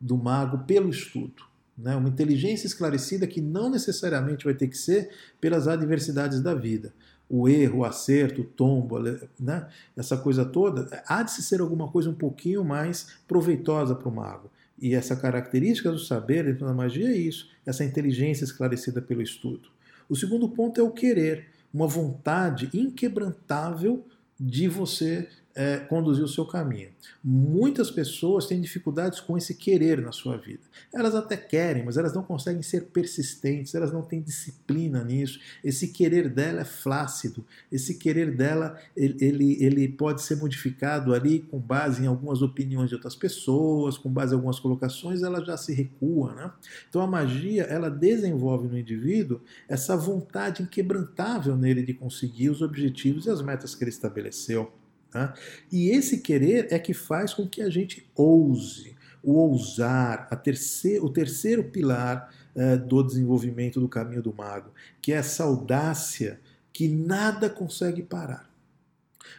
do 0.03 0.17
mago 0.17 0.65
pelo 0.65 0.91
estudo. 0.91 1.45
Né? 1.79 1.95
Uma 1.95 2.09
inteligência 2.09 2.67
esclarecida 2.67 3.27
que 3.27 3.41
não 3.41 3.71
necessariamente 3.71 4.45
vai 4.45 4.53
ter 4.53 4.67
que 4.67 4.77
ser 4.77 5.11
pelas 5.41 5.69
adversidades 5.69 6.41
da 6.41 6.55
vida. 6.55 6.93
O 7.31 7.49
erro, 7.49 7.79
o 7.79 7.85
acerto, 7.85 8.43
o 8.43 8.45
tombo, 8.45 8.99
né? 9.39 9.69
essa 9.97 10.19
coisa 10.19 10.45
toda, 10.45 11.03
há 11.07 11.23
de 11.23 11.31
se 11.31 11.43
ser 11.43 11.61
alguma 11.61 11.89
coisa 11.89 12.11
um 12.11 12.15
pouquinho 12.15 12.65
mais 12.65 13.17
proveitosa 13.27 13.95
para 13.95 14.09
o 14.09 14.15
mago. 14.15 14.51
E 14.79 14.95
essa 14.95 15.15
característica 15.15 15.91
do 15.91 15.99
saber 15.99 16.45
dentro 16.45 16.67
da 16.67 16.75
magia 16.75 17.09
é 17.09 17.17
isso, 17.17 17.49
essa 17.65 17.85
inteligência 17.85 18.45
esclarecida 18.45 19.01
pelo 19.01 19.23
estudo. 19.23 19.69
O 20.09 20.17
segundo 20.17 20.49
ponto 20.49 20.81
é 20.81 20.83
o 20.83 20.91
querer, 20.91 21.47
uma 21.73 21.87
vontade 21.87 22.69
inquebrantável 22.75 24.05
de 24.39 24.67
você 24.69 25.29
é, 25.55 25.79
conduzir 25.79 26.25
o 26.25 26.29
seu 26.29 26.45
caminho. 26.47 26.91
Muitas 27.23 27.91
pessoas 27.91 28.47
têm 28.47 28.61
dificuldades 28.61 29.21
com 29.21 29.37
esse 29.37 29.55
querer 29.55 30.01
na 30.01 30.13
sua 30.13 30.37
vida. 30.37 30.63
Elas 30.93 31.15
até 31.15 31.37
querem, 31.37 31.85
mas 31.85 31.97
elas 31.97 32.15
não 32.15 32.23
conseguem 32.23 32.63
ser 32.63 32.87
persistentes, 32.87 33.75
elas 33.75 33.93
não 33.93 34.03
têm 34.03 34.23
disciplina 34.23 35.05
nisso. 35.05 35.39
Esse 35.63 35.89
querer 35.89 36.29
dela 36.29 36.63
é 36.63 36.65
flácido, 36.65 37.45
esse 37.71 37.99
querer 37.99 38.35
dela 38.35 38.79
ele, 38.97 39.17
ele, 39.21 39.65
ele 39.65 39.89
pode 39.89 40.23
ser 40.23 40.37
modificado 40.37 41.15
ali 41.15 41.41
com 41.41 41.59
base 41.59 42.03
em 42.03 42.07
algumas 42.07 42.43
opiniões 42.43 42.89
de 42.89 42.95
outras 42.95 43.15
pessoas, 43.15 43.99
com 43.99 44.11
base 44.11 44.33
em 44.33 44.37
algumas 44.37 44.59
colocações, 44.59 45.23
ela 45.23 45.45
já 45.45 45.57
se 45.57 45.73
recua. 45.73 46.35
Né? 46.35 46.53
Então 46.89 47.03
a 47.03 47.07
magia 47.07 47.65
ela 47.65 47.91
desenvolve 47.91 48.69
no 48.69 48.79
indivíduo 48.79 49.41
essa 49.69 49.97
vontade 49.97 50.63
inquebrantável 50.63 51.57
nele 51.57 51.83
de 51.83 51.95
conseguir 51.95 52.51
os 52.51 52.63
objetivos 52.63 53.27
e 53.27 53.31
as 53.31 53.43
metas 53.43 53.75
que 53.75 53.85
ele 53.85 53.91
estabeleceu. 53.91 54.73
Tá? 55.13 55.35
E 55.71 55.91
esse 55.91 56.19
querer 56.19 56.69
é 56.71 56.79
que 56.79 56.95
faz 56.95 57.35
com 57.35 57.47
que 57.47 57.61
a 57.61 57.69
gente 57.69 58.09
ouse, 58.15 58.97
o 59.23 59.35
ousar, 59.35 60.27
terceiro, 60.43 61.05
o 61.05 61.11
terceiro 61.11 61.65
pilar 61.65 62.33
uh, 62.57 62.79
do 62.79 63.03
desenvolvimento 63.03 63.79
do 63.79 63.91
caminho 63.91 64.23
do 64.23 64.33
mago, 64.33 64.73
que 65.03 65.13
é 65.13 65.17
essa 65.17 65.45
audácia 65.45 66.41
que 66.73 66.89
nada 66.89 67.51
consegue 67.51 68.03
parar. 68.03 68.51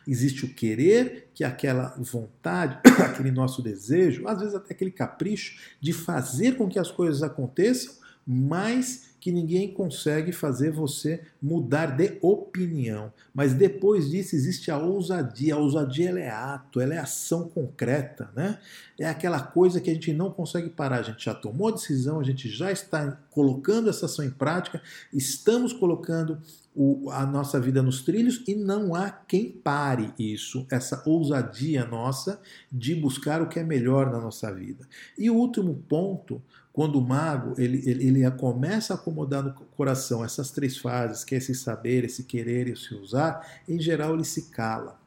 Existe 0.08 0.46
o 0.46 0.54
querer, 0.54 1.30
que 1.34 1.44
é 1.44 1.48
aquela 1.48 1.96
vontade, 1.98 2.78
aquele 3.04 3.32
nosso 3.32 3.60
desejo, 3.64 4.28
às 4.28 4.40
vezes 4.40 4.54
até 4.54 4.76
aquele 4.76 4.92
capricho 4.92 5.58
de 5.82 5.92
fazer 5.92 6.56
com 6.56 6.70
que 6.70 6.78
as 6.78 6.92
coisas 6.92 7.24
aconteçam, 7.24 7.96
mas 8.26 9.13
que 9.24 9.32
ninguém 9.32 9.74
consegue 9.74 10.34
fazer 10.34 10.70
você 10.70 11.24
mudar 11.42 11.96
de 11.96 12.18
opinião. 12.22 13.10
Mas 13.34 13.54
depois 13.54 14.12
disso 14.12 14.36
existe 14.36 14.70
a 14.70 14.78
ousadia. 14.78 15.56
A 15.56 15.58
ousadia 15.58 16.10
ela 16.10 16.20
é 16.20 16.30
ato, 16.30 16.82
ela 16.82 16.94
é 16.94 16.98
ação 16.98 17.48
concreta, 17.48 18.30
né? 18.36 18.60
É 19.00 19.08
aquela 19.08 19.40
coisa 19.40 19.80
que 19.80 19.90
a 19.90 19.94
gente 19.94 20.12
não 20.12 20.30
consegue 20.30 20.70
parar. 20.70 20.98
A 20.98 21.04
gente 21.04 21.24
já 21.24 21.34
tomou 21.34 21.70
a 21.70 21.72
decisão, 21.72 22.20
a 22.20 22.24
gente 22.24 22.50
já 22.50 22.70
está 22.70 23.18
colocando 23.32 23.90
essa 23.90 24.08
ação 24.08 24.26
em 24.26 24.30
prática, 24.30 24.82
estamos 25.14 25.72
colocando 25.72 26.42
o, 26.76 27.10
a 27.10 27.26
nossa 27.26 27.62
vida 27.62 27.82
nos 27.82 28.02
trilhos 28.02 28.44
e 28.46 28.56
não 28.56 28.94
há 28.94 29.10
quem 29.10 29.50
pare 29.50 30.12
isso, 30.20 30.68
essa 30.70 31.02
ousadia 31.06 31.86
nossa 31.86 32.42
de 32.70 32.94
buscar 32.94 33.42
o 33.42 33.48
que 33.48 33.58
é 33.58 33.64
melhor 33.64 34.12
na 34.12 34.20
nossa 34.20 34.54
vida. 34.54 34.86
E 35.18 35.30
o 35.30 35.36
último 35.36 35.82
ponto 35.88 36.42
quando 36.74 36.98
o 36.98 37.02
mago 37.02 37.54
ele, 37.58 37.88
ele, 37.88 38.08
ele 38.20 38.32
começa 38.32 38.94
a 38.94 38.98
acomodar 38.98 39.44
no 39.44 39.54
coração 39.78 40.26
essas 40.26 40.50
três 40.52 40.78
fases, 40.78 41.24
que 41.24 41.36
é 41.36 41.38
esse 41.38 41.54
saber, 41.54 42.04
esse 42.04 42.24
querer 42.24 42.68
e 42.68 42.72
esse 42.72 42.94
usar, 42.96 43.48
em 43.70 43.80
geral 43.80 44.16
ele 44.16 44.26
se 44.26 44.50
cala. 44.50 45.00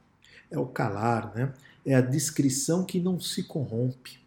É 0.49 0.57
o 0.57 0.67
calar, 0.67 1.35
né? 1.35 1.53
é 1.87 1.95
a 1.95 2.01
descrição 2.01 2.85
que 2.85 2.99
não 2.99 3.21
se 3.21 3.45
corrompe. 3.45 4.19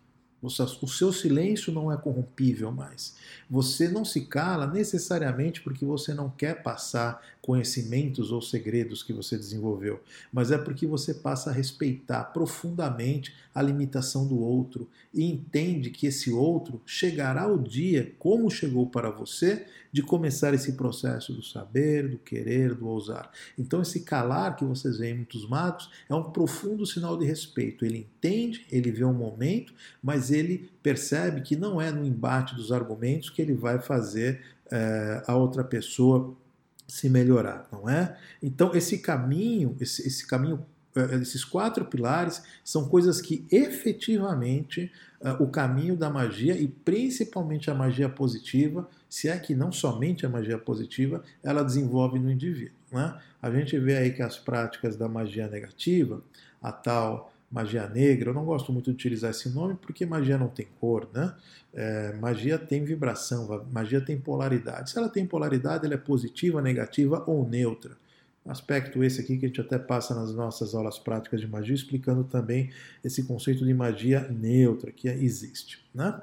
O 0.42 0.88
seu 0.88 1.12
silêncio 1.12 1.74
não 1.74 1.92
é 1.92 1.98
corrompível 1.98 2.72
mais. 2.72 3.18
Você 3.50 3.90
não 3.90 4.06
se 4.06 4.22
cala 4.22 4.66
necessariamente 4.66 5.60
porque 5.60 5.84
você 5.84 6.14
não 6.14 6.30
quer 6.30 6.64
passar 6.64 7.22
conhecimentos 7.42 8.32
ou 8.32 8.42
segredos 8.42 9.02
que 9.02 9.14
você 9.14 9.38
desenvolveu, 9.38 10.02
mas 10.32 10.52
é 10.52 10.58
porque 10.58 10.86
você 10.86 11.14
passa 11.14 11.50
a 11.50 11.54
respeitar 11.54 12.26
profundamente 12.26 13.34
a 13.56 13.62
limitação 13.62 14.28
do 14.28 14.40
outro 14.40 14.88
e 15.14 15.24
entende 15.26 15.90
que 15.90 16.08
esse 16.08 16.32
outro 16.32 16.82
chegará 16.86 17.48
o 17.48 17.58
dia, 17.58 18.14
como 18.20 18.50
chegou 18.50 18.88
para 18.88 19.10
você, 19.10 19.66
de 19.92 20.04
começar 20.04 20.54
esse 20.54 20.74
processo 20.74 21.34
do 21.34 21.42
saber, 21.42 22.08
do 22.08 22.18
querer, 22.18 22.76
do 22.76 22.88
ousar. 22.88 23.32
Então, 23.58 23.82
esse 23.82 24.02
calar 24.02 24.56
que 24.56 24.64
vocês 24.64 25.00
veem 25.00 25.14
em 25.14 25.18
muitos 25.18 25.48
magos 25.50 25.90
é 26.08 26.14
um 26.14 26.32
profundo 26.32 26.86
sinal 26.86 27.18
de 27.18 27.26
respeito. 27.26 27.84
Ele 27.84 28.00
entende, 28.00 28.66
ele 28.72 28.92
vê 28.92 29.04
um 29.04 29.14
momento, 29.14 29.74
mas 30.02 30.30
ele 30.30 30.70
percebe 30.84 31.42
que 31.42 31.56
não 31.56 31.82
é 31.82 31.92
no 31.92 32.06
embate 32.06 32.56
dos 32.56 32.72
argumentos 32.72 33.30
que 33.30 33.42
ele 33.42 33.54
vai 33.54 33.80
fazer 33.80 34.42
é, 34.72 35.24
a 35.26 35.36
outra 35.36 35.64
pessoa 35.64 36.38
se 36.90 37.08
melhorar, 37.08 37.68
não 37.72 37.88
é? 37.90 38.18
Então 38.42 38.76
esse 38.76 38.98
caminho, 38.98 39.78
esse, 39.80 40.06
esse 40.06 40.26
caminho, 40.26 40.66
eh, 40.96 41.16
esses 41.22 41.46
quatro 41.46 41.86
pilares 41.86 42.44
são 42.64 42.90
coisas 42.90 43.22
que 43.22 43.46
efetivamente 43.52 44.92
uh, 45.22 45.42
o 45.42 45.48
caminho 45.48 45.96
da 45.96 46.10
magia 46.10 46.56
e 46.56 46.68
principalmente 46.68 47.70
a 47.70 47.76
magia 47.76 48.10
positiva, 48.10 48.90
se 49.08 49.30
é 49.30 49.38
que 49.38 49.56
não 49.56 49.72
somente 49.72 50.26
a 50.26 50.30
magia 50.30 50.58
positiva, 50.58 51.24
ela 51.44 51.64
desenvolve 51.64 52.20
no 52.20 52.32
indivíduo. 52.32 52.76
Né? 52.92 53.18
A 53.42 53.52
gente 53.52 53.78
vê 53.80 53.98
aí 53.98 54.12
que 54.12 54.22
as 54.22 54.38
práticas 54.38 54.96
da 54.96 55.08
magia 55.08 55.48
negativa, 55.48 56.22
a 56.62 56.72
tal 56.72 57.32
magia 57.52 57.88
negra. 57.88 58.30
Eu 58.30 58.34
não 58.34 58.46
gosto 58.46 58.72
muito 58.72 58.86
de 58.86 58.92
utilizar 58.92 59.32
esse 59.32 59.50
nome 59.50 59.76
porque 59.76 60.06
magia 60.06 60.38
não 60.38 60.48
tem 60.48 60.68
cor, 60.80 61.10
né? 61.14 61.36
É, 61.74 62.14
magia 62.14 62.58
tem 62.58 62.84
vibração, 62.84 63.66
magia 63.72 64.02
tem 64.02 64.20
polaridade. 64.20 64.92
Se 64.92 64.98
ela 64.98 65.10
tem 65.10 65.26
polaridade, 65.26 65.86
ela 65.86 65.96
é 65.96 65.98
positiva, 65.98 66.62
negativa 66.62 67.24
ou 67.28 67.48
neutra. 67.48 67.98
Aspecto 68.46 69.04
esse 69.04 69.22
aqui 69.22 69.38
que 69.38 69.46
a 69.46 69.48
gente 69.48 69.62
até 69.62 69.78
passa 69.78 70.16
nas 70.16 70.34
nossas 70.34 70.74
aulas 70.74 70.98
práticas 70.98 71.40
de 71.40 71.48
magia, 71.48 71.76
explicando 71.76 72.24
também 72.24 72.72
esse 73.04 73.24
conceito 73.24 73.64
de 73.66 73.74
magia 73.74 74.28
neutra 74.30 74.92
que 74.92 75.08
existe. 75.08 75.84
Né? 75.94 76.20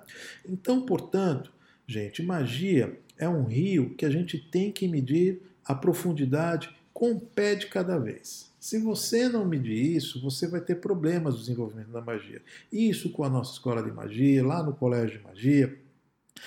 Então, 0.48 0.84
portanto, 0.84 1.52
gente, 1.86 2.22
magia 2.22 2.98
é 3.16 3.28
um 3.28 3.44
rio 3.44 3.94
que 3.94 4.04
a 4.04 4.10
gente 4.10 4.38
tem 4.38 4.72
que 4.72 4.88
medir 4.88 5.40
a 5.64 5.74
profundidade 5.74 6.74
com 6.92 7.10
um 7.10 7.18
pé 7.18 7.54
de 7.54 7.66
cada 7.66 7.98
vez. 7.98 8.50
Se 8.66 8.80
você 8.80 9.28
não 9.28 9.44
medir 9.44 9.94
isso, 9.94 10.20
você 10.20 10.48
vai 10.48 10.60
ter 10.60 10.80
problemas 10.80 11.34
no 11.34 11.40
desenvolvimento 11.40 11.92
da 11.92 12.00
magia. 12.00 12.42
Isso 12.72 13.10
com 13.10 13.22
a 13.22 13.30
nossa 13.30 13.52
escola 13.52 13.80
de 13.80 13.92
magia, 13.92 14.44
lá 14.44 14.60
no 14.60 14.74
colégio 14.74 15.20
de 15.20 15.24
magia, 15.24 15.78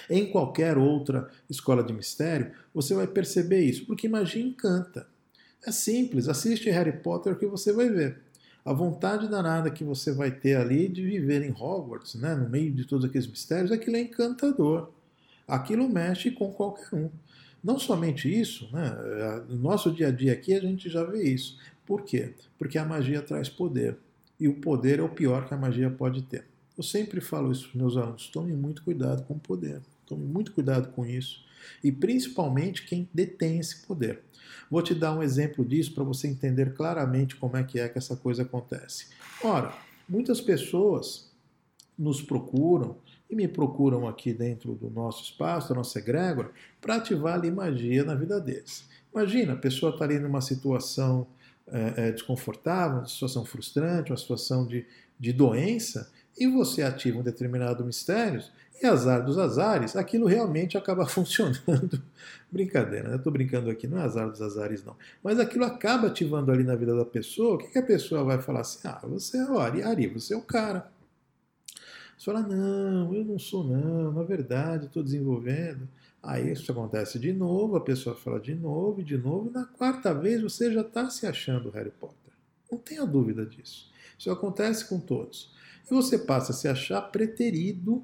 em 0.09 0.29
qualquer 0.29 0.77
outra 0.77 1.29
escola 1.49 1.81
de 1.81 1.93
mistério, 1.93 2.51
você 2.73 2.93
vai 2.93 3.07
perceber 3.07 3.61
isso, 3.61 3.85
porque 3.85 4.09
magia 4.09 4.43
encanta. 4.43 5.07
É 5.65 5.71
simples, 5.71 6.27
assiste 6.27 6.69
Harry 6.69 6.91
Potter 6.91 7.37
que 7.37 7.45
você 7.45 7.71
vai 7.71 7.87
ver. 7.87 8.19
A 8.65 8.73
vontade 8.73 9.29
danada 9.29 9.71
que 9.71 9.85
você 9.85 10.11
vai 10.11 10.29
ter 10.29 10.57
ali 10.57 10.89
de 10.89 11.01
viver 11.01 11.41
em 11.41 11.51
Hogwarts, 11.51 12.15
né, 12.15 12.35
no 12.35 12.49
meio 12.49 12.73
de 12.73 12.83
todos 12.83 13.05
aqueles 13.05 13.27
mistérios, 13.27 13.71
aquilo 13.71 13.95
é 13.95 14.01
encantador. 14.01 14.91
Aquilo 15.47 15.87
mexe 15.87 16.31
com 16.31 16.51
qualquer 16.51 16.93
um. 16.93 17.09
Não 17.63 17.79
somente 17.79 18.27
isso, 18.29 18.69
né, 18.73 19.45
no 19.47 19.55
nosso 19.55 19.89
dia 19.89 20.09
a 20.09 20.11
dia 20.11 20.33
aqui 20.33 20.53
a 20.53 20.59
gente 20.59 20.89
já 20.89 21.05
vê 21.05 21.23
isso. 21.23 21.57
Por 21.89 22.03
quê? 22.03 22.35
Porque 22.55 22.77
a 22.77 22.85
magia 22.85 23.19
traz 23.19 23.49
poder. 23.49 23.97
E 24.39 24.47
o 24.47 24.53
poder 24.61 24.99
é 24.99 25.01
o 25.01 25.09
pior 25.09 25.47
que 25.47 25.55
a 25.55 25.57
magia 25.57 25.89
pode 25.89 26.21
ter. 26.21 26.45
Eu 26.77 26.83
sempre 26.83 27.19
falo 27.19 27.51
isso 27.51 27.67
para 27.67 27.81
meus 27.81 27.97
alunos: 27.97 28.27
tome 28.27 28.53
muito 28.53 28.83
cuidado 28.83 29.23
com 29.23 29.33
o 29.33 29.39
poder. 29.39 29.81
Tome 30.05 30.23
muito 30.23 30.51
cuidado 30.51 30.89
com 30.89 31.03
isso. 31.03 31.43
E 31.83 31.91
principalmente 31.91 32.85
quem 32.85 33.09
detém 33.11 33.57
esse 33.57 33.87
poder. 33.87 34.21
Vou 34.69 34.83
te 34.83 34.93
dar 34.93 35.17
um 35.17 35.23
exemplo 35.23 35.65
disso 35.65 35.91
para 35.95 36.03
você 36.03 36.27
entender 36.27 36.75
claramente 36.75 37.35
como 37.35 37.57
é 37.57 37.63
que 37.63 37.79
é 37.79 37.89
que 37.89 37.97
essa 37.97 38.15
coisa 38.15 38.43
acontece. 38.43 39.07
Ora, 39.43 39.75
muitas 40.07 40.39
pessoas 40.39 41.31
nos 41.97 42.21
procuram 42.21 42.97
e 43.27 43.35
me 43.35 43.47
procuram 43.47 44.07
aqui 44.07 44.31
dentro 44.31 44.75
do 44.75 44.91
nosso 44.91 45.23
espaço, 45.23 45.69
da 45.69 45.75
nossa 45.75 45.97
egrégora, 45.97 46.51
para 46.79 46.97
ativar 46.97 47.33
ali 47.33 47.49
magia 47.49 48.03
na 48.03 48.13
vida 48.13 48.39
deles. 48.39 48.87
Imagina, 49.11 49.53
a 49.53 49.57
pessoa 49.57 49.91
está 49.91 50.05
ali 50.05 50.19
numa 50.19 50.39
situação 50.39 51.25
é, 51.71 52.11
desconfortável, 52.11 52.99
uma 52.99 53.07
situação 53.07 53.45
frustrante, 53.45 54.11
uma 54.11 54.17
situação 54.17 54.65
de, 54.65 54.85
de 55.19 55.33
doença, 55.33 56.11
e 56.37 56.47
você 56.47 56.81
ativa 56.81 57.19
um 57.19 57.23
determinado 57.23 57.83
mistério, 57.83 58.41
E 58.81 58.85
azar 58.85 59.25
dos 59.25 59.37
azares, 59.37 59.95
aquilo 59.97 60.25
realmente 60.25 60.77
acaba 60.77 61.03
funcionando. 61.07 62.01
Brincadeira, 62.49 63.09
né? 63.09 63.17
Tô 63.17 63.29
brincando 63.29 63.69
aqui, 63.69 63.87
não 63.87 63.99
é 63.99 64.03
azar 64.03 64.29
dos 64.29 64.41
azares, 64.41 64.83
não. 64.85 64.95
Mas 65.21 65.37
aquilo 65.37 65.65
acaba 65.65 66.07
ativando 66.07 66.51
ali 66.51 66.63
na 66.63 66.75
vida 66.75 66.95
da 66.95 67.03
pessoa. 67.03 67.55
O 67.55 67.57
que, 67.57 67.67
que 67.67 67.77
a 67.77 67.83
pessoa 67.83 68.23
vai 68.23 68.39
falar 68.41 68.61
assim? 68.61 68.87
Ah, 68.87 69.01
você 69.03 69.37
é 69.37 69.45
o 69.45 69.59
Ari, 69.59 69.83
Ari, 69.83 70.07
você 70.07 70.33
é 70.33 70.37
o 70.37 70.41
cara. 70.41 70.89
Você 72.17 72.25
fala, 72.25 72.41
não, 72.41 73.13
eu 73.13 73.23
não 73.23 73.39
sou, 73.39 73.63
não, 73.63 74.11
na 74.11 74.23
verdade, 74.23 74.85
estou 74.87 75.03
desenvolvendo. 75.03 75.87
Aí 76.21 76.51
isso 76.51 76.71
acontece 76.71 77.17
de 77.17 77.31
novo, 77.31 77.77
a 77.77 77.81
pessoa 77.81 78.15
fala 78.15 78.39
de 78.39 78.53
novo, 78.53 79.01
de 79.01 79.17
novo, 79.17 79.49
e 79.49 79.53
na 79.53 79.65
quarta 79.65 80.13
vez 80.13 80.41
você 80.41 80.71
já 80.71 80.81
está 80.81 81.09
se 81.09 81.25
achando 81.25 81.69
Harry 81.69 81.91
Potter. 81.91 82.33
Não 82.69 82.77
tenha 82.77 83.05
dúvida 83.05 83.45
disso. 83.45 83.89
Isso 84.17 84.29
acontece 84.29 84.85
com 84.85 84.99
todos. 84.99 85.53
E 85.89 85.93
você 85.93 86.17
passa 86.17 86.51
a 86.51 86.55
se 86.55 86.67
achar 86.67 87.01
preterido 87.03 88.03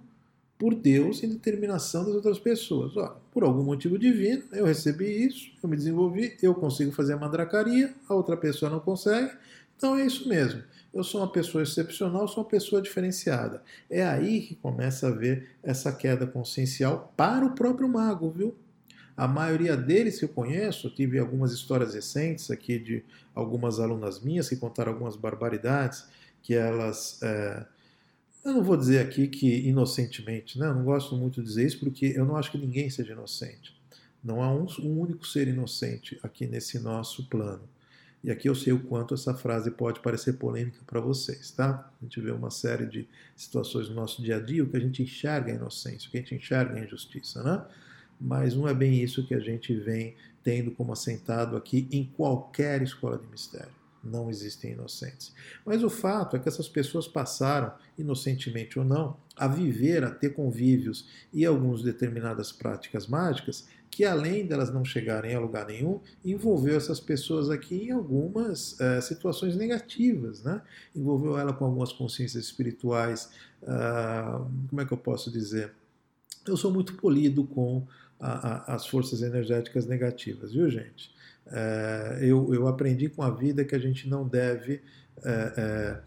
por 0.57 0.73
Deus 0.73 1.21
em 1.21 1.29
determinação 1.29 2.05
das 2.05 2.15
outras 2.15 2.39
pessoas. 2.39 2.95
Ó, 2.95 3.19
por 3.31 3.43
algum 3.43 3.63
motivo 3.63 3.99
divino, 3.99 4.43
eu 4.53 4.65
recebi 4.65 5.25
isso, 5.25 5.51
eu 5.61 5.67
me 5.67 5.75
desenvolvi, 5.75 6.37
eu 6.41 6.55
consigo 6.55 6.91
fazer 6.93 7.13
a 7.13 7.17
mandracaria, 7.17 7.93
a 8.07 8.13
outra 8.13 8.37
pessoa 8.37 8.71
não 8.71 8.79
consegue, 8.79 9.35
então 9.75 9.97
é 9.97 10.05
isso 10.05 10.27
mesmo. 10.29 10.63
Eu 10.95 11.03
sou 11.03 11.19
uma 11.19 11.29
pessoa 11.29 11.61
excepcional, 11.61 12.25
sou 12.25 12.41
uma 12.41 12.49
pessoa 12.49 12.81
diferenciada. 12.81 13.61
É 13.89 14.01
aí 14.01 14.39
que 14.39 14.55
começa 14.55 15.09
a 15.09 15.11
ver 15.11 15.49
essa 15.61 15.91
queda 15.91 16.25
consciencial 16.25 17.13
para 17.17 17.45
o 17.45 17.53
próprio 17.53 17.89
mago, 17.89 18.31
viu? 18.31 18.55
A 19.17 19.27
maioria 19.27 19.75
deles 19.75 20.17
que 20.17 20.23
eu 20.23 20.29
conheço, 20.29 20.89
tive 20.89 21.19
algumas 21.19 21.51
histórias 21.51 21.93
recentes 21.93 22.49
aqui 22.49 22.79
de 22.79 23.03
algumas 23.33 23.77
alunas 23.77 24.21
minhas 24.21 24.47
que 24.47 24.55
contaram 24.55 24.93
algumas 24.93 25.17
barbaridades 25.17 26.05
que 26.41 26.53
elas. 26.53 27.21
É, 27.21 27.65
eu 28.45 28.53
não 28.53 28.63
vou 28.63 28.77
dizer 28.77 28.99
aqui 28.99 29.27
que 29.27 29.67
inocentemente, 29.67 30.57
né? 30.57 30.67
eu 30.67 30.75
não 30.75 30.85
gosto 30.85 31.17
muito 31.17 31.41
de 31.41 31.47
dizer 31.47 31.65
isso 31.65 31.79
porque 31.79 32.13
eu 32.15 32.23
não 32.23 32.37
acho 32.37 32.49
que 32.49 32.57
ninguém 32.57 32.89
seja 32.89 33.11
inocente. 33.11 33.75
Não 34.23 34.41
há 34.41 34.49
um, 34.49 34.65
um 34.79 34.99
único 35.01 35.27
ser 35.27 35.49
inocente 35.49 36.17
aqui 36.23 36.47
nesse 36.47 36.79
nosso 36.79 37.27
plano. 37.27 37.67
E 38.25 38.31
aqui 38.31 38.49
eu 38.49 38.55
sei 38.55 38.73
o 38.73 38.79
quanto 38.79 39.13
essa 39.13 39.35
frase 39.35 39.69
pode 39.69 39.99
parecer 39.99 40.33
polêmica 40.33 40.79
para 40.87 40.99
vocês, 40.99 41.51
tá? 41.51 41.91
A 42.01 42.03
gente 42.03 42.19
vê 42.19 42.31
uma 42.31 42.49
série 42.49 42.87
de 42.87 43.07
situações 43.35 43.87
no 43.87 43.93
nosso 43.93 44.19
dia 44.19 44.37
a 44.37 44.39
dia, 44.39 44.63
o 44.63 44.67
que 44.67 44.75
a 44.75 44.79
gente 44.79 45.03
enxerga 45.03 45.51
é 45.51 45.55
inocência, 45.55 46.07
o 46.07 46.11
que 46.11 46.17
a 46.17 46.21
gente 46.21 46.33
enxerga 46.33 46.79
é 46.79 46.85
injustiça, 46.85 47.43
né? 47.43 47.63
Mas 48.19 48.55
não 48.55 48.67
é 48.67 48.73
bem 48.73 48.99
isso 48.99 49.27
que 49.27 49.35
a 49.35 49.39
gente 49.39 49.75
vem 49.75 50.15
tendo 50.43 50.71
como 50.71 50.91
assentado 50.91 51.55
aqui 51.55 51.87
em 51.91 52.03
qualquer 52.03 52.81
escola 52.81 53.15
de 53.19 53.27
mistério. 53.27 53.69
Não 54.03 54.27
existem 54.27 54.71
inocentes. 54.71 55.31
Mas 55.63 55.83
o 55.83 55.89
fato 55.89 56.35
é 56.35 56.39
que 56.39 56.49
essas 56.49 56.67
pessoas 56.67 57.07
passaram, 57.07 57.73
inocentemente 57.95 58.79
ou 58.79 58.85
não, 58.85 59.17
a 59.37 59.47
viver, 59.47 60.03
a 60.03 60.09
ter 60.09 60.31
convívios 60.31 61.07
e 61.31 61.45
algumas 61.45 61.83
determinadas 61.83 62.51
práticas 62.51 63.05
mágicas 63.05 63.67
que 63.95 64.03
além 64.03 64.45
delas 64.45 64.73
não 64.73 64.83
chegarem 64.83 65.33
a 65.33 65.39
lugar 65.39 65.65
nenhum, 65.65 66.01
envolveu 66.23 66.75
essas 66.75 66.99
pessoas 66.99 67.49
aqui 67.49 67.85
em 67.85 67.91
algumas 67.91 68.73
uh, 68.73 69.01
situações 69.01 69.55
negativas, 69.55 70.43
né? 70.43 70.61
Envolveu 70.93 71.37
ela 71.37 71.53
com 71.53 71.63
algumas 71.63 71.93
consciências 71.93 72.43
espirituais, 72.43 73.29
uh, 73.63 74.51
como 74.69 74.81
é 74.81 74.85
que 74.85 74.91
eu 74.91 74.97
posso 74.97 75.31
dizer? 75.31 75.71
Eu 76.45 76.57
sou 76.57 76.73
muito 76.73 76.95
polido 76.95 77.45
com 77.45 77.87
a, 78.19 78.73
a, 78.73 78.75
as 78.75 78.85
forças 78.85 79.21
energéticas 79.21 79.85
negativas, 79.85 80.51
viu, 80.51 80.69
gente? 80.69 81.15
Uh, 81.47 82.21
eu, 82.21 82.53
eu, 82.53 82.67
aprendi 82.67 83.07
com 83.07 83.23
a 83.23 83.29
vida 83.29 83.63
que 83.63 83.75
a 83.75 83.79
gente 83.79 84.09
não 84.09 84.27
deve 84.27 84.81
a 85.23 86.01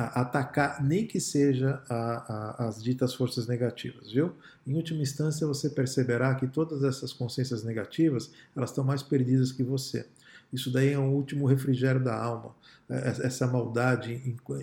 atacar 0.00 0.82
nem 0.82 1.06
que 1.06 1.20
seja 1.20 1.82
a, 1.88 2.64
a, 2.64 2.68
as 2.68 2.82
ditas 2.82 3.14
forças 3.14 3.46
negativas, 3.46 4.12
viu? 4.12 4.32
Em 4.66 4.74
última 4.74 5.02
instância, 5.02 5.46
você 5.46 5.68
perceberá 5.68 6.34
que 6.34 6.46
todas 6.46 6.84
essas 6.84 7.12
consciências 7.12 7.64
negativas 7.64 8.30
elas 8.54 8.70
estão 8.70 8.84
mais 8.84 9.02
perdidas 9.02 9.50
que 9.50 9.62
você. 9.62 10.06
Isso 10.52 10.70
daí 10.70 10.92
é 10.92 10.98
um 10.98 11.12
último 11.12 11.46
refrigério 11.46 12.02
da 12.02 12.14
alma. 12.14 12.54
É, 12.88 12.94
é, 12.94 13.26
essa 13.26 13.46
maldade 13.46 14.12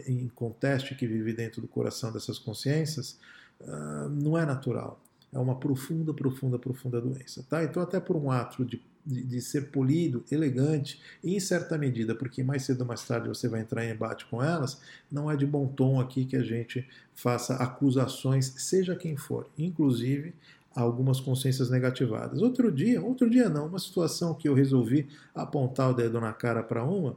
em, 0.08 0.28
conteste 0.30 0.96
que 0.96 1.06
vive 1.06 1.34
dentro 1.34 1.62
do 1.62 1.68
coração 1.68 2.12
dessas 2.12 2.40
consciências 2.40 3.20
uh, 3.62 4.10
não 4.10 4.38
é 4.38 4.46
natural. 4.46 5.00
É 5.32 5.38
uma 5.38 5.60
profunda, 5.60 6.14
profunda, 6.14 6.58
profunda 6.58 7.02
doença. 7.02 7.46
Tá? 7.50 7.64
Então, 7.64 7.84
até 7.84 8.00
por 8.00 8.16
um 8.16 8.32
ato 8.32 8.64
de 8.66 8.82
de, 9.06 9.42
ser 9.42 9.70
polido, 9.72 10.24
elegante, 10.32 11.00
e 11.24 11.36
em 11.36 11.40
certa 11.40 11.78
medida, 11.78 12.16
porque 12.16 12.44
mais 12.44 12.64
cedo 12.64 12.82
ou 12.82 12.88
mais 12.88 13.04
tarde 13.06 13.28
você 13.28 13.48
vai 13.48 13.62
entrar 13.62 13.86
em 13.86 13.92
embate 13.92 14.26
com 14.26 14.42
elas, 14.42 14.82
não 15.12 15.30
é 15.30 15.36
de 15.36 15.46
bom 15.46 15.68
tom 15.68 16.00
aqui 16.00 16.26
que 16.26 16.36
a 16.36 16.44
gente 16.44 16.88
faça 17.14 17.56
acusações, 17.56 18.54
seja 18.58 18.96
quem 18.96 19.16
for, 19.16 19.48
inclusive 19.58 20.34
algumas 20.76 21.22
consciências 21.22 21.70
negativadas. 21.70 22.42
Outro 22.42 22.70
dia, 22.70 23.02
outro 23.02 23.30
dia 23.30 23.48
não, 23.48 23.68
uma 23.68 23.80
situação 23.80 24.34
que 24.34 24.50
eu 24.50 24.54
resolvi 24.54 25.08
apontar 25.34 25.90
o 25.90 25.94
dedo 25.94 26.20
na 26.20 26.34
cara 26.34 26.62
para 26.62 26.84
uma 26.84 27.16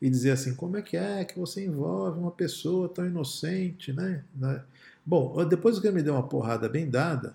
e 0.00 0.08
dizer 0.08 0.30
assim, 0.30 0.54
como 0.54 0.76
é 0.76 0.82
que 0.82 0.96
é 0.96 1.24
que 1.24 1.38
você 1.38 1.64
envolve 1.64 2.20
uma 2.20 2.30
pessoa 2.30 2.88
tão 2.88 3.04
inocente, 3.04 3.92
né? 3.92 4.22
né? 4.34 4.62
Bom, 5.04 5.44
depois 5.44 5.78
que 5.80 5.86
ele 5.88 5.96
me 5.96 6.02
deu 6.02 6.14
uma 6.14 6.22
porrada 6.22 6.68
bem 6.68 6.88
dada, 6.88 7.34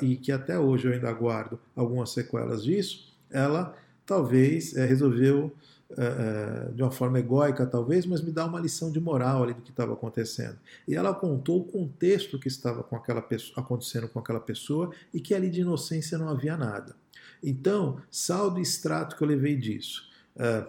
e 0.00 0.16
que 0.16 0.30
até 0.30 0.58
hoje 0.58 0.86
eu 0.86 0.92
ainda 0.92 1.12
guardo 1.12 1.58
algumas 1.74 2.10
sequelas 2.10 2.62
disso, 2.62 3.15
ela 3.30 3.74
talvez 4.04 4.76
é, 4.76 4.86
resolveu, 4.86 5.52
é, 5.90 6.72
de 6.72 6.82
uma 6.82 6.90
forma 6.90 7.18
egóica 7.18 7.66
talvez, 7.66 8.06
mas 8.06 8.22
me 8.22 8.30
dar 8.30 8.46
uma 8.46 8.60
lição 8.60 8.90
de 8.90 9.00
moral 9.00 9.42
ali 9.42 9.54
do 9.54 9.62
que 9.62 9.70
estava 9.70 9.92
acontecendo. 9.92 10.58
E 10.86 10.94
ela 10.94 11.14
contou 11.14 11.60
o 11.60 11.64
contexto 11.64 12.38
que 12.38 12.48
estava 12.48 12.82
com 12.82 12.96
aquela 12.96 13.22
pessoa, 13.22 13.60
acontecendo 13.60 14.08
com 14.08 14.18
aquela 14.18 14.40
pessoa 14.40 14.92
e 15.12 15.20
que 15.20 15.34
ali 15.34 15.50
de 15.50 15.60
inocência 15.60 16.16
não 16.16 16.28
havia 16.28 16.56
nada. 16.56 16.94
Então, 17.42 18.00
saldo 18.10 18.60
extrato 18.60 19.16
que 19.16 19.22
eu 19.22 19.28
levei 19.28 19.56
disso. 19.56 20.08
É, 20.36 20.66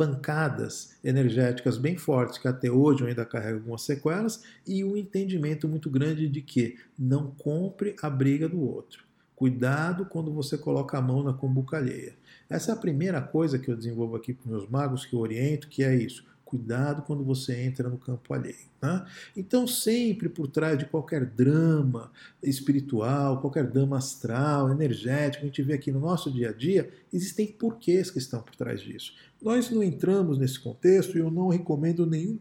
pancadas 0.00 0.96
energéticas 1.04 1.76
bem 1.76 1.98
fortes, 1.98 2.38
que 2.38 2.48
até 2.48 2.70
hoje 2.70 3.02
eu 3.02 3.06
ainda 3.06 3.26
carrego 3.26 3.58
algumas 3.58 3.82
sequelas, 3.82 4.42
e 4.66 4.82
um 4.82 4.96
entendimento 4.96 5.68
muito 5.68 5.90
grande 5.90 6.26
de 6.26 6.40
que 6.40 6.78
não 6.98 7.30
compre 7.32 7.94
a 8.00 8.08
briga 8.08 8.48
do 8.48 8.58
outro. 8.62 9.04
Cuidado 9.40 10.04
quando 10.04 10.30
você 10.30 10.58
coloca 10.58 10.98
a 10.98 11.00
mão 11.00 11.22
na 11.22 11.32
cumbuca 11.32 11.78
alheia. 11.78 12.14
Essa 12.46 12.72
é 12.72 12.74
a 12.74 12.76
primeira 12.76 13.22
coisa 13.22 13.58
que 13.58 13.70
eu 13.70 13.74
desenvolvo 13.74 14.14
aqui 14.14 14.34
para 14.34 14.50
meus 14.50 14.68
magos, 14.68 15.06
que 15.06 15.14
eu 15.14 15.18
oriento, 15.18 15.66
que 15.66 15.82
é 15.82 15.96
isso. 15.96 16.26
Cuidado 16.44 17.00
quando 17.00 17.24
você 17.24 17.58
entra 17.62 17.88
no 17.88 17.96
campo 17.96 18.34
alheio. 18.34 18.68
Né? 18.82 19.06
Então, 19.34 19.66
sempre 19.66 20.28
por 20.28 20.46
trás 20.46 20.78
de 20.78 20.84
qualquer 20.84 21.24
drama 21.24 22.12
espiritual, 22.42 23.40
qualquer 23.40 23.66
drama 23.66 23.96
astral, 23.96 24.70
energético, 24.70 25.44
a 25.44 25.46
gente 25.46 25.62
vê 25.62 25.72
aqui 25.72 25.90
no 25.90 26.00
nosso 26.00 26.30
dia 26.30 26.50
a 26.50 26.52
dia, 26.52 26.90
existem 27.10 27.46
porquês 27.46 28.10
que 28.10 28.18
estão 28.18 28.42
por 28.42 28.54
trás 28.54 28.82
disso. 28.82 29.14
Nós 29.40 29.70
não 29.70 29.82
entramos 29.82 30.36
nesse 30.36 30.60
contexto 30.60 31.16
e 31.16 31.20
eu 31.20 31.30
não 31.30 31.48
recomendo 31.48 32.04
nenhum 32.04 32.38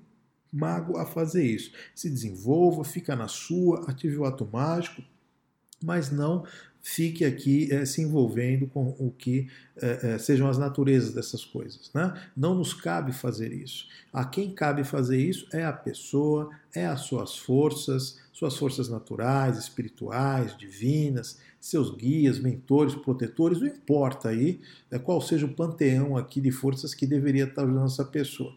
mago 0.52 0.98
a 0.98 1.06
fazer 1.06 1.46
isso. 1.46 1.72
Se 1.96 2.10
desenvolva, 2.10 2.84
fica 2.84 3.16
na 3.16 3.30
sua, 3.30 3.90
ative 3.90 4.18
o 4.18 4.26
ato 4.26 4.46
mágico, 4.52 5.02
mas 5.82 6.12
não 6.12 6.46
fique 6.82 7.26
aqui 7.26 7.72
é, 7.72 7.86
se 7.86 8.02
envolvendo 8.02 8.68
com 8.68 8.96
o 9.00 9.14
que 9.18 9.48
é, 9.78 10.18
sejam 10.18 10.50
as 10.50 10.58
naturezas 10.58 11.14
dessas 11.14 11.46
coisas. 11.46 11.92
Né? 11.94 12.14
Não 12.36 12.56
nos 12.56 12.74
cabe 12.74 13.12
fazer 13.12 13.54
isso. 13.54 13.88
A 14.12 14.26
quem 14.26 14.54
cabe 14.54 14.84
fazer 14.84 15.18
isso 15.18 15.48
é 15.54 15.64
a 15.64 15.74
pessoa, 15.74 16.50
é 16.74 16.86
as 16.86 17.02
suas 17.02 17.38
forças, 17.38 18.18
suas 18.32 18.56
forças 18.56 18.90
naturais, 18.90 19.58
espirituais, 19.58 20.58
divinas, 20.58 21.38
seus 21.60 21.94
guias, 21.94 22.40
mentores, 22.40 22.96
protetores, 22.96 23.60
não 23.60 23.68
importa 23.68 24.30
aí 24.30 24.62
qual 25.04 25.22
seja 25.22 25.46
o 25.46 25.54
panteão 25.54 26.16
aqui 26.16 26.40
de 26.40 26.52
forças 26.52 26.94
que 26.94 27.06
deveria 27.06 27.44
estar 27.44 27.64
ajudando 27.64 27.86
essa 27.86 28.06
pessoa. 28.06 28.56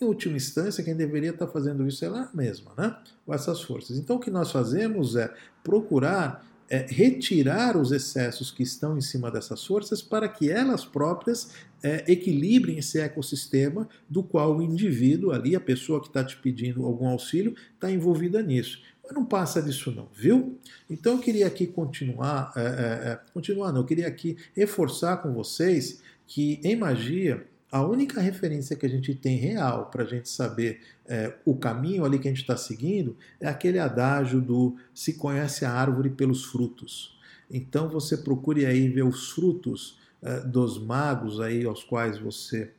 Em 0.00 0.04
última 0.04 0.36
instância, 0.36 0.84
quem 0.84 0.94
deveria 0.94 1.30
estar 1.30 1.46
fazendo 1.48 1.86
isso 1.86 2.04
é 2.04 2.08
ela 2.08 2.30
mesma, 2.32 2.72
né? 2.76 2.96
Ou 3.26 3.34
essas 3.34 3.60
forças. 3.60 3.98
Então, 3.98 4.16
o 4.16 4.20
que 4.20 4.30
nós 4.30 4.50
fazemos 4.50 5.16
é 5.16 5.32
procurar 5.62 6.46
é, 6.68 6.86
retirar 6.88 7.76
os 7.76 7.92
excessos 7.92 8.50
que 8.50 8.62
estão 8.62 8.96
em 8.96 9.00
cima 9.00 9.30
dessas 9.30 9.64
forças 9.64 10.00
para 10.02 10.28
que 10.28 10.50
elas 10.50 10.84
próprias 10.84 11.50
é, 11.82 12.04
equilibrem 12.10 12.78
esse 12.78 12.98
ecossistema 12.98 13.88
do 14.08 14.22
qual 14.22 14.56
o 14.56 14.62
indivíduo 14.62 15.32
ali, 15.32 15.54
a 15.54 15.60
pessoa 15.60 16.00
que 16.00 16.06
está 16.08 16.24
te 16.24 16.36
pedindo 16.36 16.84
algum 16.84 17.08
auxílio, 17.08 17.54
está 17.74 17.90
envolvida 17.90 18.42
nisso. 18.42 18.82
Mas 19.02 19.12
não 19.12 19.24
passa 19.24 19.60
disso 19.60 19.90
não, 19.90 20.08
viu? 20.14 20.58
Então 20.88 21.14
eu 21.14 21.18
queria 21.18 21.46
aqui 21.46 21.66
continuar, 21.66 22.52
é, 22.56 22.60
é, 22.60 23.10
é 23.10 23.20
continuar 23.34 23.70
não, 23.70 23.82
eu 23.82 23.86
queria 23.86 24.08
aqui 24.08 24.36
reforçar 24.54 25.18
com 25.18 25.34
vocês 25.34 26.00
que 26.26 26.58
em 26.64 26.74
magia 26.74 27.46
a 27.74 27.82
única 27.82 28.20
referência 28.20 28.76
que 28.76 28.86
a 28.86 28.88
gente 28.88 29.16
tem 29.16 29.36
real 29.36 29.86
para 29.86 30.04
a 30.04 30.06
gente 30.06 30.28
saber 30.28 30.80
é, 31.04 31.34
o 31.44 31.56
caminho 31.56 32.04
ali 32.04 32.20
que 32.20 32.28
a 32.28 32.30
gente 32.30 32.42
está 32.42 32.56
seguindo 32.56 33.16
é 33.40 33.48
aquele 33.48 33.80
adágio 33.80 34.40
do 34.40 34.76
se 34.94 35.14
conhece 35.14 35.64
a 35.64 35.72
árvore 35.72 36.08
pelos 36.10 36.44
frutos. 36.44 37.18
Então 37.50 37.88
você 37.88 38.16
procure 38.16 38.64
aí 38.64 38.88
ver 38.88 39.02
os 39.02 39.32
frutos 39.32 39.98
é, 40.22 40.38
dos 40.42 40.80
magos 40.80 41.40
aí 41.40 41.64
aos 41.64 41.82
quais 41.82 42.16
você 42.16 42.70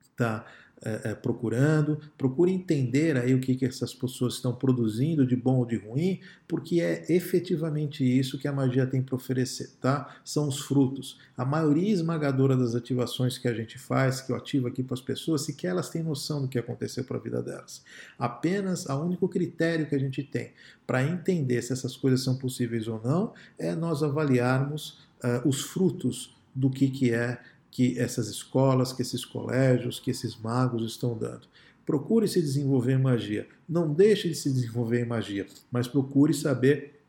está 0.00 0.46
é, 0.82 1.14
procurando, 1.14 2.00
procure 2.16 2.50
entender 2.50 3.16
aí 3.16 3.34
o 3.34 3.40
que, 3.40 3.54
que 3.54 3.66
essas 3.66 3.92
pessoas 3.92 4.34
estão 4.34 4.54
produzindo 4.54 5.26
de 5.26 5.36
bom 5.36 5.58
ou 5.58 5.66
de 5.66 5.76
ruim, 5.76 6.20
porque 6.48 6.80
é 6.80 7.04
efetivamente 7.12 8.02
isso 8.02 8.38
que 8.38 8.48
a 8.48 8.52
magia 8.52 8.86
tem 8.86 9.02
para 9.02 9.14
oferecer, 9.14 9.70
tá? 9.80 10.16
São 10.24 10.48
os 10.48 10.60
frutos. 10.60 11.18
A 11.36 11.44
maioria 11.44 11.92
esmagadora 11.92 12.56
das 12.56 12.74
ativações 12.74 13.36
que 13.36 13.46
a 13.46 13.52
gente 13.52 13.78
faz, 13.78 14.20
que 14.20 14.32
eu 14.32 14.36
ativo 14.36 14.68
aqui 14.68 14.82
para 14.82 14.94
as 14.94 15.00
pessoas, 15.00 15.42
sequer 15.42 15.68
elas 15.68 15.90
têm 15.90 16.02
noção 16.02 16.42
do 16.42 16.48
que 16.48 16.58
aconteceu 16.58 17.04
para 17.04 17.18
a 17.18 17.20
vida 17.20 17.42
delas. 17.42 17.84
Apenas 18.18 18.86
o 18.86 19.04
único 19.04 19.28
critério 19.28 19.86
que 19.86 19.94
a 19.94 20.00
gente 20.00 20.22
tem 20.22 20.52
para 20.86 21.04
entender 21.04 21.62
se 21.62 21.72
essas 21.72 21.96
coisas 21.96 22.22
são 22.24 22.36
possíveis 22.36 22.88
ou 22.88 23.00
não 23.02 23.32
é 23.58 23.74
nós 23.74 24.02
avaliarmos 24.02 24.98
uh, 25.22 25.46
os 25.46 25.60
frutos 25.60 26.34
do 26.54 26.68
que, 26.68 26.88
que 26.88 27.12
é 27.12 27.38
que 27.70 27.98
essas 27.98 28.28
escolas, 28.28 28.92
que 28.92 29.02
esses 29.02 29.24
colégios, 29.24 30.00
que 30.00 30.10
esses 30.10 30.36
magos 30.36 30.82
estão 30.84 31.16
dando. 31.16 31.46
Procure 31.86 32.28
se 32.28 32.40
desenvolver 32.40 32.94
em 32.94 33.02
magia. 33.02 33.48
Não 33.68 33.92
deixe 33.92 34.28
de 34.28 34.34
se 34.34 34.50
desenvolver 34.50 35.02
em 35.02 35.08
magia, 35.08 35.46
mas 35.70 35.88
procure 35.88 36.34
saber 36.34 37.00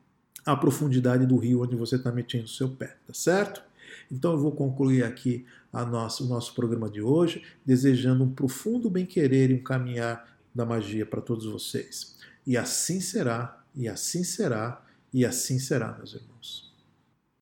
a 0.45 0.55
profundidade 0.55 1.25
do 1.25 1.37
rio 1.37 1.61
onde 1.61 1.75
você 1.75 1.95
está 1.95 2.11
metendo 2.11 2.45
o 2.45 2.49
seu 2.49 2.69
pé, 2.69 2.97
tá 3.05 3.13
certo? 3.13 3.61
Então 4.11 4.33
eu 4.33 4.39
vou 4.39 4.51
concluir 4.51 5.03
aqui 5.03 5.45
nossa, 5.71 6.23
o 6.23 6.27
nosso 6.27 6.53
programa 6.53 6.89
de 6.89 7.01
hoje, 7.01 7.43
desejando 7.65 8.23
um 8.23 8.33
profundo 8.33 8.89
bem-querer 8.89 9.51
e 9.51 9.53
um 9.53 9.63
caminhar 9.63 10.27
da 10.53 10.65
magia 10.65 11.05
para 11.05 11.21
todos 11.21 11.45
vocês. 11.45 12.17
E 12.45 12.57
assim 12.57 12.99
será, 12.99 13.63
e 13.75 13.87
assim 13.87 14.23
será, 14.23 14.83
e 15.13 15.25
assim 15.25 15.59
será, 15.59 15.93
meus 15.93 16.13
irmãos. 16.13 16.70